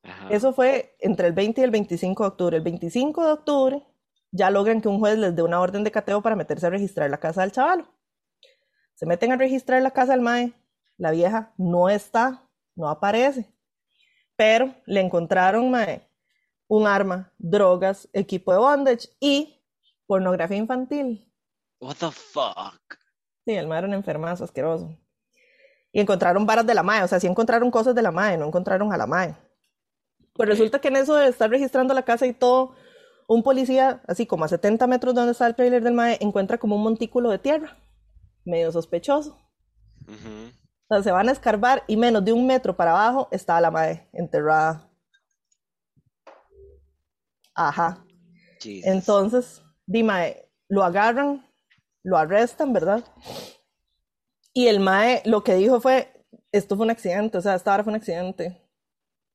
[0.03, 0.29] Ajá.
[0.31, 2.57] Eso fue entre el 20 y el 25 de octubre.
[2.57, 3.87] El 25 de octubre
[4.33, 7.11] ya logran que un juez les dé una orden de cateo para meterse a registrar
[7.11, 7.87] la casa del chaval.
[8.95, 10.53] Se meten a registrar la casa del mae.
[10.97, 13.51] La vieja no está, no aparece.
[14.37, 16.09] Pero le encontraron, mae,
[16.69, 19.63] un arma, drogas, equipo de bondage y
[20.07, 21.30] pornografía infantil.
[21.81, 22.99] What the fuck?
[23.47, 24.97] Sí, el mae era un enfermazo asqueroso.
[25.93, 28.47] Y encontraron varas de la mae, o sea, sí encontraron cosas de la mae, no
[28.47, 29.35] encontraron a la mae.
[30.35, 32.75] Pues resulta que en eso de estar registrando la casa y todo,
[33.27, 36.59] un policía, así como a 70 metros de donde está el trailer del mae, encuentra
[36.59, 37.77] como un montículo de tierra,
[38.45, 39.39] medio sospechoso.
[40.07, 40.53] Ujú.
[40.89, 43.71] O sea, se van a escarbar y menos de un metro para abajo está la
[43.71, 44.89] mae enterrada.
[47.55, 48.05] Ajá.
[48.61, 48.87] Jesus.
[48.87, 51.47] Entonces, di, mae, lo agarran,
[52.03, 53.05] lo arrestan, ¿verdad?
[54.53, 56.13] Y el mae lo que dijo fue,
[56.53, 58.61] esto fue un accidente, o sea, esta hora fue un accidente.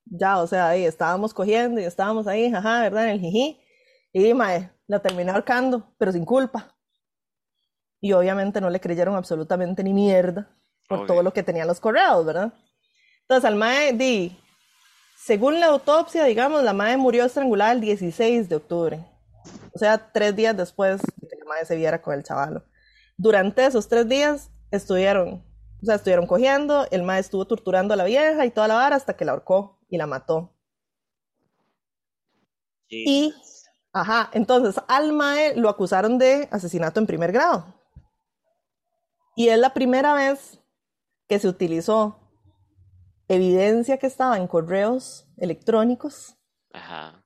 [0.06, 3.06] Ya, o sea, ahí estábamos cogiendo y estábamos ahí, jaja, ¿verdad?
[3.06, 3.60] En el jijí.
[4.14, 6.76] Y mae, la terminé ahorcando, pero sin culpa.
[8.00, 10.50] Y obviamente no le creyeron absolutamente ni mierda
[10.88, 11.08] por Obvio.
[11.08, 12.54] todo lo que tenían los correos, ¿verdad?
[13.22, 14.38] Entonces, al mae, di,
[15.18, 19.06] según la autopsia, digamos, la mae murió estrangulada el 16 de octubre.
[19.74, 21.02] O sea, tres días después
[21.46, 22.66] la madre se viera con el chavalo.
[23.18, 25.46] Durante esos tres días estuvieron,
[25.82, 28.96] o sea, estuvieron cogiendo, el mae estuvo torturando a la vieja y toda la vara
[28.96, 30.54] hasta que la ahorcó y la mató.
[32.90, 33.34] Y,
[33.94, 37.74] ajá, entonces al mae lo acusaron de asesinato en primer grado.
[39.36, 40.60] Y es la primera vez
[41.28, 42.20] que se utilizó
[43.28, 46.38] evidencia que estaba en correos electrónicos
[46.72, 47.24] Ajá.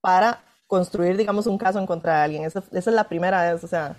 [0.00, 0.44] para
[0.74, 2.44] construir, digamos, un caso en contra de alguien.
[2.44, 3.96] Esa, esa es la primera vez, o sea,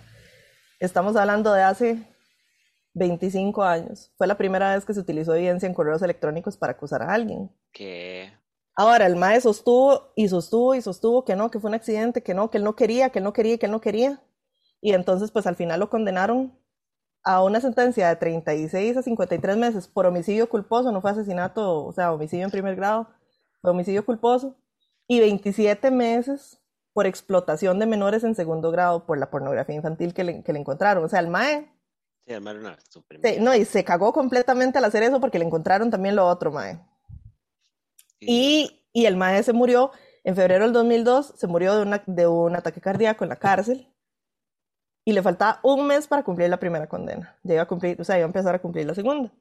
[0.78, 2.04] estamos hablando de hace
[2.96, 4.12] 25 años.
[4.18, 7.50] Fue la primera vez que se utilizó evidencia en correos electrónicos para acusar a alguien.
[7.72, 8.30] Que.
[8.76, 12.34] Ahora, el MAE sostuvo y sostuvo y sostuvo que no, que fue un accidente, que
[12.34, 14.22] no, que él no quería, que él no quería, que él no quería.
[14.82, 16.60] Y entonces, pues al final lo condenaron
[17.24, 21.94] a una sentencia de 36 a 53 meses por homicidio culposo, no fue asesinato, o
[21.94, 23.08] sea, homicidio en primer grado,
[23.62, 24.58] fue homicidio culposo,
[25.08, 26.60] y 27 meses
[26.96, 30.60] por explotación de menores en segundo grado por la pornografía infantil que le, que le
[30.60, 31.04] encontraron.
[31.04, 31.70] O sea, el MAE,
[32.26, 32.78] Sí, además era una
[33.22, 36.52] se- no, y se cagó completamente al hacer eso porque le encontraron también lo otro,
[36.54, 36.80] MAE.
[38.22, 39.92] Y, y el MAE se murió
[40.24, 43.94] en febrero del 2002, se murió de, una- de un ataque cardíaco en la cárcel
[45.04, 47.38] y le faltaba un mes para cumplir la primera condena.
[47.44, 49.32] Ya iba a cumplir, o sea, iba a empezar a cumplir la segunda.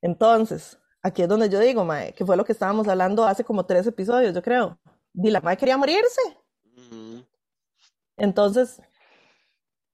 [0.00, 3.66] Entonces, aquí es donde yo digo, Mae, que fue lo que estábamos hablando hace como
[3.66, 4.78] tres episodios, yo creo.
[5.12, 6.20] Di, la Mae quería morirse.
[8.16, 8.80] Entonces,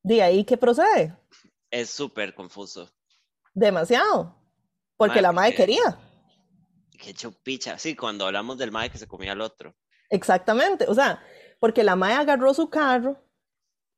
[0.02, 1.16] de ahí que procede.
[1.70, 2.90] Es súper confuso.
[3.54, 4.36] Demasiado.
[4.96, 5.98] Porque la porque- quería.
[6.98, 7.78] Qué chupicha.
[7.78, 9.74] Sí, cuando hablamos del mae que se comía al otro.
[10.10, 11.22] Exactamente, o sea,
[11.60, 13.16] porque la Mae agarró su carro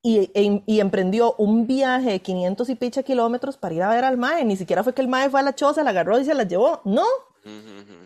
[0.02, 4.04] y, e- y emprendió un viaje de 500 y picha kilómetros para ir a ver
[4.04, 4.44] al Mae.
[4.44, 6.42] Ni siquiera fue que el Mae fue a la choza, la agarró y se la
[6.44, 6.82] llevó.
[6.84, 7.06] No,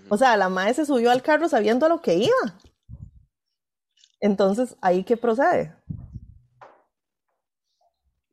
[0.09, 2.59] o sea, la Mae se subió al carro sabiendo a lo que iba.
[4.21, 5.75] Entonces, ¿ahí qué procede?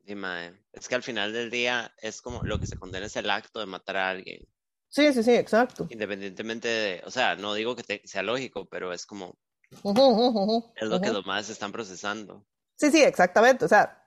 [0.06, 0.52] Sí, mae.
[0.72, 3.60] Es que al final del día es como lo que se condena es el acto
[3.60, 4.46] de matar a alguien.
[4.88, 5.86] Sí, sí, sí, exacto.
[5.90, 9.36] Independientemente de, o sea, no digo que te- sea lógico, pero es como,
[10.76, 12.46] es lo que los más están procesando.
[12.76, 13.64] Sí, sí, exactamente.
[13.64, 14.06] O sea,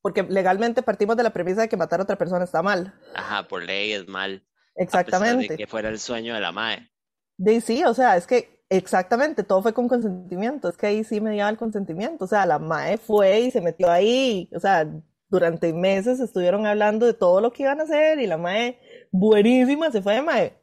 [0.00, 2.94] porque legalmente partimos de la premisa de que matar a otra persona está mal.
[3.14, 4.36] Ajá, por ley es mal.
[4.36, 5.56] A pesar de Exactamente.
[5.56, 6.90] que fuera el sueño de la mae.
[7.36, 11.20] De sí, o sea, es que exactamente, todo fue con consentimiento, es que ahí sí
[11.20, 14.88] mediaba el consentimiento, o sea, la MAE fue y se metió ahí, o sea,
[15.34, 18.78] durante meses estuvieron hablando de todo lo que iban a hacer y la MAE,
[19.10, 20.56] buenísima, se fue, MAE,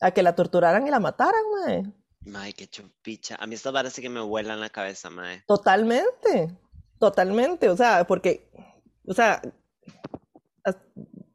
[0.00, 1.84] a que la torturaran y la mataran, MAE,
[2.22, 3.36] Mae, qué chupicha.
[3.38, 5.44] A mí estas varas sí que me vuelan la cabeza, mae.
[5.46, 6.50] totalmente,
[6.98, 8.50] totalmente, o sea, porque,
[9.06, 9.40] o sea,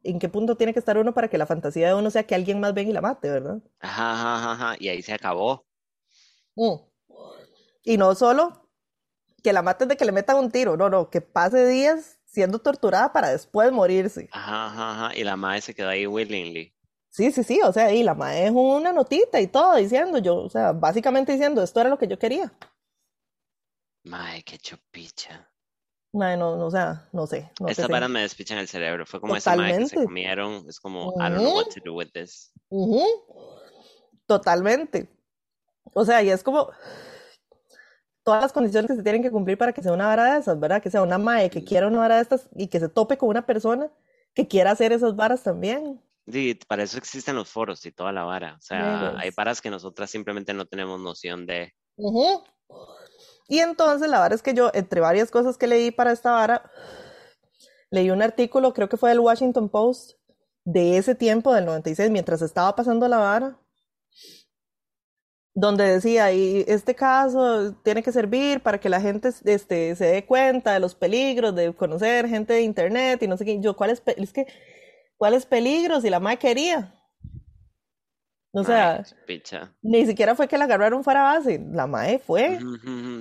[0.02, 2.34] ¿en qué punto tiene que estar uno para que la fantasía de uno sea que
[2.34, 3.58] alguien más venga y la mate, verdad?
[3.80, 4.76] Ajá, ajá, ajá, ajá.
[4.78, 5.64] Y ahí se acabó.
[6.56, 6.74] Mm.
[7.84, 8.68] Y no solo
[9.42, 12.58] que la maten de que le metan un tiro, no, no, que pase días siendo
[12.58, 14.28] torturada para después morirse.
[14.32, 15.16] Ajá, ajá, ajá.
[15.16, 16.74] Y la mae se quedó ahí willingly.
[17.10, 20.36] Sí, sí, sí, o sea, y la mae es una notita y todo diciendo, yo,
[20.36, 22.50] o sea, básicamente diciendo, esto era lo que yo quería.
[24.04, 25.46] Mae, qué chupicha.
[26.14, 29.04] Mae, no, no, o sea, no sé, no Estas varas me despichan el cerebro.
[29.04, 30.04] Fue como esa mae que se Totalmente.
[30.06, 30.68] comieron.
[30.68, 32.50] Es como, I don't know what to do with this.
[32.70, 33.04] Ujú.
[34.26, 35.08] Totalmente.
[35.92, 36.70] O sea, y es como
[38.24, 40.58] todas las condiciones que se tienen que cumplir para que sea una vara de esas,
[40.58, 40.82] ¿verdad?
[40.82, 43.28] Que sea una mae que quiera una vara de estas y que se tope con
[43.28, 43.90] una persona
[44.34, 46.00] que quiera hacer esas varas también.
[46.26, 48.54] Sí, para eso existen los foros y toda la vara.
[48.58, 51.72] O sea, hay varas que nosotras simplemente no tenemos noción de.
[51.96, 52.44] Ujú.
[53.48, 56.70] Y entonces la vara es que yo, entre varias cosas que leí para esta vara,
[57.90, 60.12] leí un artículo, creo que fue del Washington Post,
[60.64, 63.58] de ese tiempo, del 96, mientras estaba pasando la vara,
[65.54, 70.24] donde decía, y este caso tiene que servir para que la gente este, se dé
[70.24, 73.60] cuenta de los peligros de conocer gente de internet y no sé qué.
[73.60, 74.46] Yo, ¿cuáles es que,
[75.16, 76.04] ¿cuáles peligros?
[76.04, 76.94] Y la madre quería.
[78.54, 79.02] O sea,
[79.80, 82.58] ni siquiera fue que la agarraron fuera base, la mae fue.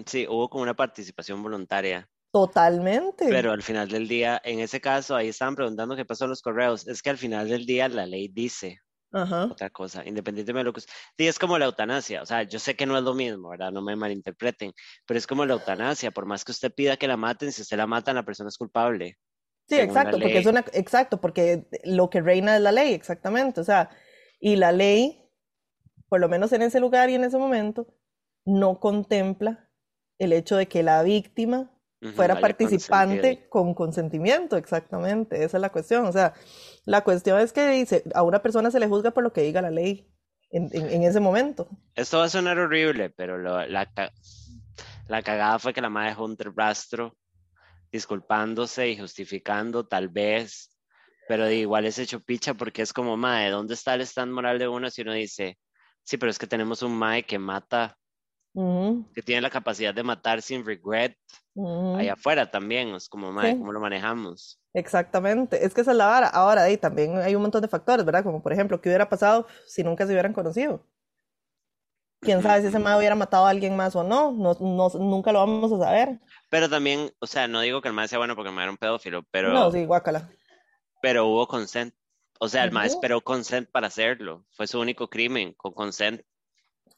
[0.06, 2.10] Sí, hubo como una participación voluntaria.
[2.34, 3.28] totalmente.
[3.30, 6.42] Pero al final del día, en ese caso, ahí estaban preguntando qué pasó en los
[6.42, 6.86] correos.
[6.86, 8.82] Es que al final del día la ley dice
[9.14, 9.46] Ajá.
[9.46, 10.82] otra cosa, independientemente de lo que...
[10.82, 13.72] Sí, es como la eutanasia, o sea, yo sé que no es lo mismo, ¿verdad?
[13.72, 14.74] No me malinterpreten,
[15.06, 17.78] pero es como la eutanasia, por más que usted pida que la maten, si usted
[17.78, 19.18] la mata, la persona es culpable.
[19.68, 23.62] Sí, exacto, porque es una, exacto, porque lo que reina es la ley, exactamente.
[23.62, 23.90] O sea,
[24.40, 25.30] y la ley,
[26.10, 27.88] por lo menos en ese lugar y en ese momento,
[28.46, 29.70] no contempla
[30.20, 31.72] el hecho de que la víctima
[32.16, 36.06] Fuera participante con consentimiento, exactamente, esa es la cuestión.
[36.06, 36.34] O sea,
[36.86, 39.62] la cuestión es que dice, a una persona se le juzga por lo que diga
[39.62, 40.12] la ley
[40.50, 41.70] en, en- en ese momento.
[41.96, 43.88] Esto va a sonar horrible, pero lo- la,
[45.08, 47.16] la cagada fue que la madre dejó un rastro
[47.92, 50.72] disculpándose y justificando, tal vez,
[51.28, 54.60] pero de igual es hecho picha porque es como, madre, ¿dónde está el stand moral
[54.60, 55.58] de uno si uno dice,
[56.04, 57.98] sí, pero es que tenemos un mae que mata,
[58.54, 61.18] Ujú, que tiene la capacidad de matar sin regret
[61.56, 61.96] ujú.
[61.96, 63.58] allá afuera también, es como, madre, Sí.
[63.60, 64.60] ¿cómo lo manejamos?
[64.74, 66.28] Exactamente, es que esa es la vara.
[66.28, 68.24] Ahora, ahí también hay un montón de factores, ¿verdad?
[68.24, 70.86] Como por ejemplo, ¿qué hubiera pasado si nunca se hubieran conocido?
[72.22, 75.32] Quién sabe si ese mae hubiera matado a alguien más o no, no, no- nunca
[75.32, 76.20] lo vamos a saber.
[76.50, 78.72] Pero también, o sea, no digo que el mae sea bueno porque el mae era
[78.72, 80.30] un pedófilo, pero, No, sí, guácala.
[81.02, 81.96] pero hubo consent.
[82.40, 82.96] O sea, el mae Ujú.
[82.96, 84.46] esperó consent para hacerlo.
[84.52, 86.22] Fue su único crimen, con consent.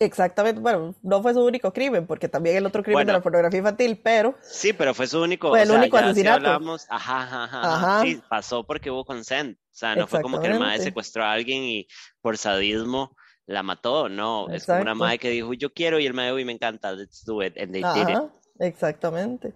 [0.03, 3.19] Exactamente, bueno, no fue su único crimen, porque también el otro crimen de Bueno.
[3.19, 6.03] la pornografía infantil, pero Sí, pero fue su único, Fue o el sea, único ya
[6.03, 6.35] si asesinato.
[6.47, 8.01] hablamos, ajá, ajá, ajá, ajá, Ajá.
[8.01, 9.57] sí, pasó porque hubo consent.
[9.57, 10.83] O sea, no fue como que el Exactamente.
[10.83, 11.87] secuestró a alguien y
[12.21, 13.15] por sadismo
[13.45, 14.95] la mató, no, es como una Exacto.
[15.05, 17.71] mae que dijo, yo quiero, y el mae, uy, me encanta, let's do it, and
[17.73, 18.15] they did it.
[18.17, 19.53] Ajá, exactamente.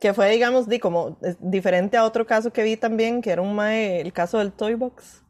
[0.00, 3.54] Que fue, digamos, di, como diferente a otro caso que vi también, que era un
[3.54, 5.22] mae, el caso del Toy Box,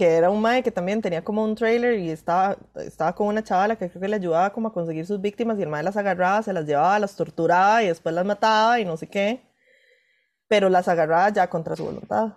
[0.00, 3.44] que era un mae que también tenía como un trailer y estaba, estaba con una
[3.44, 5.98] chavala que creo que le ayudaba como a conseguir sus víctimas y el mae las
[5.98, 9.42] agarraba, se las llevaba, las torturaba y después las mataba y no sé qué,
[10.48, 12.32] pero las agarraba ya contra su voluntad.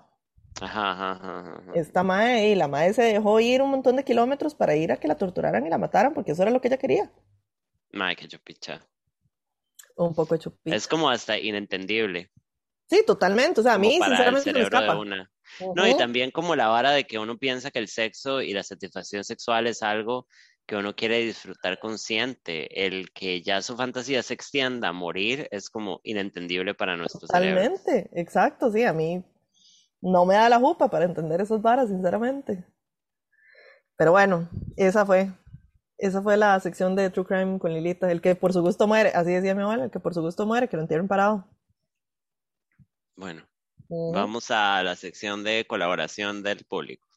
[0.59, 1.71] Ajá, ajá, ajá, ajá.
[1.73, 4.97] Esta mae, y la mae se dejó ir un montón de kilómetros para ir a
[4.97, 7.09] que la torturaran y la mataran porque eso era lo que ella quería.
[7.93, 8.85] Mae, qué chupicha.
[9.95, 10.75] Un poco chupito.
[10.75, 12.29] Es como hasta inentendible,
[12.89, 13.61] Sí, totalmente.
[13.61, 15.27] O sea, a mí sinceramente se me de
[15.75, 18.63] No, y también como la vara de que uno piensa que el sexo y la
[18.63, 20.27] satisfacción sexual es algo
[20.65, 22.85] que uno quiere disfrutar consciente.
[22.85, 27.61] El que ya su fantasía se extienda a morir es como inentendible para nuestro cerebro.
[27.61, 29.23] Totalmente, exacto, sí, a mí
[30.01, 32.65] no me da la jupa para entender esas varas, sinceramente.
[33.95, 35.31] Pero bueno, esa fue,
[35.97, 39.09] esa fue la sección de True Crime con Lilita, el que por su gusto muere,
[39.09, 41.47] así decía mi abuela, el que por su gusto muere, que lo entierren parado.
[43.15, 43.43] Bueno,
[43.89, 47.07] Vamos a la sección de colaboración del público.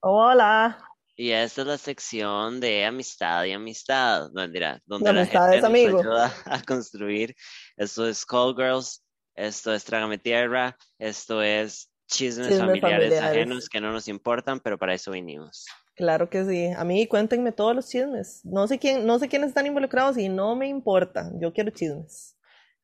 [0.00, 0.87] Hola,
[1.20, 5.56] Y esta es la sección de amistad y amistad, no, donde La la amistad gente
[5.56, 5.62] es
[5.92, 7.34] nos ayuda a construir.
[7.76, 9.04] Esto es Call Girls,
[9.34, 13.30] esto es Trágame Tierra, esto es chismes, Chismes familiares, familiares.
[13.36, 15.66] ajenos que no nos importan, pero para eso vinimos.
[15.96, 16.68] claro que sí.
[16.68, 18.40] A mí cuéntenme todos los chismes.
[18.44, 21.32] No sé quién, no sé quiénes están involucrados y no me importa.
[21.40, 22.36] Yo quiero chismes.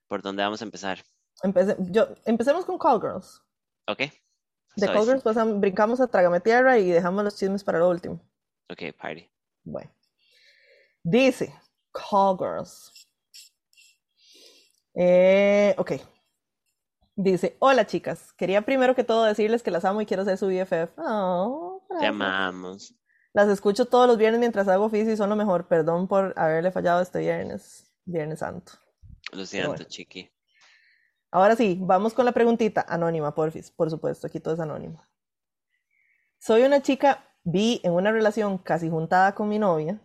[0.09, 0.99] ¿Por dónde vamos a empezar?
[1.45, 3.41] Empece- yo, empecemos con Call Girls.
[3.87, 4.03] ¿Ok?
[4.77, 8.21] De Girls pasam- brincamos a Trágame Tierra y dejamos los chismes para lo último.
[8.71, 9.29] Ok, party.
[9.63, 9.91] Bueno.
[11.03, 11.55] Dice,
[11.93, 12.91] Call Girls.
[14.95, 15.93] Eh, ok.
[17.17, 20.47] Dice, hola chicas, quería primero que todo decirles que las amo y quiero ser su
[20.49, 20.93] BFF.
[20.99, 22.95] Oh, Te amamos.
[23.33, 25.69] Las escucho todos los viernes mientras hago oficio y son lo mejor.
[25.69, 28.73] Perdón por haberle fallado este viernes, Viernes Santo.
[29.33, 29.85] Lo siento, bueno.
[29.85, 30.31] chiqui.
[31.35, 32.87] Ahora sí, vamos con la preguntita.
[32.89, 35.03] Anónima, porfis, por supuesto, aquí todo es anónimo.
[36.39, 40.01] Soy una chica vi en una relación casi juntada con mi novia.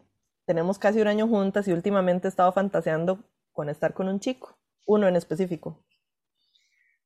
[0.46, 3.20] Tenemos casi un año juntas y últimamente he estado fantaseando
[3.54, 4.58] con estar con un chico,
[4.88, 5.78] uno en específico.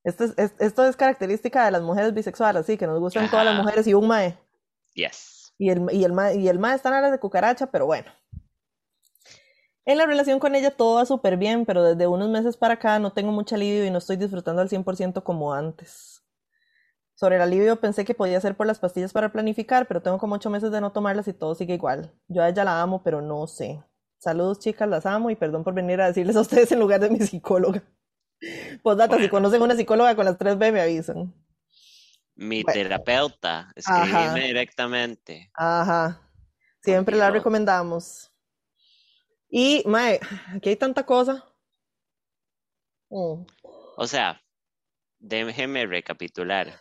[0.06, 3.46] Esto es, es- esto es característica de las mujeres bisexuales, así que nos gustan todas
[3.46, 4.38] las mujeres y un mae.
[4.94, 5.54] Yes.
[5.58, 8.10] Y el, y el, ma, y el ma está en aras de cucaracha, pero bueno.
[9.86, 13.00] En la relación con ella todo va súper bien, pero desde unos meses para acá
[13.00, 16.24] no tengo mucho alivio y no estoy disfrutando al 100% como antes.
[17.16, 20.36] Sobre el alivio pensé que podía ser por las pastillas para planificar, pero tengo como
[20.36, 22.12] ocho meses de no tomarlas y todo sigue igual.
[22.28, 23.84] Yo a ella la amo, pero no sé.
[24.18, 27.10] Saludos chicas, las amo y perdón por venir a decirles a ustedes en lugar de
[27.10, 27.84] mi psicóloga.
[28.82, 29.32] Postdata, si Bueno.
[29.32, 31.34] conocen una psicóloga con las 3B me avisan.
[32.36, 32.74] Mi Bueno.
[32.74, 33.74] terapeuta, Ajá.
[33.76, 35.52] escribime directamente.
[35.54, 36.22] Ajá.
[36.82, 38.33] Siempre la recomendamos.
[39.56, 40.20] Y, mae,
[40.56, 41.46] aquí hay tanta cosa.
[43.12, 43.46] Mm.
[43.98, 44.42] O sea,
[45.20, 46.74] déjeme recapitular.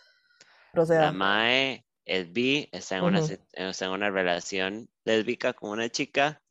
[0.71, 1.01] Proceda.
[1.01, 6.41] La Mae es bi, está en, una, está en una relación lésbica con una chica,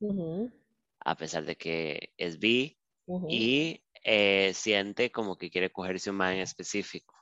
[1.01, 2.79] a pesar de que es bi,
[3.29, 7.17] y eh, siente como que quiere cogerse un Mae en específico.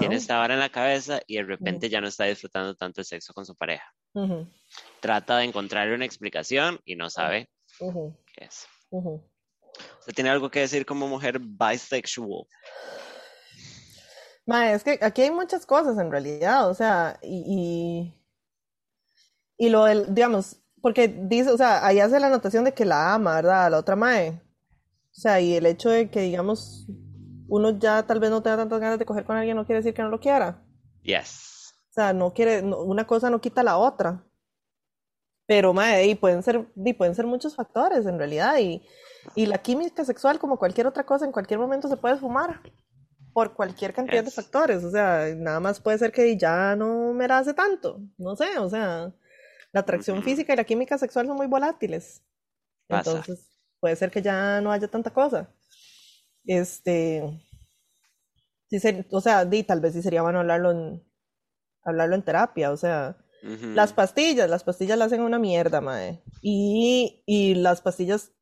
[0.00, 3.04] Tiene esta vara en la cabeza y de repente ya no está disfrutando tanto el
[3.04, 3.94] sexo con su pareja.
[4.98, 7.48] Trata de encontrarle una explicación y no sabe
[8.34, 8.66] qué es.
[8.90, 12.44] ¿Usted tiene algo que decir como mujer bisexual?
[14.46, 18.14] Ma, es que aquí hay muchas cosas en realidad, o sea, y,
[19.58, 22.84] y, y lo del, digamos, porque dice, o sea, ahí hace la anotación de que
[22.84, 23.66] la ama, ¿verdad?
[23.66, 24.40] A la otra mae.
[25.10, 26.86] O sea, y el hecho de que, digamos,
[27.48, 29.92] uno ya tal vez no tenga tantas ganas de coger con alguien no quiere decir
[29.94, 30.64] que no lo quiera.
[31.02, 31.74] Yes.
[31.90, 34.24] O sea, no quiere, no- una cosa no quita la otra.
[35.50, 38.86] Pero, mae, y pueden ser, y pueden ser muchos factores en realidad, y,
[39.34, 42.60] y la química sexual, como cualquier otra cosa, en cualquier momento se puede esfumar
[43.32, 44.84] por cualquier cantidad de factores.
[44.84, 48.00] O sea, nada más puede ser que ya no me la hace tanto.
[48.16, 49.12] No sé, o sea,
[49.72, 52.22] la atracción física y la química sexual son muy volátiles.
[52.86, 53.10] Pasa.
[53.10, 53.48] Entonces,
[53.80, 55.48] puede ser que ya no haya tanta cosa.
[56.44, 57.24] Este,
[58.68, 61.02] sí ser- o sea, di, tal vez sí sería bueno hablarlo en,
[61.84, 66.22] hablarlo en terapia, o sea, Las pastillas, las pastillas le hacen una mierda, mae.
[66.42, 68.32] Y, y las pastillas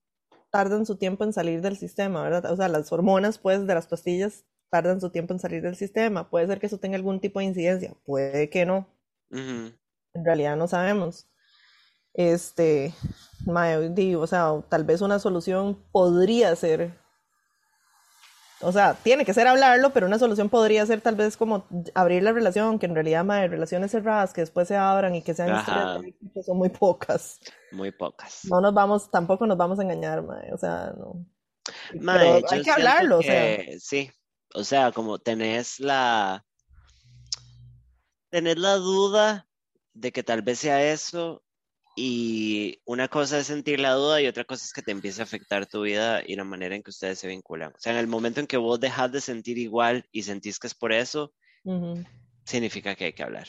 [0.51, 2.51] tardan su tiempo en salir del sistema, ¿verdad?
[2.51, 6.31] O sea, las hormonas, pues, de las pastillas tardan su tiempo en salir del sistema.
[6.31, 8.87] Puede ser que eso tenga algún tipo de incidencia, puede que no.
[10.15, 11.29] En realidad no sabemos.
[12.15, 12.93] Este,
[13.47, 16.99] mae, o sea, tal vez una solución podría ser,
[18.61, 22.23] o sea, tiene que ser hablarlo, pero una solución podría ser tal vez como abrir
[22.23, 25.57] la relación, que en realidad, mae, relaciones cerradas que después se abran y que sean
[25.59, 27.39] historias éxito son muy pocas.
[27.71, 28.45] Muy pocas.
[28.45, 31.25] No nos vamos, tampoco nos vamos a engañar, mae, o sea, no.
[32.51, 33.57] Hay que hablarlo, o sea.
[33.59, 34.11] que sí.
[34.55, 36.45] O sea, como tenés la
[38.31, 39.47] tenés la duda
[39.93, 41.43] de que tal vez sea eso
[41.99, 45.25] y una cosa es sentir la duda y otra cosa es que te empiece a
[45.25, 47.73] afectar tu vida y la manera en que ustedes se vinculan.
[47.75, 50.69] O sea, en el momento en que vos dejas de sentir igual y sentís que
[50.69, 51.33] es por eso,
[52.45, 53.49] significa que hay que hablar.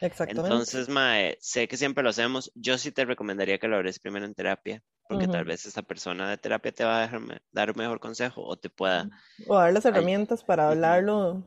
[0.00, 0.48] Exactamente.
[0.48, 2.50] Entonces, Mae, sé que siempre lo hacemos.
[2.54, 6.30] Yo sí te recomendaría que lo hables primero en terapia, porque tal vez esta persona
[6.30, 9.08] de terapia te va a dejar me- dar un mejor consejo o te pueda
[9.46, 11.42] O dar las Ay, herramientas para hablarlo.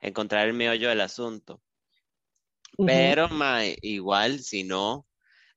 [0.00, 1.62] encontrar el meollo del asunto.
[2.84, 5.06] Pero, Mae, igual, si no,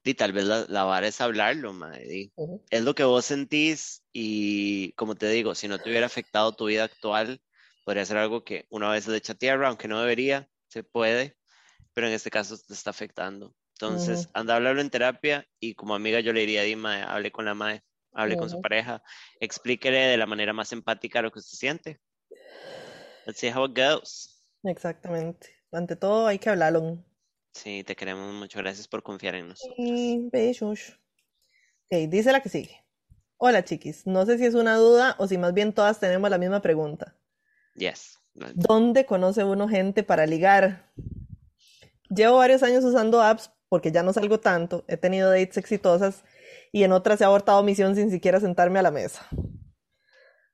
[0.04, 1.74] di, tal vez la, la vara es hablarlo,
[2.08, 2.32] di.
[2.36, 2.64] ujú.
[2.70, 6.66] Es lo que vos sentís y, como te digo, si no te hubiera afectado tu
[6.66, 7.42] vida actual,
[7.86, 11.38] podría ser algo que una vez le echa tierra, aunque no debería, se puede,
[11.94, 13.56] pero en este caso te está afectando.
[13.74, 17.32] Entonces, anda a hablarlo en terapia y como amiga yo le diría, di, Mae, hable
[17.32, 17.84] con la Mae,
[18.14, 19.02] hable con su pareja,
[19.40, 22.00] explíquele de la manera más empática lo que usted siente.
[23.26, 24.44] Let's see how it goes.
[24.64, 25.50] Exactamente.
[25.72, 27.04] Ante todo hay que hablarlo.
[27.54, 28.60] Sí, te queremos mucho.
[28.60, 29.76] Gracias por confiar en nosotros.
[29.78, 31.00] Y besos.
[31.90, 32.82] Ok, dice la que sigue.
[33.38, 36.38] Hola chiquis, no sé si es una duda o si más bien todas tenemos la
[36.38, 37.16] misma pregunta.
[37.76, 38.20] Yes.
[38.54, 40.92] ¿Dónde conoce uno gente para ligar?
[42.10, 46.24] Llevo varios años usando apps porque ya no salgo tanto, he tenido dates exitosas
[46.72, 49.28] y en otras he abortado misión sin siquiera sentarme a la mesa.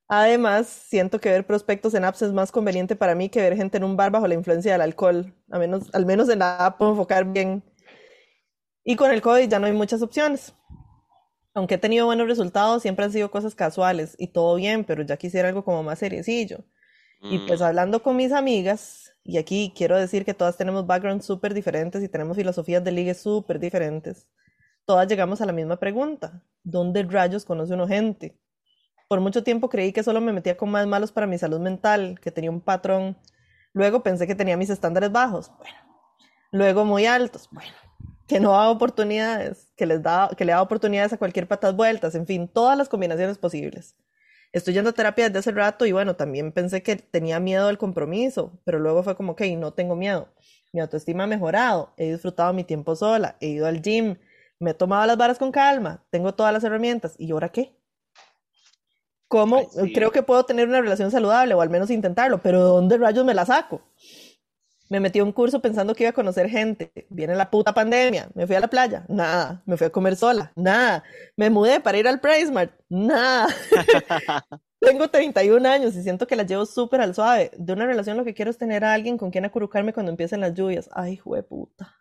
[0.10, 3.78] Además, siento que ver prospectos en apps es más conveniente para mí que ver gente
[3.78, 5.34] en un bar bajo la influencia del alcohol.
[5.52, 7.64] A menos, al menos en la app puedo enfocar bien.
[8.84, 10.54] Y con el COVID ya no hay muchas opciones.
[11.54, 15.18] Aunque he tenido buenos resultados, siempre han sido cosas casuales y todo bien, pero ya
[15.18, 16.64] quisiera algo como más seriecillo.
[17.30, 21.26] Y pues Mm, hablando con mis amigas, y aquí quiero decir que todas tenemos backgrounds
[21.26, 24.28] súper diferentes y tenemos filosofías de ligue súper diferentes,
[24.86, 26.44] todas llegamos a la misma pregunta.
[26.64, 28.38] ¿Dónde rayos conoce uno gente?
[29.08, 32.20] Por mucho tiempo creí que solo me metía con más malos para mi salud mental,
[32.22, 33.18] que tenía un patrón.
[33.74, 35.52] Luego pensé que tenía mis estándares bajos.
[35.58, 35.78] Bueno.
[36.52, 37.48] Luego muy altos.
[37.52, 37.72] Bueno.
[38.28, 42.14] Que no daba oportunidades, que les da, que le daba oportunidades a cualquier patas vueltas,
[42.14, 43.96] en fin, todas las combinaciones posibles.
[44.52, 47.78] Estoy yendo a terapia desde hace rato y bueno, también pensé que tenía miedo al
[47.78, 50.28] compromiso, pero luego fue como, ok, no tengo miedo.
[50.74, 54.18] Mi autoestima ha mejorado, he disfrutado mi tiempo sola, he ido al gym,
[54.60, 57.16] me he tomado las varas con calma, tengo todas las herramientas.
[57.18, 57.77] ¿Y ahora qué?
[59.28, 59.58] ¿Cómo?
[59.58, 59.94] Ay, sí.
[59.94, 63.34] Creo que puedo tener una relación saludable o al menos intentarlo, pero ¿dónde rayos me
[63.34, 63.82] la saco?
[64.90, 66.92] Me metí a un curso pensando que iba a conocer gente.
[67.10, 68.30] Viene la puta pandemia.
[68.34, 69.06] Me fui a la playa.
[69.10, 69.62] Nada.
[69.66, 70.54] Me fui a comer sola.
[70.56, 71.04] Nada.
[71.36, 72.72] Me mudé para ir al PriceMart.
[72.88, 73.48] Nada.
[74.80, 77.52] Tengo 31 años y siento que la llevo súper al suave.
[77.58, 80.40] De una relación lo que quiero es tener a alguien con quien acurrucarme cuando empiecen
[80.40, 80.90] las lluvias.
[80.94, 81.94] Ay, puta.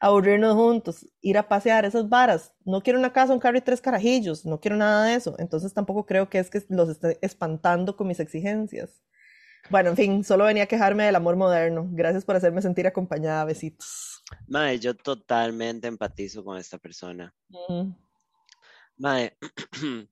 [0.00, 2.54] Aburrirnos juntos, ir a pasear, esas varas.
[2.64, 4.46] No quiero una casa, un carro y tres carajillos.
[4.46, 5.34] No quiero nada de eso.
[5.38, 9.02] Entonces tampoco creo que es que los esté espantando con mis exigencias.
[9.68, 11.86] Bueno, en fin, solo venía a quejarme del amor moderno.
[11.92, 13.44] Gracias por hacerme sentir acompañada.
[13.44, 14.24] Besitos.
[14.46, 17.34] Mae, yo totalmente empatizo con esta persona.
[17.50, 17.94] Ujú.
[18.96, 19.36] Mae,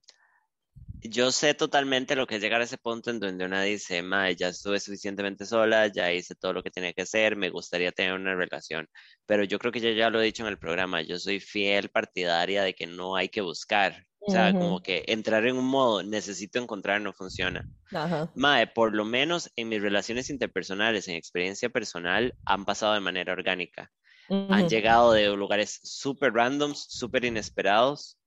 [1.01, 4.35] yo sé totalmente lo que es llegar a ese punto en donde una dice, Mae,
[4.35, 8.13] ya estuve suficientemente sola, ya hice todo lo que tenía que hacer, me gustaría tener
[8.13, 8.87] una relación.
[9.25, 11.89] Pero yo creo que yo ya lo he dicho en el programa, yo soy fiel
[11.89, 14.05] partidaria de que no hay que buscar.
[14.21, 17.65] O sea, como que entrar en un modo, necesito encontrar, no funciona.
[17.91, 18.29] Ajá.
[18.35, 23.31] Mae, por lo menos en mis relaciones interpersonales, en experiencia personal, han pasado de manera
[23.31, 23.89] orgánica.
[24.29, 28.18] Han llegado de lugares súper randoms, súper inesperados,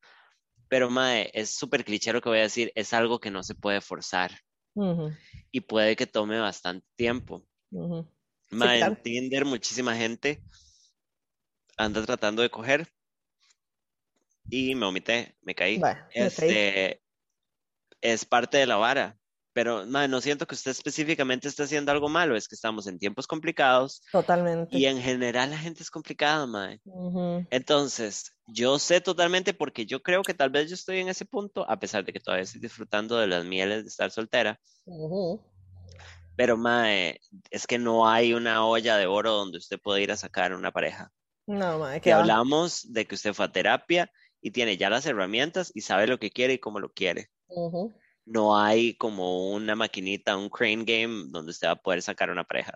[0.73, 3.55] pero mae, es súper cliché lo que voy a decir, es algo que no se
[3.55, 4.31] puede forzar
[5.51, 7.47] y puede que tome bastante tiempo.
[7.73, 8.07] Ujú.
[8.49, 9.03] Sí, Mae, en claro.
[9.03, 10.41] Tinder muchísima gente
[11.77, 12.91] anda tratando de coger
[14.49, 15.79] y me omité, me caí.
[15.79, 16.49] Bueno, me caí.
[16.51, 17.03] Este
[18.01, 19.19] es parte de la vara.
[19.53, 22.99] Pero, mae, no siento que usted específicamente esté haciendo algo malo, es que estamos en
[22.99, 24.87] tiempos complicados y Totalmente.
[24.87, 26.47] en general la gente es complicada.
[26.85, 27.47] Ujú.
[27.51, 31.69] Entonces, yo sé totalmente porque yo creo que tal vez yo estoy en ese punto,
[31.69, 34.59] a pesar de que todavía estoy disfrutando de las mieles de estar soltera,
[36.35, 37.21] pero mae,
[37.51, 40.73] es que no hay una olla de oro donde usted pueda ir a sacar una
[40.73, 41.13] pareja.
[41.47, 42.21] No, madre, Y va.
[42.21, 44.11] hablamos de que usted fue a terapia
[44.41, 47.29] y tiene ya las herramientas y sabe lo que quiere y cómo lo quiere.
[48.25, 52.45] No hay como una maquinita, un crane game donde usted va a poder sacar una
[52.45, 52.73] pareja.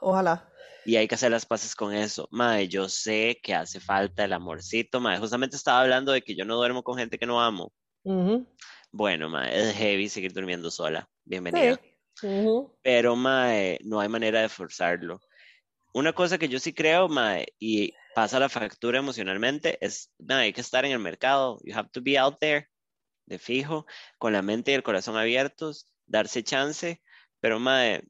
[0.00, 0.48] Ojalá.
[0.84, 2.28] Y hay que hacer las paces con eso.
[2.30, 5.18] Mae, yo sé que hace falta el amorcito, mae.
[5.18, 7.72] Justamente estaba hablando de que yo no duermo con gente que no amo.
[8.90, 11.02] Bueno, mae, es heavy seguir durmiendo sola.
[11.02, 11.20] Sí.
[11.24, 11.80] Bienvenida.
[12.82, 15.20] Pero, mae, no hay manera de forzarlo.
[15.92, 20.52] Una cosa que yo sí creo, mae, y pasa la factura emocionalmente, es, mae, hay
[20.52, 21.58] que estar en el mercado.
[21.64, 22.66] You have to be out there,
[23.28, 23.86] de fijo,
[24.18, 27.02] con la mente y el corazón abiertos, darse chance.
[27.40, 28.02] Pero, mae,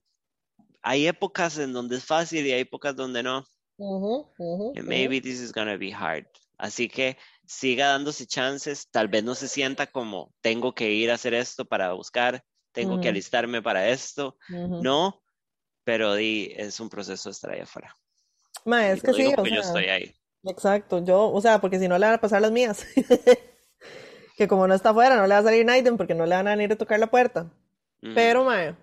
[0.82, 3.44] hay épocas en donde es fácil y hay épocas donde no.
[3.78, 4.74] And Ujú.
[4.88, 6.26] maybe this is gonna be hard.
[6.58, 7.16] Así que
[7.46, 11.64] siga dándose chances, tal vez no se sienta como tengo que ir a hacer esto
[11.64, 14.36] para buscar, tengo que alistarme para esto.
[14.48, 15.22] No,
[15.84, 17.94] pero di, es un proceso de estar ahí afuera.
[18.64, 20.14] Ma, Y es que sí, o porque yo estoy ahí.
[20.44, 21.04] exacto.
[21.04, 22.84] Yo, o sea, porque si no le van a pasar las mías.
[24.38, 26.46] Que como no está afuera, no le va a salir Naiden porque no le van
[26.48, 27.42] a venir a tocar la puerta.
[28.02, 28.12] Ujú.
[28.14, 28.76] Pero, mae,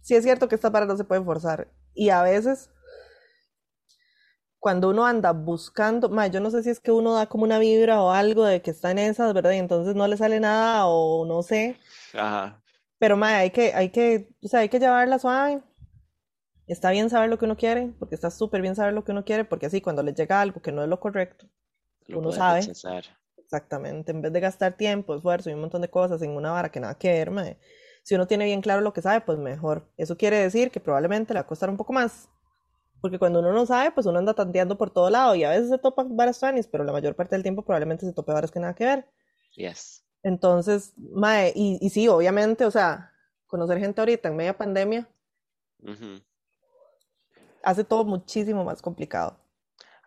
[0.00, 1.68] sí es cierto que estas varas no se pueden forzar.
[1.94, 2.70] Y a veces,
[4.60, 7.58] cuando uno anda buscando, mae, yo no sé si es que uno da como una
[7.58, 9.50] vibra o algo de que está en esas, ¿verdad?
[9.52, 11.76] Y entonces no le sale nada o no sé.
[12.14, 12.62] Ajá.
[12.98, 15.60] Pero, mae, hay que, hay que, o sea, hay que llevarla suave.
[16.66, 19.24] Está bien saber lo que uno quiere, porque está súper bien saber lo que uno
[19.24, 21.46] quiere, porque así cuando le llega algo que no es lo correcto,
[22.06, 22.60] Lo uno sabe.
[22.60, 23.04] rechazar.
[23.44, 26.70] Exactamente, en vez de gastar tiempo, esfuerzo y un montón de cosas en una vara
[26.70, 27.58] que nada que ver, mae,
[28.02, 29.86] Si uno tiene bien claro lo que sabe, pues mejor.
[29.96, 32.28] Eso quiere decir que probablemente le va a costar un poco más.
[33.00, 35.68] Porque cuando uno no sabe, pues uno anda tanteando por todo lado y a veces
[35.68, 38.60] se topa varas tuanis, pero la mayor parte del tiempo probablemente se tope varas que
[38.60, 39.06] nada que ver.
[39.56, 40.04] Yes.
[40.22, 43.12] Entonces, mae, y, y sí, obviamente, o sea,
[43.46, 45.06] conocer gente ahorita en media pandemia
[45.82, 46.22] Ujú.
[47.62, 49.36] hace todo muchísimo más complicado.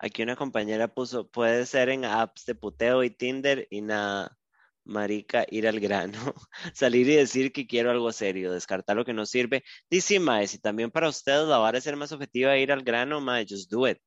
[0.00, 4.38] Aquí una compañera puso, puede ser en apps de puteo y Tinder y nada,
[4.84, 6.12] marica, ir al grano,
[6.74, 9.64] salir y decir que quiero algo serio, descartar lo que no sirve.
[9.90, 12.82] Dice, mae, si también para ustedes la vara es ser más objetiva e ir al
[12.84, 13.98] grano, mae, just do it,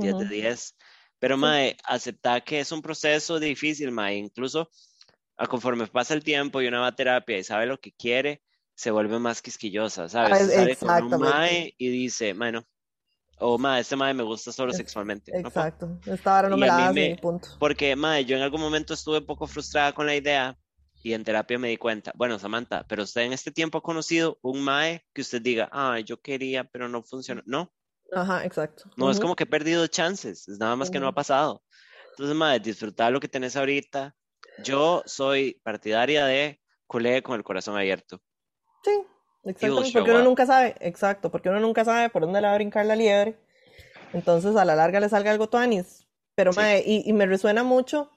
[0.00, 0.28] 10 de Ujú.
[0.28, 0.76] 10.
[1.18, 1.56] Pero, Sí.
[1.56, 4.70] mae, aceptar que es un proceso difícil, mae, incluso
[5.36, 8.42] a conforme pasa el tiempo y una va a terapia y sabe lo que quiere,
[8.74, 10.40] se vuelve más quisquillosa, ¿sabes?
[10.40, 12.64] Ah, sale con un mae y dice, bueno,
[13.40, 15.32] o mae, este mae me gusta solo Es- sexualmente.
[15.32, 15.38] No.
[15.48, 15.98] Exacto.
[16.06, 17.48] Esta vara no Y me a la hace, me- punto.
[17.58, 20.58] Porque, mae, yo en algún momento estuve poco frustrada con la idea
[21.02, 24.38] y en terapia me di cuenta, bueno, Samantha, pero usted en este tiempo ha conocido
[24.42, 27.42] un mae que usted diga, ah, yo quería, pero no funcionó.
[27.46, 27.72] No,
[28.12, 28.90] Ajá, exacto.
[28.96, 29.22] no es Ujú.
[29.22, 31.62] como que he perdido chances, es nada más que no ha pasado.
[32.10, 34.14] Entonces, mae, disfrutar lo que tenés ahorita.
[34.64, 38.20] Yo soy partidaria de culé con el corazón abierto.
[38.82, 38.90] Sí,
[39.50, 40.24] exactamente, porque uno up.
[40.24, 43.38] nunca sabe, exacto, porque uno nunca sabe por dónde le va a brincar la liebre.
[44.12, 46.06] Entonces a la larga le salga algo tuanis.
[46.34, 46.60] Pero, Sí.
[46.60, 48.10] mae, y, y me resuena mucho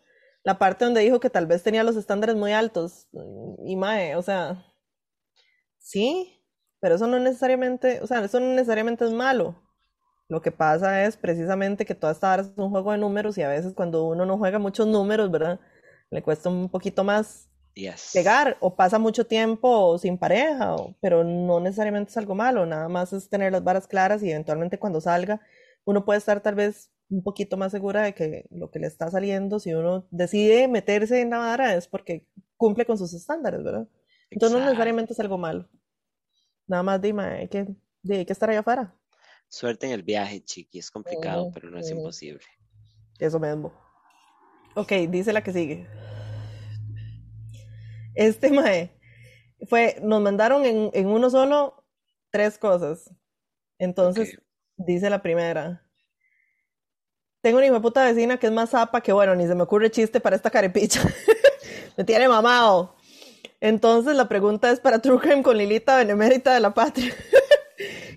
[0.44, 3.08] la parte donde dijo que tal vez tenía los estándares muy altos.
[3.66, 4.66] Y, mae, o sea,
[5.80, 6.44] sí,
[6.80, 9.62] pero eso no necesariamente, o sea, eso no necesariamente es malo.
[10.30, 13.44] Lo que pasa es precisamente que toda esta vara es un juego de números y
[13.44, 15.60] a veces cuando uno no juega muchos números, ¿verdad?
[16.12, 18.12] Le cuesta un poquito más Yes.
[18.14, 22.90] pegar o pasa mucho tiempo sin pareja, o- pero no necesariamente es algo malo, nada
[22.90, 25.40] más es tener las varas claras y eventualmente cuando salga
[25.86, 29.10] uno puede estar tal vez un poquito más segura de que lo que le está
[29.10, 32.26] saliendo, si uno decide meterse en la vara es porque
[32.58, 33.88] cumple con sus estándares, ¿verdad?
[34.30, 34.66] Entonces no Exacto.
[34.70, 35.68] necesariamente es algo malo.
[36.68, 37.68] Nada más dime, hay que,
[38.10, 38.94] hay que estar allá afuera.
[39.50, 40.80] Suerte en el viaje, chiqui.
[40.80, 42.00] Es complicado, Ujú, pero no es ujú.
[42.00, 42.46] imposible.
[43.20, 43.74] Eso mismo.
[44.76, 45.88] Ok, dice la que sigue.
[48.16, 48.92] Este mae
[49.68, 51.86] fue, nos mandaron en, en uno solo
[52.32, 53.12] tres cosas.
[53.78, 54.40] Entonces,
[54.78, 55.84] dice la primera.
[57.42, 59.90] Tengo una hijo puta vecina que es más zapa que bueno, ni se me ocurre
[59.90, 61.02] chiste para esta carepicha.
[61.98, 62.96] me tiene mamado.
[63.60, 67.14] Entonces la pregunta es para True Crime con Lilita Benemérita de la Patria.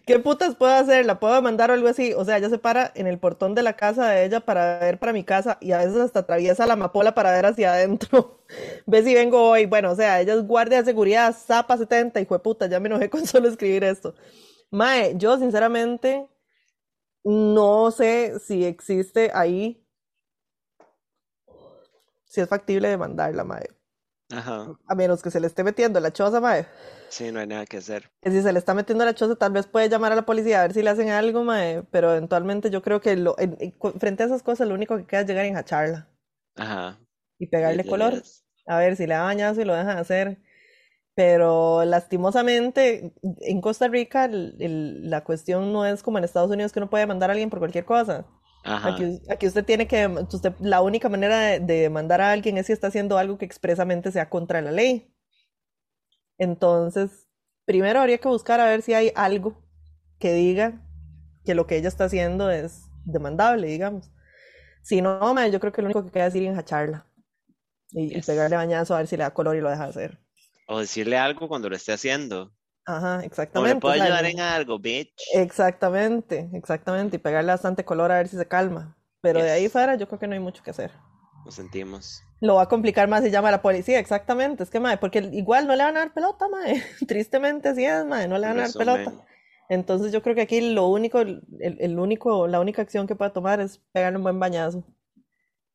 [0.07, 1.07] ¿Qué putas puedo hacer?
[1.07, 2.13] ¿La puedo mandar o algo así?
[2.13, 4.99] O sea, ella se para en el portón de la casa de ella para ver
[4.99, 8.43] para mi casa y a veces hasta atraviesa la amapola para ver hacia adentro.
[8.87, 9.65] Ve si vengo hoy.
[9.67, 12.89] Bueno, o sea, ella es guardia de seguridad, zapa 70, hijo de puta, ya me
[12.89, 14.15] enojé con solo escribir esto.
[14.71, 16.29] Mae, yo sinceramente
[17.25, 19.83] no sé si existe ahí,
[22.27, 23.69] si es factible demandarla, mae.
[24.31, 24.75] Ajá.
[24.87, 26.67] A menos que se le esté metiendo la choza, mae.
[27.09, 28.11] Sí, no hay nada que hacer.
[28.23, 30.61] Que si se le está metiendo la choza, tal vez puede llamar a la policía
[30.61, 31.83] a ver si le hacen algo, mae.
[31.91, 33.57] Pero eventualmente yo creo que lo, en-
[34.01, 36.09] frente a esas cosas lo único que queda es llegar a enjacharla
[36.57, 36.99] Ajá.
[37.39, 38.15] y pegarle Y color.
[38.15, 40.39] es- A ver si le da bañazo y lo dejan hacer.
[41.15, 46.73] Pero lastimosamente en Costa Rica el- el- la cuestión no es como en Estados Unidos
[46.73, 48.27] que uno puede mandar a alguien por cualquier cosa.
[48.65, 48.95] Ajá.
[48.95, 52.67] Aquí, aquí usted tiene que, usted, la única manera de, de mandar a alguien es
[52.67, 55.15] si está haciendo algo que expresamente sea contra la ley.
[56.39, 57.29] Entonces,
[57.65, 59.63] primero habría que buscar a ver si hay algo
[60.19, 60.83] que diga
[61.45, 64.11] que lo que ella está haciendo es demandable, digamos.
[64.83, 67.07] Si no, mae, yo creo que lo único que queda es ir y enjacharla
[67.93, 68.27] y, y Yes.
[68.27, 70.19] pegarle bañazo a ver si le da color y lo deja hacer.
[70.67, 72.53] O decirle algo cuando lo esté haciendo.
[72.87, 73.81] Ajá, O le exactamente.
[73.81, 75.15] puedo ayudar en algo, bitch.
[75.35, 77.17] Exactamente, exactamente.
[77.17, 78.97] Y pegarle bastante color a ver si se calma.
[79.21, 80.91] Pero de ahí fuera yo creo que no hay mucho que hacer.
[81.45, 82.23] Lo sentimos.
[82.41, 84.63] Lo va a complicar más si llama a la policía, exactamente.
[84.63, 86.83] Es que, mae, porque igual no le van a dar pelota, mae.
[87.09, 89.13] Tristemente así es, mae, no le van a dar pelota.
[89.71, 93.31] Entonces yo creo que aquí lo único, el, el único, la única acción que puede
[93.31, 94.85] tomar es pegarle un buen bañazo.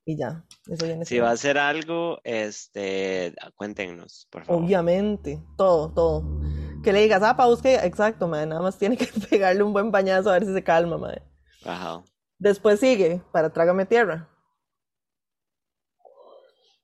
[0.05, 4.63] Y ya, eso viene Si va a hacer algo, este, cuéntenos, por favor.
[4.63, 6.41] Obviamente, todo, todo.
[6.83, 9.91] Que le digas, ah, pa, busque, exacto, mae, nada más tiene que pegarle un buen
[9.91, 11.21] bañazo a ver si se calma, mae.
[11.65, 12.03] Ajá.
[12.37, 14.29] Después sigue, para Trágame Tierra.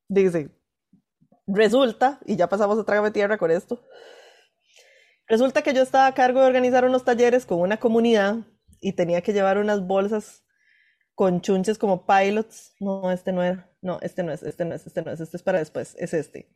[0.08, 0.50] Dice,
[1.48, 3.82] resulta, y ya pasamos a Trágame Tierra con esto,
[5.28, 8.38] resulta que yo estaba a cargo de organizar unos talleres con una comunidad
[8.82, 10.44] y tenía que llevar unas bolsas
[11.16, 12.76] con chunches como pilots.
[12.80, 13.72] No, este no era.
[13.82, 16.14] No, este no es, este no es, este no es, este es para después, es
[16.14, 16.54] este.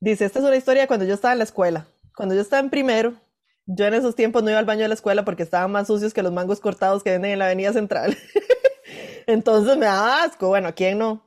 [0.00, 1.88] Dice, esta es una historia de cuando yo estaba en la escuela.
[2.18, 3.14] Cuando yo estaba en primero,
[3.64, 6.12] yo en esos tiempos no iba al baño de la escuela porque estaban más sucios
[6.12, 8.18] que los mangos cortados que venden en la avenida central.
[9.28, 10.48] Entonces me daba asco.
[10.48, 11.22] Bueno, ¿a quién no?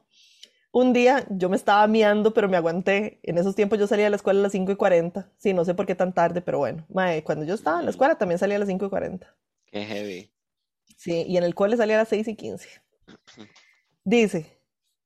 [0.74, 3.22] Un día yo me estaba miando, pero me aguanté.
[3.24, 5.32] En esos tiempos yo salía de la escuela a las 5 y 40.
[5.38, 6.86] Sí, no sé por qué tan tarde, pero bueno.
[6.90, 9.34] Mae, cuando yo estaba en la escuela también salía a las 5 y 40.
[9.68, 10.34] Qué heavy.
[10.98, 12.68] Sí, y en el cole salía a las 6 y 15.
[14.04, 14.46] Dice,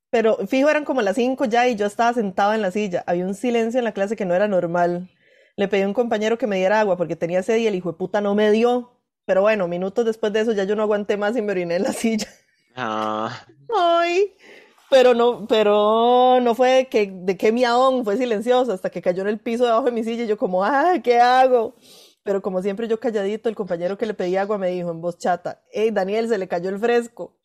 [0.09, 3.03] pero fijo eran como las 5 ya y yo estaba sentado en la silla.
[3.05, 5.11] Había un silencio en la clase que no era normal.
[5.57, 7.91] Le pedí a un compañero que me diera agua porque tenía sed y el hijo
[7.91, 8.91] de puta no me dio.
[9.25, 11.83] Pero bueno, minutos después de eso ya yo no aguanté más y me oriné en
[11.83, 12.27] la silla.
[12.75, 14.35] Ah, Ay,
[14.89, 19.21] pero no, pero no fue de que, de que miadón, fue silencioso hasta que cayó
[19.21, 21.75] en el piso debajo de mi silla y yo como, ah, ¿qué hago?
[22.23, 25.17] Pero como siempre yo calladito, el compañero que le pedí agua me dijo en voz
[25.17, 27.37] chata, hey Daniel, se le cayó el fresco.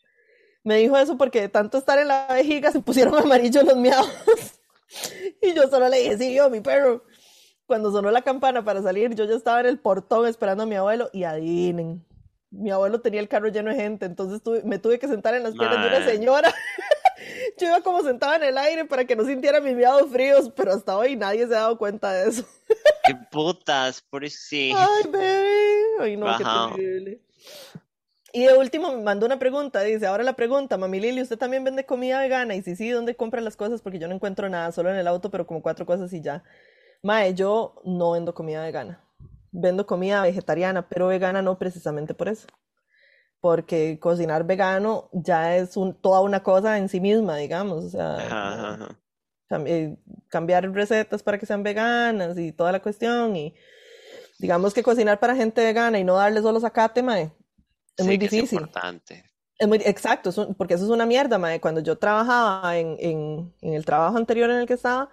[0.64, 4.10] Me dijo eso porque de tanto estar en la vejiga se pusieron amarillos los miados.
[5.40, 7.04] Y yo solo le dije, sí, yo, mi perro.
[7.70, 10.74] Cuando sonó la campana para salir, yo ya estaba en el portón esperando a mi
[10.74, 12.05] abuelo y adivinen,
[12.51, 15.44] mi abuelo tenía el carro lleno de gente, entonces tuve- me tuve que sentar en
[15.44, 16.52] las piernas de una señora.
[17.60, 20.72] Yo iba como sentada en el aire para que no sintiera mis miados fríos, pero
[20.72, 22.44] hasta hoy nadie se ha dado cuenta de eso.
[23.05, 24.72] qué putas, por sí.
[24.76, 26.01] Ay, baby.
[26.01, 26.44] Ay, no, qué
[26.76, 27.20] terrible.
[28.32, 31.62] Y de último me mandó una pregunta, dice, ahora la pregunta, mami Lili, ¿usted también
[31.62, 32.56] vende comida vegana?
[32.56, 33.80] Y si sí, ¿dónde compra las cosas?
[33.80, 36.42] Porque yo no encuentro nada, solo en el auto, pero como cuatro cosas y ya.
[37.02, 39.01] Mae, yo no vendo comida vegana.
[39.52, 42.47] Vendo comida vegetariana, pero vegana no precisamente por eso.
[43.40, 47.85] Porque cocinar vegano ya es un- toda una cosa en sí misma, digamos.
[47.85, 48.35] O sea, Ajá, como
[48.66, 48.98] ajá, ajá.
[49.48, 49.97] cam- eh,
[50.28, 53.35] cambiar recetas para que sean veganas y toda la cuestión.
[53.35, 53.55] Y
[54.39, 57.32] digamos que cocinar para gente vegana y no darle solo zacate, mae,
[57.97, 58.59] es muy que es difícil.
[58.60, 59.24] importante.
[59.59, 61.60] Es muy, exacto, es un- porque eso es una mierda, mae.
[61.60, 65.10] Cuando yo trabajaba en, en, en el trabajo anterior en el que estaba,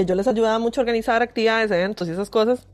[0.00, 2.66] que yo les ayudaba mucho a organizar actividades, eventos y esas cosas,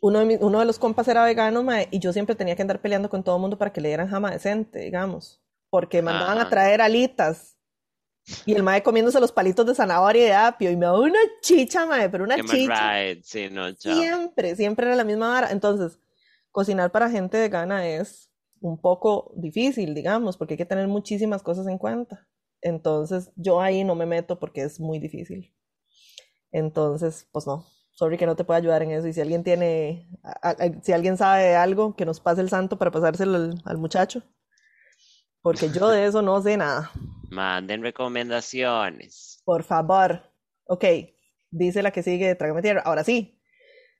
[0.00, 2.62] uno de, mis- uno de los compas era vegano, mae, y yo siempre tenía que
[2.62, 6.38] andar peleando con todo el mundo para que le dieran jama decente, digamos, porque mandaban
[6.38, 6.50] a Ajá.
[6.50, 7.58] traer alitas.
[8.46, 11.18] Y el mae comiéndose los palitos de zanahoria y de apio, y me daba una
[11.42, 12.94] chicha, mae, pero una chicha.
[12.94, 13.74] rights, sí, no.
[13.76, 15.50] Siempre, siempre era la misma vara.
[15.50, 15.98] Entonces,
[16.50, 18.30] cocinar para gente de Ghana es
[18.60, 22.26] un poco difícil, digamos, porque hay que tener muchísimas cosas en cuenta.
[22.62, 25.54] Entonces, yo ahí no me meto porque es muy difícil.
[26.54, 27.66] Entonces, pues no.
[27.96, 29.08] Sorry que no te pueda ayudar en eso.
[29.08, 32.48] Y si alguien tiene, a- a- si alguien sabe de algo, que nos pase el
[32.48, 34.22] santo para pasárselo al, al muchacho.
[35.42, 36.90] Porque yo de eso no sé nada.
[37.30, 39.42] Manden recomendaciones.
[39.44, 40.22] Por favor.
[40.66, 40.84] Ok,
[41.50, 42.82] dice la que sigue, trágame tierra.
[42.84, 43.40] Ahora sí,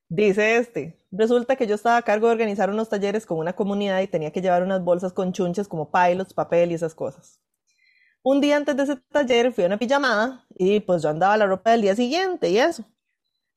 [0.08, 1.00] dice este.
[1.10, 4.30] Resulta que yo estaba a cargo de organizar unos talleres con una comunidad y tenía
[4.30, 7.40] que llevar unas bolsas con chunches como pilots, papel y esas cosas.
[8.24, 11.46] Un día antes de ese taller fui a una pijamada y pues yo andaba la
[11.46, 12.84] ropa del día siguiente y eso.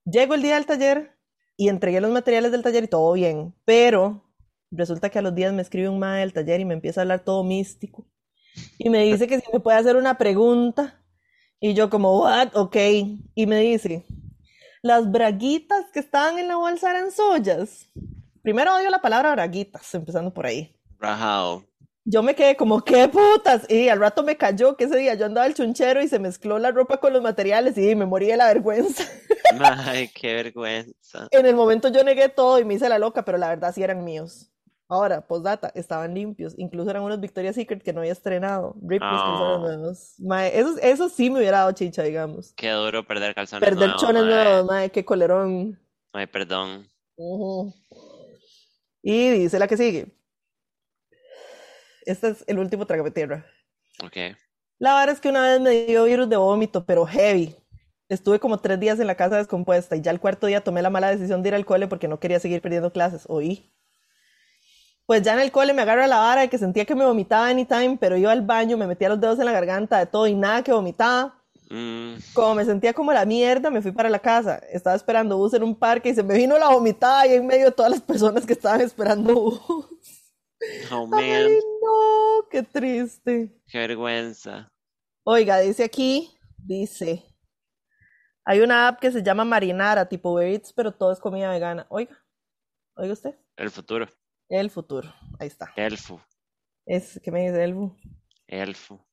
[0.06, 1.18] Llego el día del taller
[1.56, 4.23] y entregué los materiales del taller y todo bien, pero
[4.69, 7.03] resulta que a los días me escribe un mae del taller y me empieza a
[7.03, 8.06] hablar todo místico
[8.77, 11.02] y me dice que si me puede hacer una pregunta
[11.60, 12.49] y yo como, what?
[12.56, 12.76] Ok.
[13.35, 14.06] Y me dice,
[14.81, 17.88] las braguitas que estaban en la bolsa eran suyas.
[18.41, 20.76] Primero odio la palabra braguitas, empezando por ahí.
[20.99, 21.66] Rajao.
[22.10, 23.70] Yo me quedé como, ¿qué putas?
[23.70, 26.58] Y al rato me cayó que ese día yo andaba el chunchero y se mezcló
[26.58, 29.04] la ropa con los materiales y me morí de la vergüenza.
[29.60, 31.28] Ay, qué vergüenza.
[31.32, 33.84] En el momento yo negué todo y me hice la loca, pero la verdad sí
[33.84, 34.50] eran míos.
[34.88, 36.54] Ahora, postdata, estaban limpios.
[36.58, 38.74] Incluso eran unos Victoria's Secret que no había estrenado.
[38.82, 39.58] Rip Oh.
[39.60, 40.14] nuevos.
[40.18, 42.54] Mae, eso, eso sí me hubiera dado chicha, digamos.
[42.56, 44.32] Qué duro perder calzones Perder nuevos, chones mae.
[44.34, 45.78] nuevos, mae, qué colerón.
[46.14, 46.88] Ay, perdón.
[49.04, 50.16] Y dice la que sigue.
[52.08, 53.46] Este es el último trágame tierra.
[54.02, 54.16] Ok.
[54.80, 57.54] La verdad es que una vez me dio virus de vómito, pero heavy.
[58.08, 60.90] Estuve como tres días en la casa descompuesta y ya el cuarto día tomé la
[60.90, 63.24] mala decisión de ir al cole porque no quería seguir perdiendo clases.
[63.28, 63.74] Oí.
[65.06, 67.50] Pues ya en el cole me agarra la vara de que sentía que me vomitaba
[67.50, 70.34] anytime, pero iba al baño, me metía los dedos en la garganta de todo y
[70.34, 71.44] nada que vomitaba.
[71.70, 74.62] Mm, Como me sentía como la mierda, me fui para la casa.
[74.72, 77.66] Estaba esperando bus en un parque y se me vino la vomitada ahí en medio
[77.66, 80.16] de todas las personas que estaban esperando bus.
[80.92, 81.20] Oh, man.
[81.22, 83.62] Ay, no, qué triste.
[83.68, 84.72] Qué vergüenza.
[85.24, 87.24] Oiga, dice aquí, dice,
[88.46, 91.86] hay una app que se llama Marinara, tipo Uber Eats, pero todo es comida vegana.
[91.90, 92.18] Oiga,
[92.96, 94.08] oiga usted, El futuro.
[94.48, 95.74] el futuro, ahí está.
[95.76, 96.22] Elfo.
[96.86, 97.94] Es, ¿qué me dice Elfu?
[98.48, 99.06] Elfo.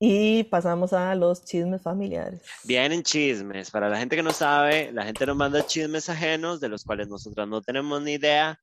[0.00, 2.42] Y pasamos a los chismes familiares.
[2.64, 3.70] Vienen chismes.
[3.70, 7.06] Para la gente que no sabe, la gente nos manda chismes ajenos de los cuales
[7.06, 8.58] nosotros no tenemos ni idea,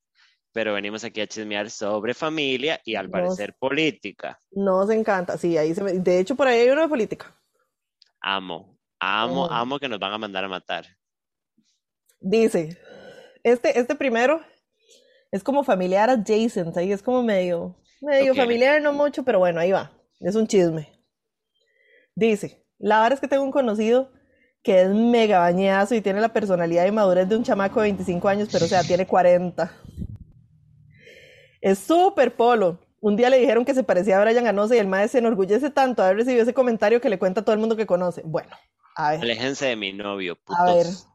[0.58, 4.42] pero venimos aquí a chismear sobre familia y al Nos- parecer política.
[4.50, 5.92] Nos encanta, sí, ahí se me...
[5.94, 7.40] De hecho, por ahí hay uno de política.
[8.20, 9.54] Amo, amo, Mm.
[9.54, 10.88] amo que nos van a mandar a matar.
[12.20, 12.76] Dice,
[13.44, 14.42] este, este primero
[15.32, 19.72] es como familiar adjacent, ahí es como medio, medio familiar, no mucho, pero bueno, ahí
[19.72, 20.90] va, es un chisme.
[22.16, 24.12] Dice, la verdad es que tengo un conocido
[24.64, 28.28] que es mega bañazo y tiene la personalidad y madurez de un chamaco de 25
[28.28, 29.72] años, pero o sea, tiene 40.
[31.62, 32.80] Es súper polo.
[33.00, 35.70] Un día le dijeron que se parecía a Brian Ganosa y el maestro se enorgullece
[35.70, 38.22] tanto de haber recibido ese comentario que le cuenta a todo el mundo que conoce.
[38.26, 38.50] Bueno,
[38.96, 41.08] a ver, Aléjense de mi novio, a ver, putos.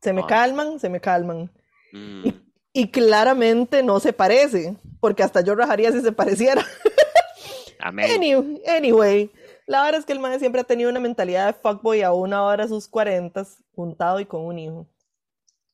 [0.00, 0.26] se me Ah.
[0.28, 1.50] calman, se me calman.
[1.92, 2.28] Mm,
[2.72, 6.62] Y claramente no se parece, porque hasta yo rajaría si se pareciera.
[7.80, 8.10] amén.
[8.10, 9.30] Any- anyway,
[9.66, 12.64] la verdad es que el mae siempre ha tenido una mentalidad de fuckboy aún ahora
[12.64, 13.44] a sus 40,
[13.74, 14.86] juntado y con un hijo.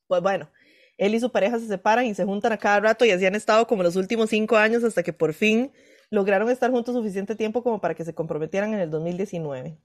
[0.07, 0.47] Pues bueno,
[1.03, 3.35] él y su pareja se separan y se juntan a cada rato y así han
[3.35, 5.71] estado como los últimos cinco años hasta que por fin
[6.09, 9.77] lograron estar juntos suficiente tiempo como para que se comprometieran en el 2019.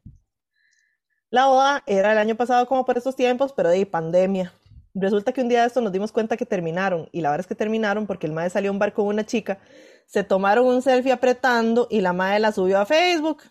[1.30, 4.52] La boda era el año pasado como por estos tiempos, pero de pandemia.
[4.94, 7.48] Resulta que un día de esto nos dimos cuenta que terminaron, y la verdad es
[7.48, 9.58] que terminaron porque el mae salió a un bar con una chica,
[10.06, 13.42] se tomaron un selfie apretando y la mae la subió a Facebook.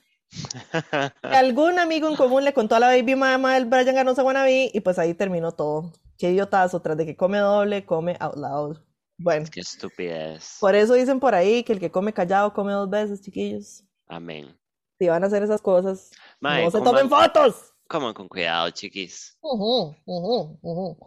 [1.21, 4.79] Algún amigo en común le contó a la baby mama del Brian Ganosa Wannabe y
[4.81, 5.93] pues ahí terminó todo.
[6.17, 8.77] Qué idiotazo, tras de que come doble, come out loud.
[9.19, 10.57] Bueno, Qué estupidez.
[10.59, 13.83] por eso dicen por ahí que el que come callado come dos veces, chiquillos.
[14.07, 14.55] Amén.
[14.99, 17.73] Si van a hacer esas cosas, no se coman- tomen fotos.
[17.87, 19.37] Coman con cuidado, chiquis.
[19.41, 20.97] Ujú, ujú, ujú.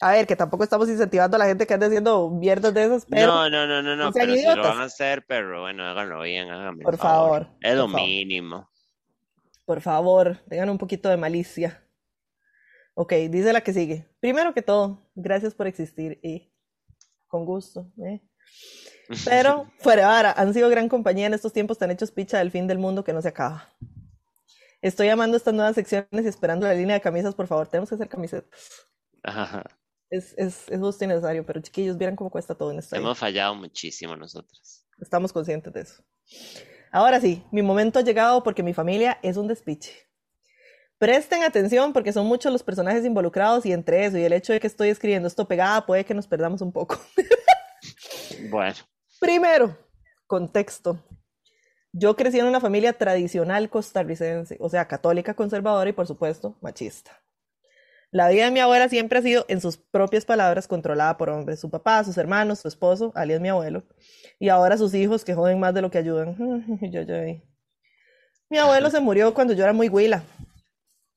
[0.00, 3.04] A ver, que tampoco estamos incentivando a la gente que ande haciendo mierdas de esas,
[3.06, 6.20] pero No, no, no, no, no, pero si lo van a hacer, pero bueno, háganlo
[6.22, 8.06] bien, háganme el Por favor, Es lo por favor.
[8.06, 8.70] mínimo.
[9.64, 11.82] por favor, tengan un poquito de malicia.
[12.94, 14.08] Ok, dice la que sigue.
[14.20, 16.52] Primero que todo, gracias por existir y
[17.26, 17.90] con gusto.
[18.04, 18.20] ¿eh?
[19.24, 22.66] Pero, fuera vara, han sido gran compañía en estos tiempos tan hechos picha del fin
[22.68, 23.68] del mundo que no se acaba.
[24.80, 27.66] Estoy amando estas nuevas secciones y esperando la línea de camisas, por favor.
[27.66, 28.86] Tenemos que hacer camisetas.
[29.24, 29.64] Ajá.
[30.10, 33.06] Es, es, es justo y necesario, pero chiquillos, vieran cómo cuesta todo en esta vida.
[33.06, 34.86] Hemos fallado muchísimo nosotros.
[35.00, 36.02] Estamos conscientes de eso.
[36.90, 40.08] Ahora sí, mi momento ha llegado porque mi familia es un despiche.
[40.98, 44.58] Presten atención porque son muchos los personajes involucrados y entre eso y el hecho de
[44.58, 46.98] que estoy escribiendo esto pegada puede que nos perdamos un poco.
[48.50, 48.76] Bueno.
[49.20, 49.76] Primero,
[50.26, 51.02] contexto.
[51.92, 57.20] Yo crecí en una familia tradicional costarricense, o sea, católica, conservadora y por supuesto machista.
[58.10, 61.60] La vida de mi abuela siempre ha sido, en sus propias palabras, controlada por hombres.
[61.60, 63.82] Su papá, sus hermanos, su esposo, alias mi abuelo,
[64.38, 66.36] y ahora sus hijos que joden más de lo que ayudan.
[66.90, 67.14] yo, yo,
[68.50, 70.24] mi abuelo se murió cuando yo era muy huila.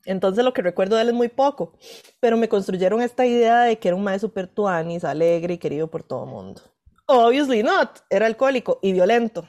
[0.03, 1.77] Entonces lo que recuerdo de él es muy poco,
[2.19, 4.49] pero me construyeron esta idea de que era un maestro super
[5.03, 6.61] alegre y querido por todo el mundo.
[7.05, 9.47] Obviously not, era alcohólico y violento.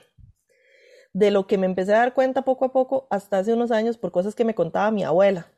[1.12, 3.98] De lo que me empecé a dar cuenta poco a poco hasta hace unos años
[3.98, 5.48] por cosas que me contaba mi abuela,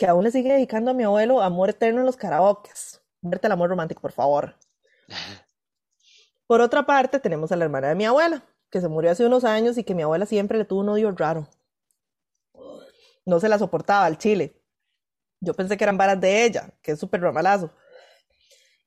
[0.00, 3.02] que aún le sigue dedicando a mi abuelo amor eterno en los karaokes.
[3.20, 4.56] Verte el amor romántico, por favor.
[6.46, 9.44] Por otra parte, tenemos a la hermana de mi abuela, que se murió hace unos
[9.44, 11.46] años y que mi abuela siempre le tuvo un odio raro.
[13.26, 14.58] No se la soportaba al chile.
[15.38, 17.70] Yo pensé que eran varas de ella, que es súper ramalazo.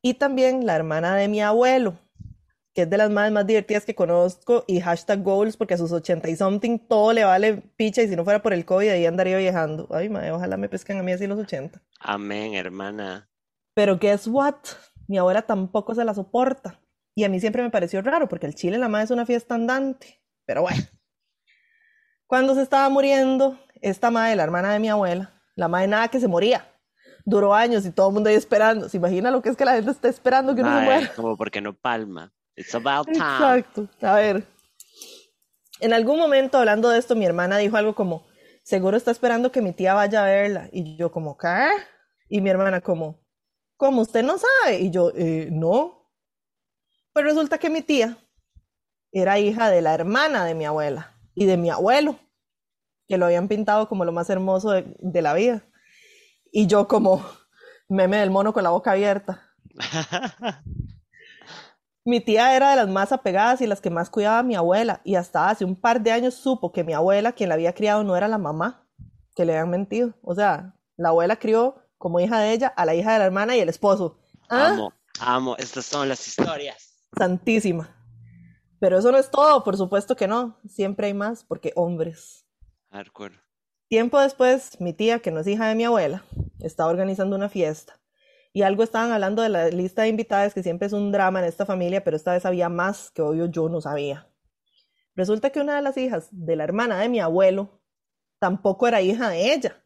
[0.01, 1.99] Y también la hermana de mi abuelo,
[2.73, 5.91] que es de las más, más divertidas que conozco, y hashtag goals, porque a sus
[5.91, 9.05] 80 y something todo le vale picha, y si no fuera por el COVID, ahí
[9.05, 9.87] andaría viajando.
[9.91, 11.81] Ay, madre, ojalá me pesquen a mí así los 80.
[11.99, 13.29] Amén, hermana.
[13.75, 14.55] Pero guess what?
[15.07, 16.79] Mi abuela tampoco se la soporta.
[17.15, 19.55] Y a mí siempre me pareció raro, porque el Chile la madre es una fiesta
[19.55, 20.21] andante.
[20.45, 20.83] Pero bueno.
[22.25, 26.19] Cuando se estaba muriendo, esta madre, la hermana de mi abuela, la madre nada que
[26.19, 26.67] se moría.
[27.25, 28.89] Duró años y todo el mundo ahí esperando.
[28.89, 31.11] ¿Se imagina lo que es que la gente está esperando que uno se muera?
[31.15, 32.33] Como porque no palma.
[32.55, 33.17] It's about time.
[33.17, 33.89] Exacto.
[34.01, 34.47] A ver.
[35.79, 38.25] En algún momento hablando de esto, mi hermana dijo algo como,
[38.63, 40.69] seguro está esperando que mi tía vaya a verla.
[40.71, 41.69] Y yo como, ¿qué?
[42.29, 43.19] Y mi hermana como,
[43.77, 44.79] ¿cómo usted no sabe?
[44.79, 46.09] Y yo, eh, no,
[47.13, 48.17] pues resulta que mi tía
[49.11, 52.19] era hija de la hermana de mi abuela y de mi abuelo,
[53.07, 55.63] que lo habían pintado como lo más hermoso de, la vida.
[56.51, 57.23] Y yo como
[57.89, 59.49] meme del mono con la boca abierta.
[62.05, 65.01] mi tía era de las más apegadas y las que más cuidaba a mi abuela,
[65.03, 68.03] y hasta hace un par de años supo que mi abuela, quien la había criado,
[68.03, 68.87] no era la mamá,
[69.35, 70.13] que le habían mentido.
[70.21, 73.55] O sea, la abuela crió como hija de ella a la hija de la hermana
[73.55, 74.19] y el esposo.
[74.49, 74.69] ¿Ah?
[74.69, 77.95] Amo, amo, estas son las historias santísima.
[78.79, 80.59] Pero eso no es todo, por supuesto que no.
[80.67, 82.45] Siempre hay más, porque hombres.
[82.91, 83.39] Hardcore.
[83.87, 86.23] Tiempo después, mi tía, que no es hija de mi abuela,
[86.59, 87.99] estaba organizando una fiesta.
[88.55, 91.45] Y algo estaban hablando de la lista de invitadas, que siempre es un drama en
[91.45, 94.29] esta familia, pero esta vez había más que obvio yo no sabía.
[95.15, 97.81] Resulta que una de las hijas de la hermana de mi abuelo
[98.39, 99.83] tampoco era hija de ella,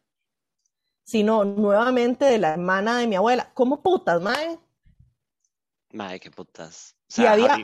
[1.02, 3.50] sino nuevamente de la hermana de mi abuela.
[3.54, 4.58] ¿Cómo putas, mae?
[5.92, 6.94] Mae, qué putas.
[7.18, 7.56] O había...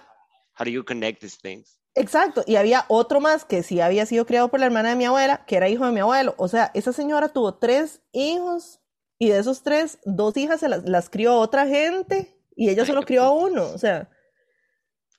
[0.59, 1.79] how, do you, connect these things?
[1.95, 5.05] Exacto, y había otro más que sí había sido criado por la hermana de mi
[5.05, 6.35] abuela, que era hijo de mi abuelo.
[6.39, 8.81] O sea, esa señora tuvo tres hijos
[9.19, 13.25] y de esos tres, dos hijas se las, crió otra gente y ella solo crió
[13.25, 13.65] a uno.
[13.65, 14.09] O sea,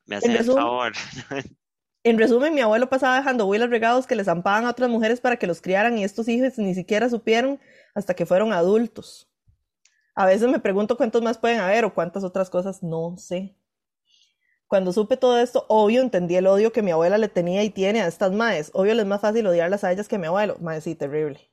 [0.06, 0.94] me hace el favor.
[2.04, 5.38] En resumen, mi abuelo pasaba dejando huilas regados que les zampaban a otras mujeres para
[5.38, 7.60] que los criaran y estos hijos ni siquiera supieron
[7.96, 9.28] hasta que fueron adultos.
[10.14, 13.58] A veces me pregunto cuántos más pueden haber o cuántas otras cosas, no sé.
[14.68, 18.02] Cuando supe todo esto, obvio entendí el odio que mi abuela le tenía y tiene
[18.02, 18.70] a estas maes.
[18.74, 20.58] Obvio les es más fácil odiarlas a ellas que a mi abuelo.
[20.62, 21.50] Mae, sí, terrible.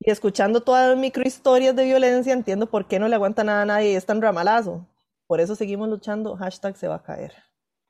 [0.00, 3.66] Y escuchando todas las microhistorias de violencia, entiendo por qué no le aguanta nada a
[3.66, 4.86] nadie y es tan ramalazo.
[5.26, 6.36] Por eso seguimos luchando.
[6.36, 7.34] Hashtag se va a caer.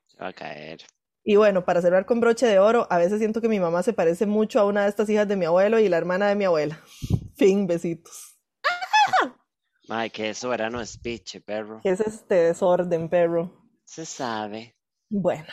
[0.07, 0.81] Se va a caer.
[1.23, 3.93] Y bueno, para cerrar con broche de oro, a veces siento que mi mamá se
[3.93, 6.45] parece mucho a una de estas hijas de mi abuelo y la hermana de mi
[6.45, 6.81] abuela.
[7.35, 8.37] Fin, besitos.
[9.87, 11.79] Ay, que eso era no speech, perro.
[11.81, 13.69] ¿Qué es este desorden, perro?
[13.85, 14.75] Se sabe.
[15.09, 15.51] Bueno,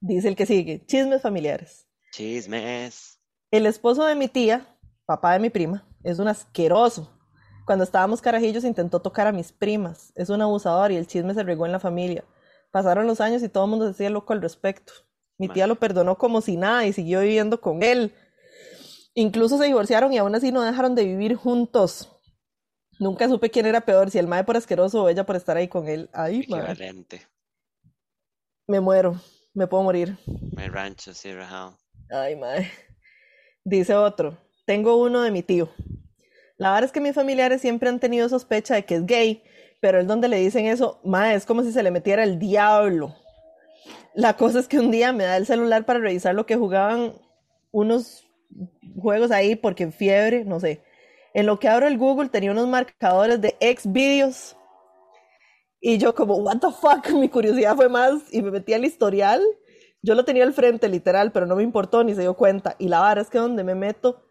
[0.00, 1.88] dice el que sigue, chismes familiares.
[2.12, 3.18] Chismes.
[3.50, 4.71] El esposo de mi tía,
[5.06, 7.10] papá de mi prima, es un asqueroso.
[7.66, 10.12] Cuando estábamos carajillos intentó tocar a mis primas.
[10.16, 12.24] Es un abusador y el chisme se regó en la familia.
[12.70, 14.92] Pasaron los años y todo el mundo decía loco al respecto.
[15.38, 18.14] Mi tía lo perdonó como si nada y siguió viviendo con él.
[19.14, 22.08] Incluso se divorciaron y aún así no dejaron de vivir juntos.
[22.98, 25.68] Nunca supe quién era peor, si el mae por asqueroso o ella por estar ahí
[25.68, 26.08] con él.
[26.12, 27.26] Ay, Equivalente.
[28.68, 29.20] Me muero,
[29.54, 30.16] me puedo morir.
[30.56, 31.76] My rancho, sí, rajado.
[32.10, 32.70] Ay, mae.
[33.64, 35.70] Dice otro, tengo uno de mi tío.
[36.56, 39.42] La verdad es que mis familiares siempre han tenido sospecha de que es gay,
[39.80, 43.16] pero es donde le dicen eso, mae, es como si se le metiera el diablo.
[44.14, 47.14] La cosa es que un día me da el celular para revisar lo que jugaban
[47.70, 48.28] unos
[48.96, 50.82] juegos ahí porque fiebre, no sé.
[51.34, 54.56] En lo que abro el Google tenía unos marcadores de ex videos.
[55.80, 59.42] Y yo como, what the fuck, mi curiosidad fue más y me metí al historial.
[60.02, 62.76] Yo lo tenía al frente, literal, pero no me importó ni se dio cuenta.
[62.78, 64.22] Y la vara es que donde me meto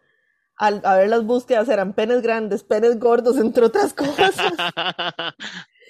[0.56, 4.34] Al, a ver las búsquedas eran penes grandes, penes gordos, entre otras cosas.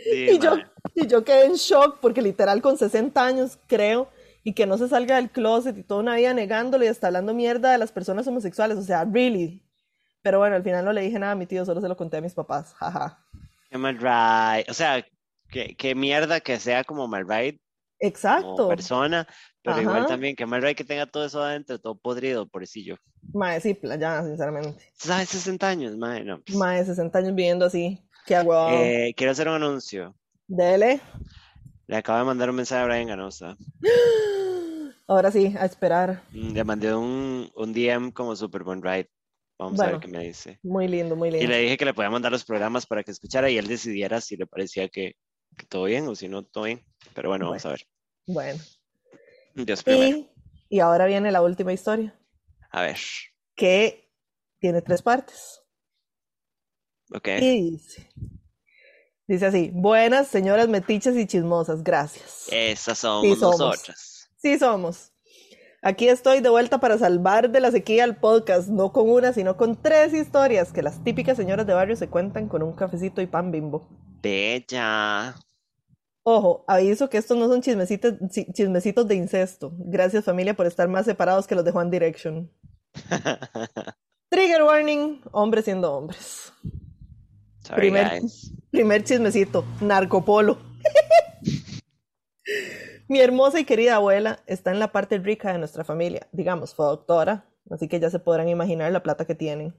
[0.05, 0.57] Sí, Y yo,
[0.95, 4.09] y yo quedé en shock porque literal con 60 años, creo,
[4.45, 7.35] y que no se salga del closet y toda una vida negándolo y hasta hablando
[7.35, 8.79] mierda de las personas homosexuales.
[8.79, 9.63] O sea, really.
[10.23, 12.17] Pero bueno, al final no le dije nada a mi tío, solo se lo conté
[12.17, 12.75] a mis papás.
[12.75, 13.25] Jaja.
[13.71, 14.67] Qué mal ride.
[14.71, 15.05] O sea,
[15.51, 18.69] qué, qué mierda que sea como mal ride como Exacto.
[18.69, 19.27] persona,
[19.63, 22.97] pero igual también que mal ride que tenga todo eso adentro, todo podrido, pobrecillo.
[23.33, 24.85] Mae, sí, ya, sinceramente.
[24.95, 25.29] ¿Sabes?
[25.31, 26.41] 60 años, mae, no.
[26.43, 26.57] pues.
[26.57, 28.03] Mae, 60 años viviendo así.
[28.27, 28.69] Qué agua.
[28.75, 30.15] Eh, quiero hacer un anuncio.
[30.47, 31.01] Dele.
[31.87, 33.57] Le acabo de mandar un mensaje a Brian Ganosa.
[35.09, 36.23] Ahora sí, a esperar.
[36.33, 39.11] Mm, Le mandé un, un DM como super buen ride.
[39.59, 40.01] Vamos a ver Bueno.
[40.01, 40.59] qué me dice.
[40.63, 41.49] Muy lindo, muy Y lindo.
[41.49, 44.37] le dije que le podía mandar los programas para que escuchara y él decidiera si
[44.37, 45.15] le parecía que,
[45.57, 46.85] que todo bien o si no todo bien.
[47.15, 47.83] Pero bueno, vamos a ver.
[48.27, 48.61] Bueno.
[49.55, 49.83] Dios.
[49.87, 50.29] Y,
[50.69, 52.19] y ahora viene la última historia,
[52.71, 52.97] A ver.
[53.55, 54.11] que
[54.59, 55.61] tiene tres partes.
[57.15, 57.29] Ok.
[57.41, 58.09] Y dice,
[59.27, 62.47] dice así, buenas señoras metiches y chismosas, gracias.
[62.51, 63.59] Esas somos Sí somos.
[63.61, 64.31] nosotras.
[64.39, 65.09] Sí somos.
[65.85, 69.57] Aquí estoy de vuelta para salvar de la sequía el podcast, no con una, sino
[69.57, 73.27] con tres historias que las típicas señoras de barrio se cuentan con un cafecito y
[73.27, 73.89] pan bimbo.
[74.23, 75.35] Bella.
[76.25, 79.73] Ojo, aviso que estos no son chismecitos, chi- chismecitos de incesto.
[79.79, 82.51] Gracias familia por estar más separados que los de One Direction.
[84.31, 86.53] Trigger warning, hombres siendo hombres.
[87.65, 88.53] Sorry, Primer- guys.
[88.71, 90.59] Primer chismecito, narcopolo.
[93.09, 96.29] Mi hermosa y querida abuela está en la parte rica de nuestra familia.
[96.33, 99.75] Digamos, fue doctora, así que ya se podrán imaginar la plata que tienen.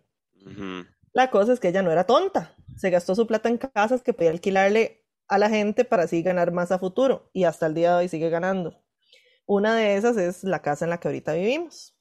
[1.14, 2.56] La cosa es que ella no era tonta.
[2.78, 6.52] Se gastó su plata en casas que podía alquilarle a la gente para así ganar
[6.52, 7.30] más a futuro.
[7.34, 8.84] Y hasta el día de hoy sigue ganando.
[9.45, 11.95] Una de esas es la casa en la que ahorita vivimos.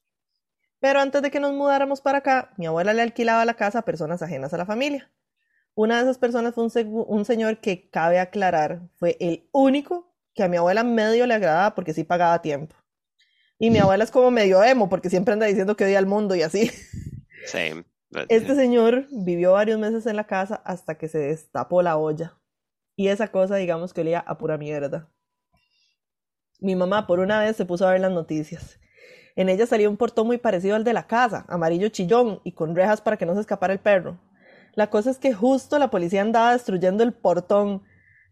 [0.80, 3.84] Pero antes de que nos mudáramos para acá, mi abuela le alquilaba la casa a
[3.84, 5.10] personas ajenas a la familia.
[5.74, 10.48] Una de esas personas fue un, señor que, cabe aclarar, fue el único que a
[10.48, 12.74] mi abuela medio le agradaba porque sí pagaba tiempo.
[13.58, 16.34] Y mi abuela es como medio emo porque siempre anda diciendo que odia al mundo
[16.34, 16.70] y así.
[17.46, 17.84] Same.
[18.10, 22.36] But- Este señor vivió varios meses en la casa hasta que se destapó la olla.
[22.96, 25.08] Y esa cosa, digamos que olía a pura mierda.
[26.60, 28.78] Mi mamá por una vez se puso a ver las noticias.
[29.34, 32.76] En ella salía un portón muy parecido al de la casa, amarillo chillón y con
[32.76, 34.20] rejas para que no se escapara el perro.
[34.74, 37.82] La cosa es que justo la policía andaba destruyendo el portón.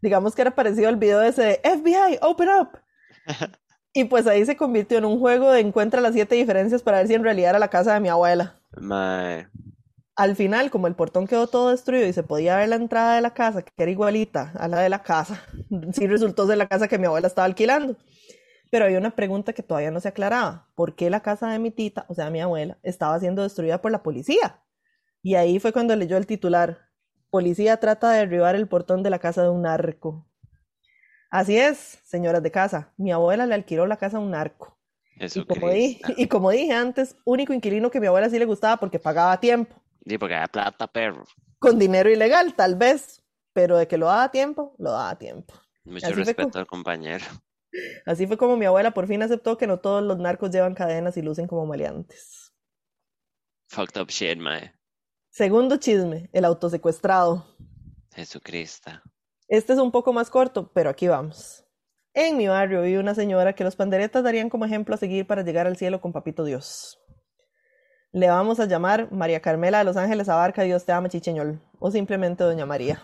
[0.03, 2.79] Digamos que era parecido al video ese de FBI, open up.
[3.93, 7.09] Y pues ahí se convirtió en un juego de encuentra las siete diferencias para ver
[7.09, 8.55] si en realidad era la casa de mi abuela.
[8.81, 9.49] Mae.
[10.17, 13.21] Al final, como el portón quedó todo destruido y se podía ver la entrada de
[13.21, 15.43] la casa, que era igualita a la de la casa,
[15.93, 17.97] sí resultó ser la casa que mi abuela estaba alquilando.
[18.71, 20.69] Pero había una pregunta que todavía no se aclaraba.
[20.75, 23.91] ¿Por qué la casa de mi tita, o sea, mi abuela, estaba siendo destruida por
[23.91, 24.63] la policía?
[25.23, 26.89] Y ahí fue cuando leyó el titular.
[27.31, 30.27] Policía trata de derribar el portón de la casa de un narco.
[31.31, 32.93] Así es, señoras de casa.
[32.97, 34.79] Mi abuela le alquiló la casa a un narco.
[35.17, 38.79] Y como, dije, y como dije antes, único inquilino que mi abuela sí le gustaba
[38.79, 41.25] porque pagaba a tiempo Sí, porque hay plata, perro.
[41.59, 43.23] con dinero ilegal, tal vez,
[43.53, 45.55] pero de que lo daba a tiempo, lo daba a tiempo.
[45.85, 47.25] Mucho Así respeto como- al compañero.
[48.07, 51.17] Así fue como mi abuela por fin aceptó que no todos los narcos llevan cadenas
[51.17, 52.53] y lucen como maleantes.
[53.69, 54.73] Fucked up shit, mae.
[55.31, 57.47] Segundo chisme, el autosecuestrado.
[58.13, 58.91] Jesucristo.
[59.47, 61.65] Este es un poco más corto, pero aquí vamos.
[62.15, 65.43] En mi barrio vive una señora que los panderetas darían como ejemplo a seguir para
[65.43, 67.00] llegar al cielo con Papito Dios.
[68.13, 71.93] Le vamos a llamar María Carmela de Los Ángeles Abarca, Dios te ama, chicheñol, o
[71.93, 73.01] simplemente Doña María.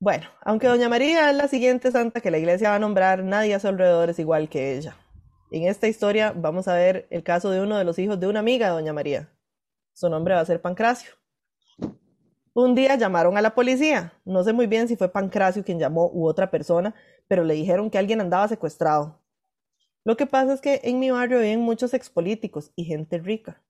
[0.00, 3.54] Bueno, aunque Doña María es la siguiente santa que la iglesia va a nombrar, nadie
[3.54, 4.96] a su alrededor es igual que ella.
[5.50, 8.40] En esta historia vamos a ver el caso de uno de los hijos de una
[8.40, 9.28] amiga de Doña María.
[9.92, 11.12] Su nombre va a ser Pancracio.
[12.54, 14.14] Un día llamaron a la policía.
[14.24, 16.94] No sé muy bien si fue Pancracio quien llamó u otra persona,
[17.28, 19.20] pero le dijeron que alguien andaba secuestrado.
[20.06, 23.60] Lo que pasa es que en mi barrio viven muchos expolíticos y gente rica.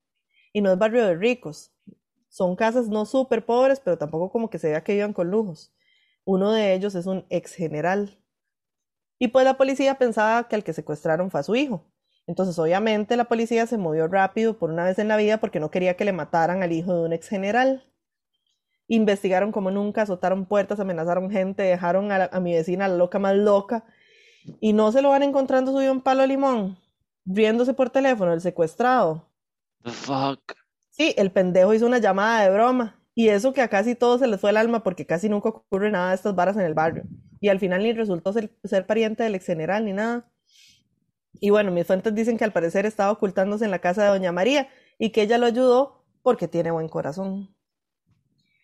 [0.53, 1.73] Y no es barrio de ricos.
[2.29, 5.73] Son casas no súper pobres, pero tampoco como que se vea que vivan con lujos.
[6.25, 8.19] Uno de ellos es un ex general.
[9.17, 11.91] Y pues la policía pensaba que el que secuestraron fue a su hijo.
[12.27, 15.71] Entonces, obviamente, la policía se movió rápido por una vez en la vida porque no
[15.71, 17.91] quería que le mataran al hijo de un ex general.
[18.87, 23.35] Investigaron como nunca, azotaron puertas, amenazaron gente, dejaron a, a mi vecina la loca más
[23.35, 23.85] loca
[24.59, 26.77] y no se lo van encontrando subido en palo de limón,
[27.25, 29.27] riéndose por teléfono, el secuestrado.
[29.83, 30.53] The fuck.
[30.89, 32.95] Sí, el pendejo hizo una llamada de broma.
[33.13, 35.89] Y eso que a casi todos se les fue el alma porque casi nunca ocurre
[35.89, 37.03] nada de estas varas en el barrio.
[37.39, 40.29] Y al final ni resultó ser, ser pariente del ex general ni nada.
[41.39, 44.31] Y bueno, mis fuentes dicen que al parecer estaba ocultándose en la casa de Doña
[44.31, 44.69] María,
[44.99, 47.55] y que ella lo ayudó porque tiene buen corazón.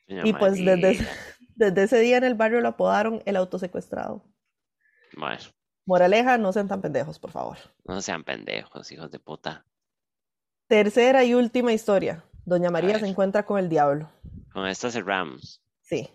[0.08, 1.10] Doña Y pues desde, María.
[1.56, 4.24] desde ese día en el barrio lo apodaron el autosecuestrado.
[5.16, 5.38] Bueno,
[5.86, 7.58] Moraleja, no sean tan pendejos, por favor.
[7.86, 9.66] no sean pendejos, hijos de puta.
[10.68, 12.24] Tercera y última historia.
[12.46, 14.10] Doña María se encuentra con el diablo.
[14.54, 15.62] Con esto cerramos.
[15.82, 16.10] Sí.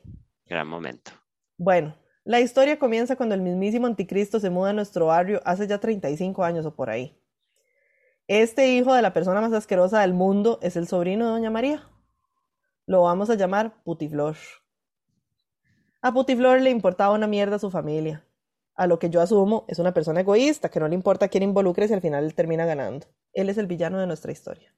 [0.46, 1.12] Gran momento.
[1.56, 5.78] Bueno, la historia comienza cuando el mismísimo anticristo se muda a nuestro barrio hace ya
[5.78, 7.18] 35 años o por ahí.
[8.26, 11.88] Este hijo de la persona más asquerosa del mundo es el sobrino de Doña María.
[12.86, 14.36] Lo vamos a llamar Putiflor.
[16.02, 18.24] A Putiflor le importaba una mierda a su familia.
[18.78, 21.88] A lo que yo asumo es una persona egoísta, que no le importa quién involucre
[21.88, 23.08] si al final él termina ganando.
[23.32, 24.72] Él es el villano de nuestra historia.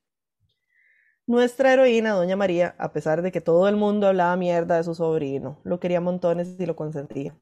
[1.26, 4.94] Nuestra heroína, Doña María, a pesar de que todo el mundo hablaba mierda de su
[4.94, 7.38] sobrino, lo quería montones y lo consentía.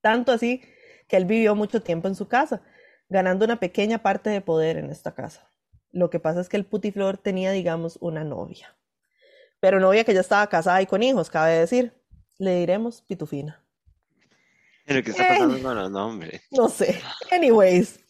[0.00, 0.60] Tanto así
[1.06, 2.62] que él vivió mucho tiempo en su casa,
[3.08, 5.52] ganando una pequeña parte de poder en esta casa.
[5.92, 8.76] Lo que pasa es que el Putiflor tenía, digamos, una novia.
[9.60, 11.92] Pero novia que ya estaba casada y con hijos, cabe decir.
[12.38, 13.64] Le diremos Pitufina.
[14.94, 16.42] Pero ¿qué está pasando con los nombres?
[16.50, 17.00] No sé.
[17.30, 18.00] Anyways,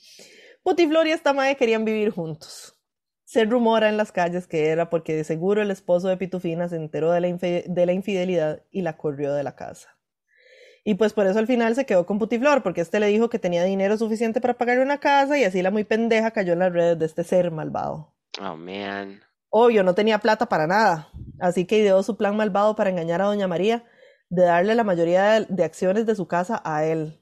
[0.63, 2.75] Putiflor y esta madre querían vivir juntos.
[3.25, 6.77] Se rumora en las calles que era porque de seguro el esposo de Pitufina se
[6.77, 9.97] enteró de la, infe- de la infidelidad y la corrió de la casa.
[10.83, 13.39] Y pues por eso al final se quedó con Putiflor, porque este le dijo que
[13.39, 16.73] tenía dinero suficiente para pagar una casa y así la muy pendeja cayó en las
[16.73, 18.17] redes de este ser malvado.
[18.41, 19.21] Oh, man.
[19.51, 23.27] Obvio, no tenía plata para nada, así que ideó su plan malvado para engañar a
[23.27, 23.85] Doña María
[24.31, 27.21] de darle la mayoría de, de acciones de su casa a él.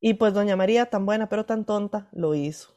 [0.00, 2.76] Y pues Doña María, tan buena pero tan tonta, lo hizo.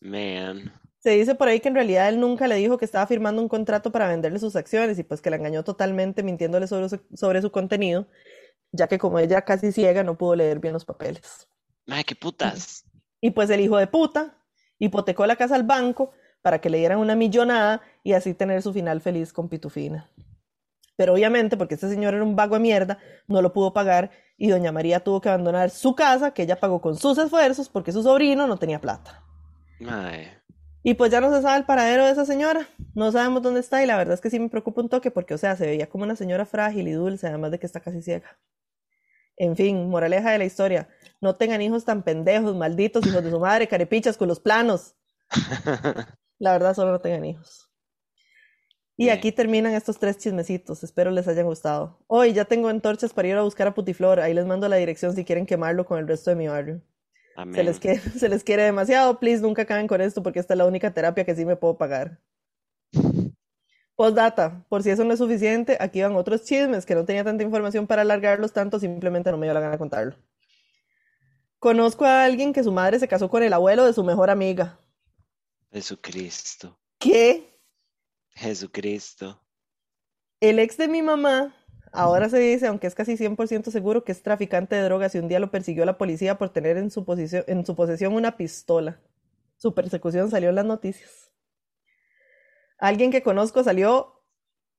[0.00, 0.72] Man.
[0.98, 3.48] Se dice por ahí que en realidad él nunca le dijo que estaba firmando un
[3.48, 7.42] contrato para venderle sus acciones y pues que la engañó totalmente mintiéndole sobre su, sobre
[7.42, 8.06] su contenido,
[8.70, 11.48] ya que como ella casi ciega no pudo leer bien los papeles.
[11.88, 12.84] Ay, qué putas.
[13.20, 14.36] Y pues el hijo de puta
[14.78, 18.72] hipotecó la casa al banco para que le dieran una millonada y así tener su
[18.72, 20.08] final feliz con Pitufina.
[21.02, 22.96] Pero obviamente, porque este señor era un vago de mierda,
[23.26, 26.80] no lo pudo pagar y doña María tuvo que abandonar su casa que ella pagó
[26.80, 29.20] con sus esfuerzos porque su sobrino no tenía plata.
[29.84, 30.28] Ay.
[30.84, 33.82] Y pues ya no se sabe el paradero de esa señora, no sabemos dónde está
[33.82, 35.88] y la verdad es que sí me preocupa un toque porque, o sea, se veía
[35.88, 38.38] como una señora frágil y dulce, además de que está casi ciega.
[39.36, 40.88] En fin, moraleja de la historia,
[41.20, 44.94] no tengan hijos tan pendejos, malditos hijos de su madre, carepichas con los planos.
[46.38, 47.71] La verdad, solo no tengan hijos.
[49.02, 50.84] Y aquí terminan estos tres chismecitos.
[50.84, 51.98] Espero les hayan gustado.
[52.06, 54.20] Hoy ya tengo antorchas para ir a buscar a Putiflor.
[54.20, 56.80] Ahí les mando la dirección si quieren quemarlo con el resto de mi barrio.
[57.34, 57.66] Se Amén.
[57.66, 59.18] les, quiere, se les quiere demasiado.
[59.18, 61.76] Please, nunca acaben con esto porque esta es la única terapia que sí me puedo
[61.76, 62.20] pagar.
[63.96, 67.42] Postdata, por si eso no es suficiente, aquí van otros chismes que no tenía tanta
[67.42, 70.16] información para alargarlos tanto, simplemente no me dio la gana de contarlo.
[71.58, 74.78] Conozco a alguien que su madre se casó con el abuelo de su mejor amiga.
[75.72, 76.78] Jesucristo.
[76.98, 77.51] ¿Qué?
[78.34, 79.40] Jesucristo.
[80.40, 81.54] El ex de mi mamá
[81.92, 85.28] ahora se dice, aunque es casi 100% seguro, que es traficante de drogas y un
[85.28, 87.04] día lo persiguió la policía por tener en su,
[87.46, 89.00] en su posesión una pistola.
[89.56, 91.30] Su persecución salió en las noticias.
[92.78, 94.24] Alguien que conozco salió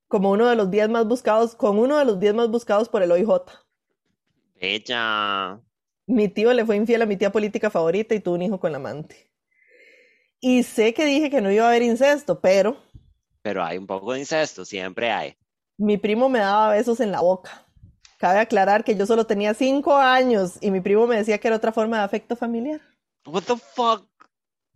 [0.10, 3.02] como uno de los 10 más buscados, con uno de los 10 más buscados por
[3.02, 3.30] el OIJ.
[4.60, 5.62] Bella.
[6.06, 8.72] Mi tío le fue infiel a mi tía política favorita y tuvo un hijo con
[8.72, 9.32] la amante.
[10.40, 12.78] Y sé que dije que no iba a haber incesto, pero
[13.44, 15.38] Pero hay un poco de incesto, siempre hay.
[15.78, 17.68] Mi primo me daba besos en la boca.
[18.18, 21.58] Cabe aclarar que yo solo tenía cinco años y mi primo me decía que era
[21.58, 22.80] otra forma de afecto familiar.
[23.26, 24.08] What the fuck?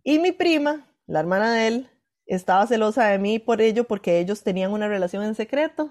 [0.04, 1.90] Y mi prima, la hermana de él,
[2.26, 5.90] estaba celosa de mí por ello porque ellos tenían una relación en secreto.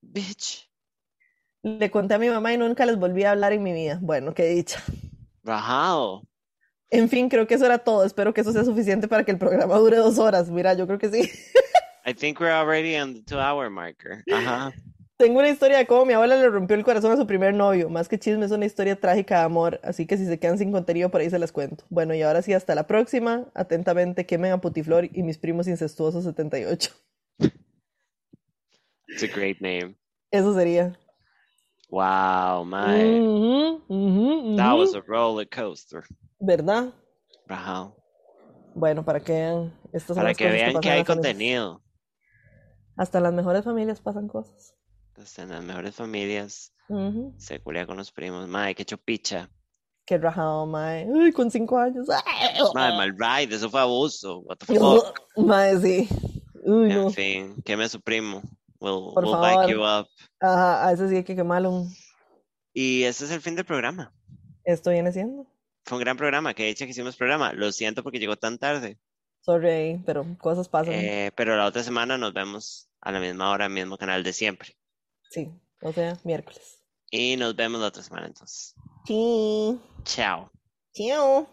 [0.00, 0.70] Bitch.
[1.62, 3.98] Le conté a mi mamá y nunca les volví a hablar en mi vida.
[4.00, 4.82] Bueno, qué dicha.
[5.42, 6.22] Rajado.
[6.90, 8.04] En fin, creo que eso era todo.
[8.04, 10.50] Espero que eso sea suficiente para que el programa dure dos horas.
[10.50, 11.30] Mira, yo creo que sí.
[12.06, 14.24] I think we're already on the two hour marker.
[14.32, 14.72] Ajá.
[15.18, 17.90] Tengo una historia de cómo mi abuela le rompió el corazón a su primer novio.
[17.90, 19.78] Más que chisme, es una historia trágica de amor.
[19.84, 21.84] Así que si se quedan sin contenido, por ahí se las cuento.
[21.90, 23.44] Bueno, y ahora sí, hasta la próxima.
[23.54, 26.90] Atentamente, quemen a Putiflor y mis primos incestuosos 78.
[29.08, 29.94] It's a great name.
[30.30, 30.96] Eso sería.
[31.90, 33.20] Wow, my.
[33.20, 34.78] Ujú, ujú, That ujú.
[34.78, 36.04] was a roller coaster.
[36.40, 36.94] ¿Verdad?
[37.46, 37.96] Rajado.
[38.74, 39.78] Bueno, para que vean.
[39.92, 41.82] Estas Para que vean que hay contenido.
[42.96, 44.74] Hasta en las mejores familias pasan cosas.
[45.16, 46.72] Hasta en las mejores familias
[47.36, 48.48] se culea con los primos.
[48.48, 49.50] Madre, qué chupicha.
[50.06, 51.06] Qué rajado, mae.
[51.08, 52.06] Uy, con cinco años.
[52.74, 54.40] Madre, mal ride, eso fue abuso.
[54.40, 55.20] What the fuck.
[55.36, 56.08] Mae, sí.
[56.64, 57.02] Uy, no.
[57.02, 58.42] En fin, queme a su primo.
[58.80, 59.56] We'll, Por we'll favor.
[59.56, 60.08] back you up.
[60.40, 61.84] Ajá, a ese sí hay que quemarlo.
[62.72, 64.12] Y este es el fin del programa.
[64.64, 65.46] Esto viene siendo.
[65.84, 67.52] Fue un gran programa, que dicha que hicimos programa.
[67.52, 68.98] Lo siento porque llegó tan tarde.
[69.40, 70.94] Sorry, pero cosas pasan.
[70.94, 74.76] Eh, pero la otra semana nos vemos a la misma hora, mismo canal de siempre.
[75.30, 75.48] Sí,
[75.82, 76.82] o sea, miércoles.
[77.10, 78.74] Y nos vemos la otra semana entonces.
[79.06, 79.80] Sí.
[80.04, 80.50] Chao.
[80.92, 81.48] Chao.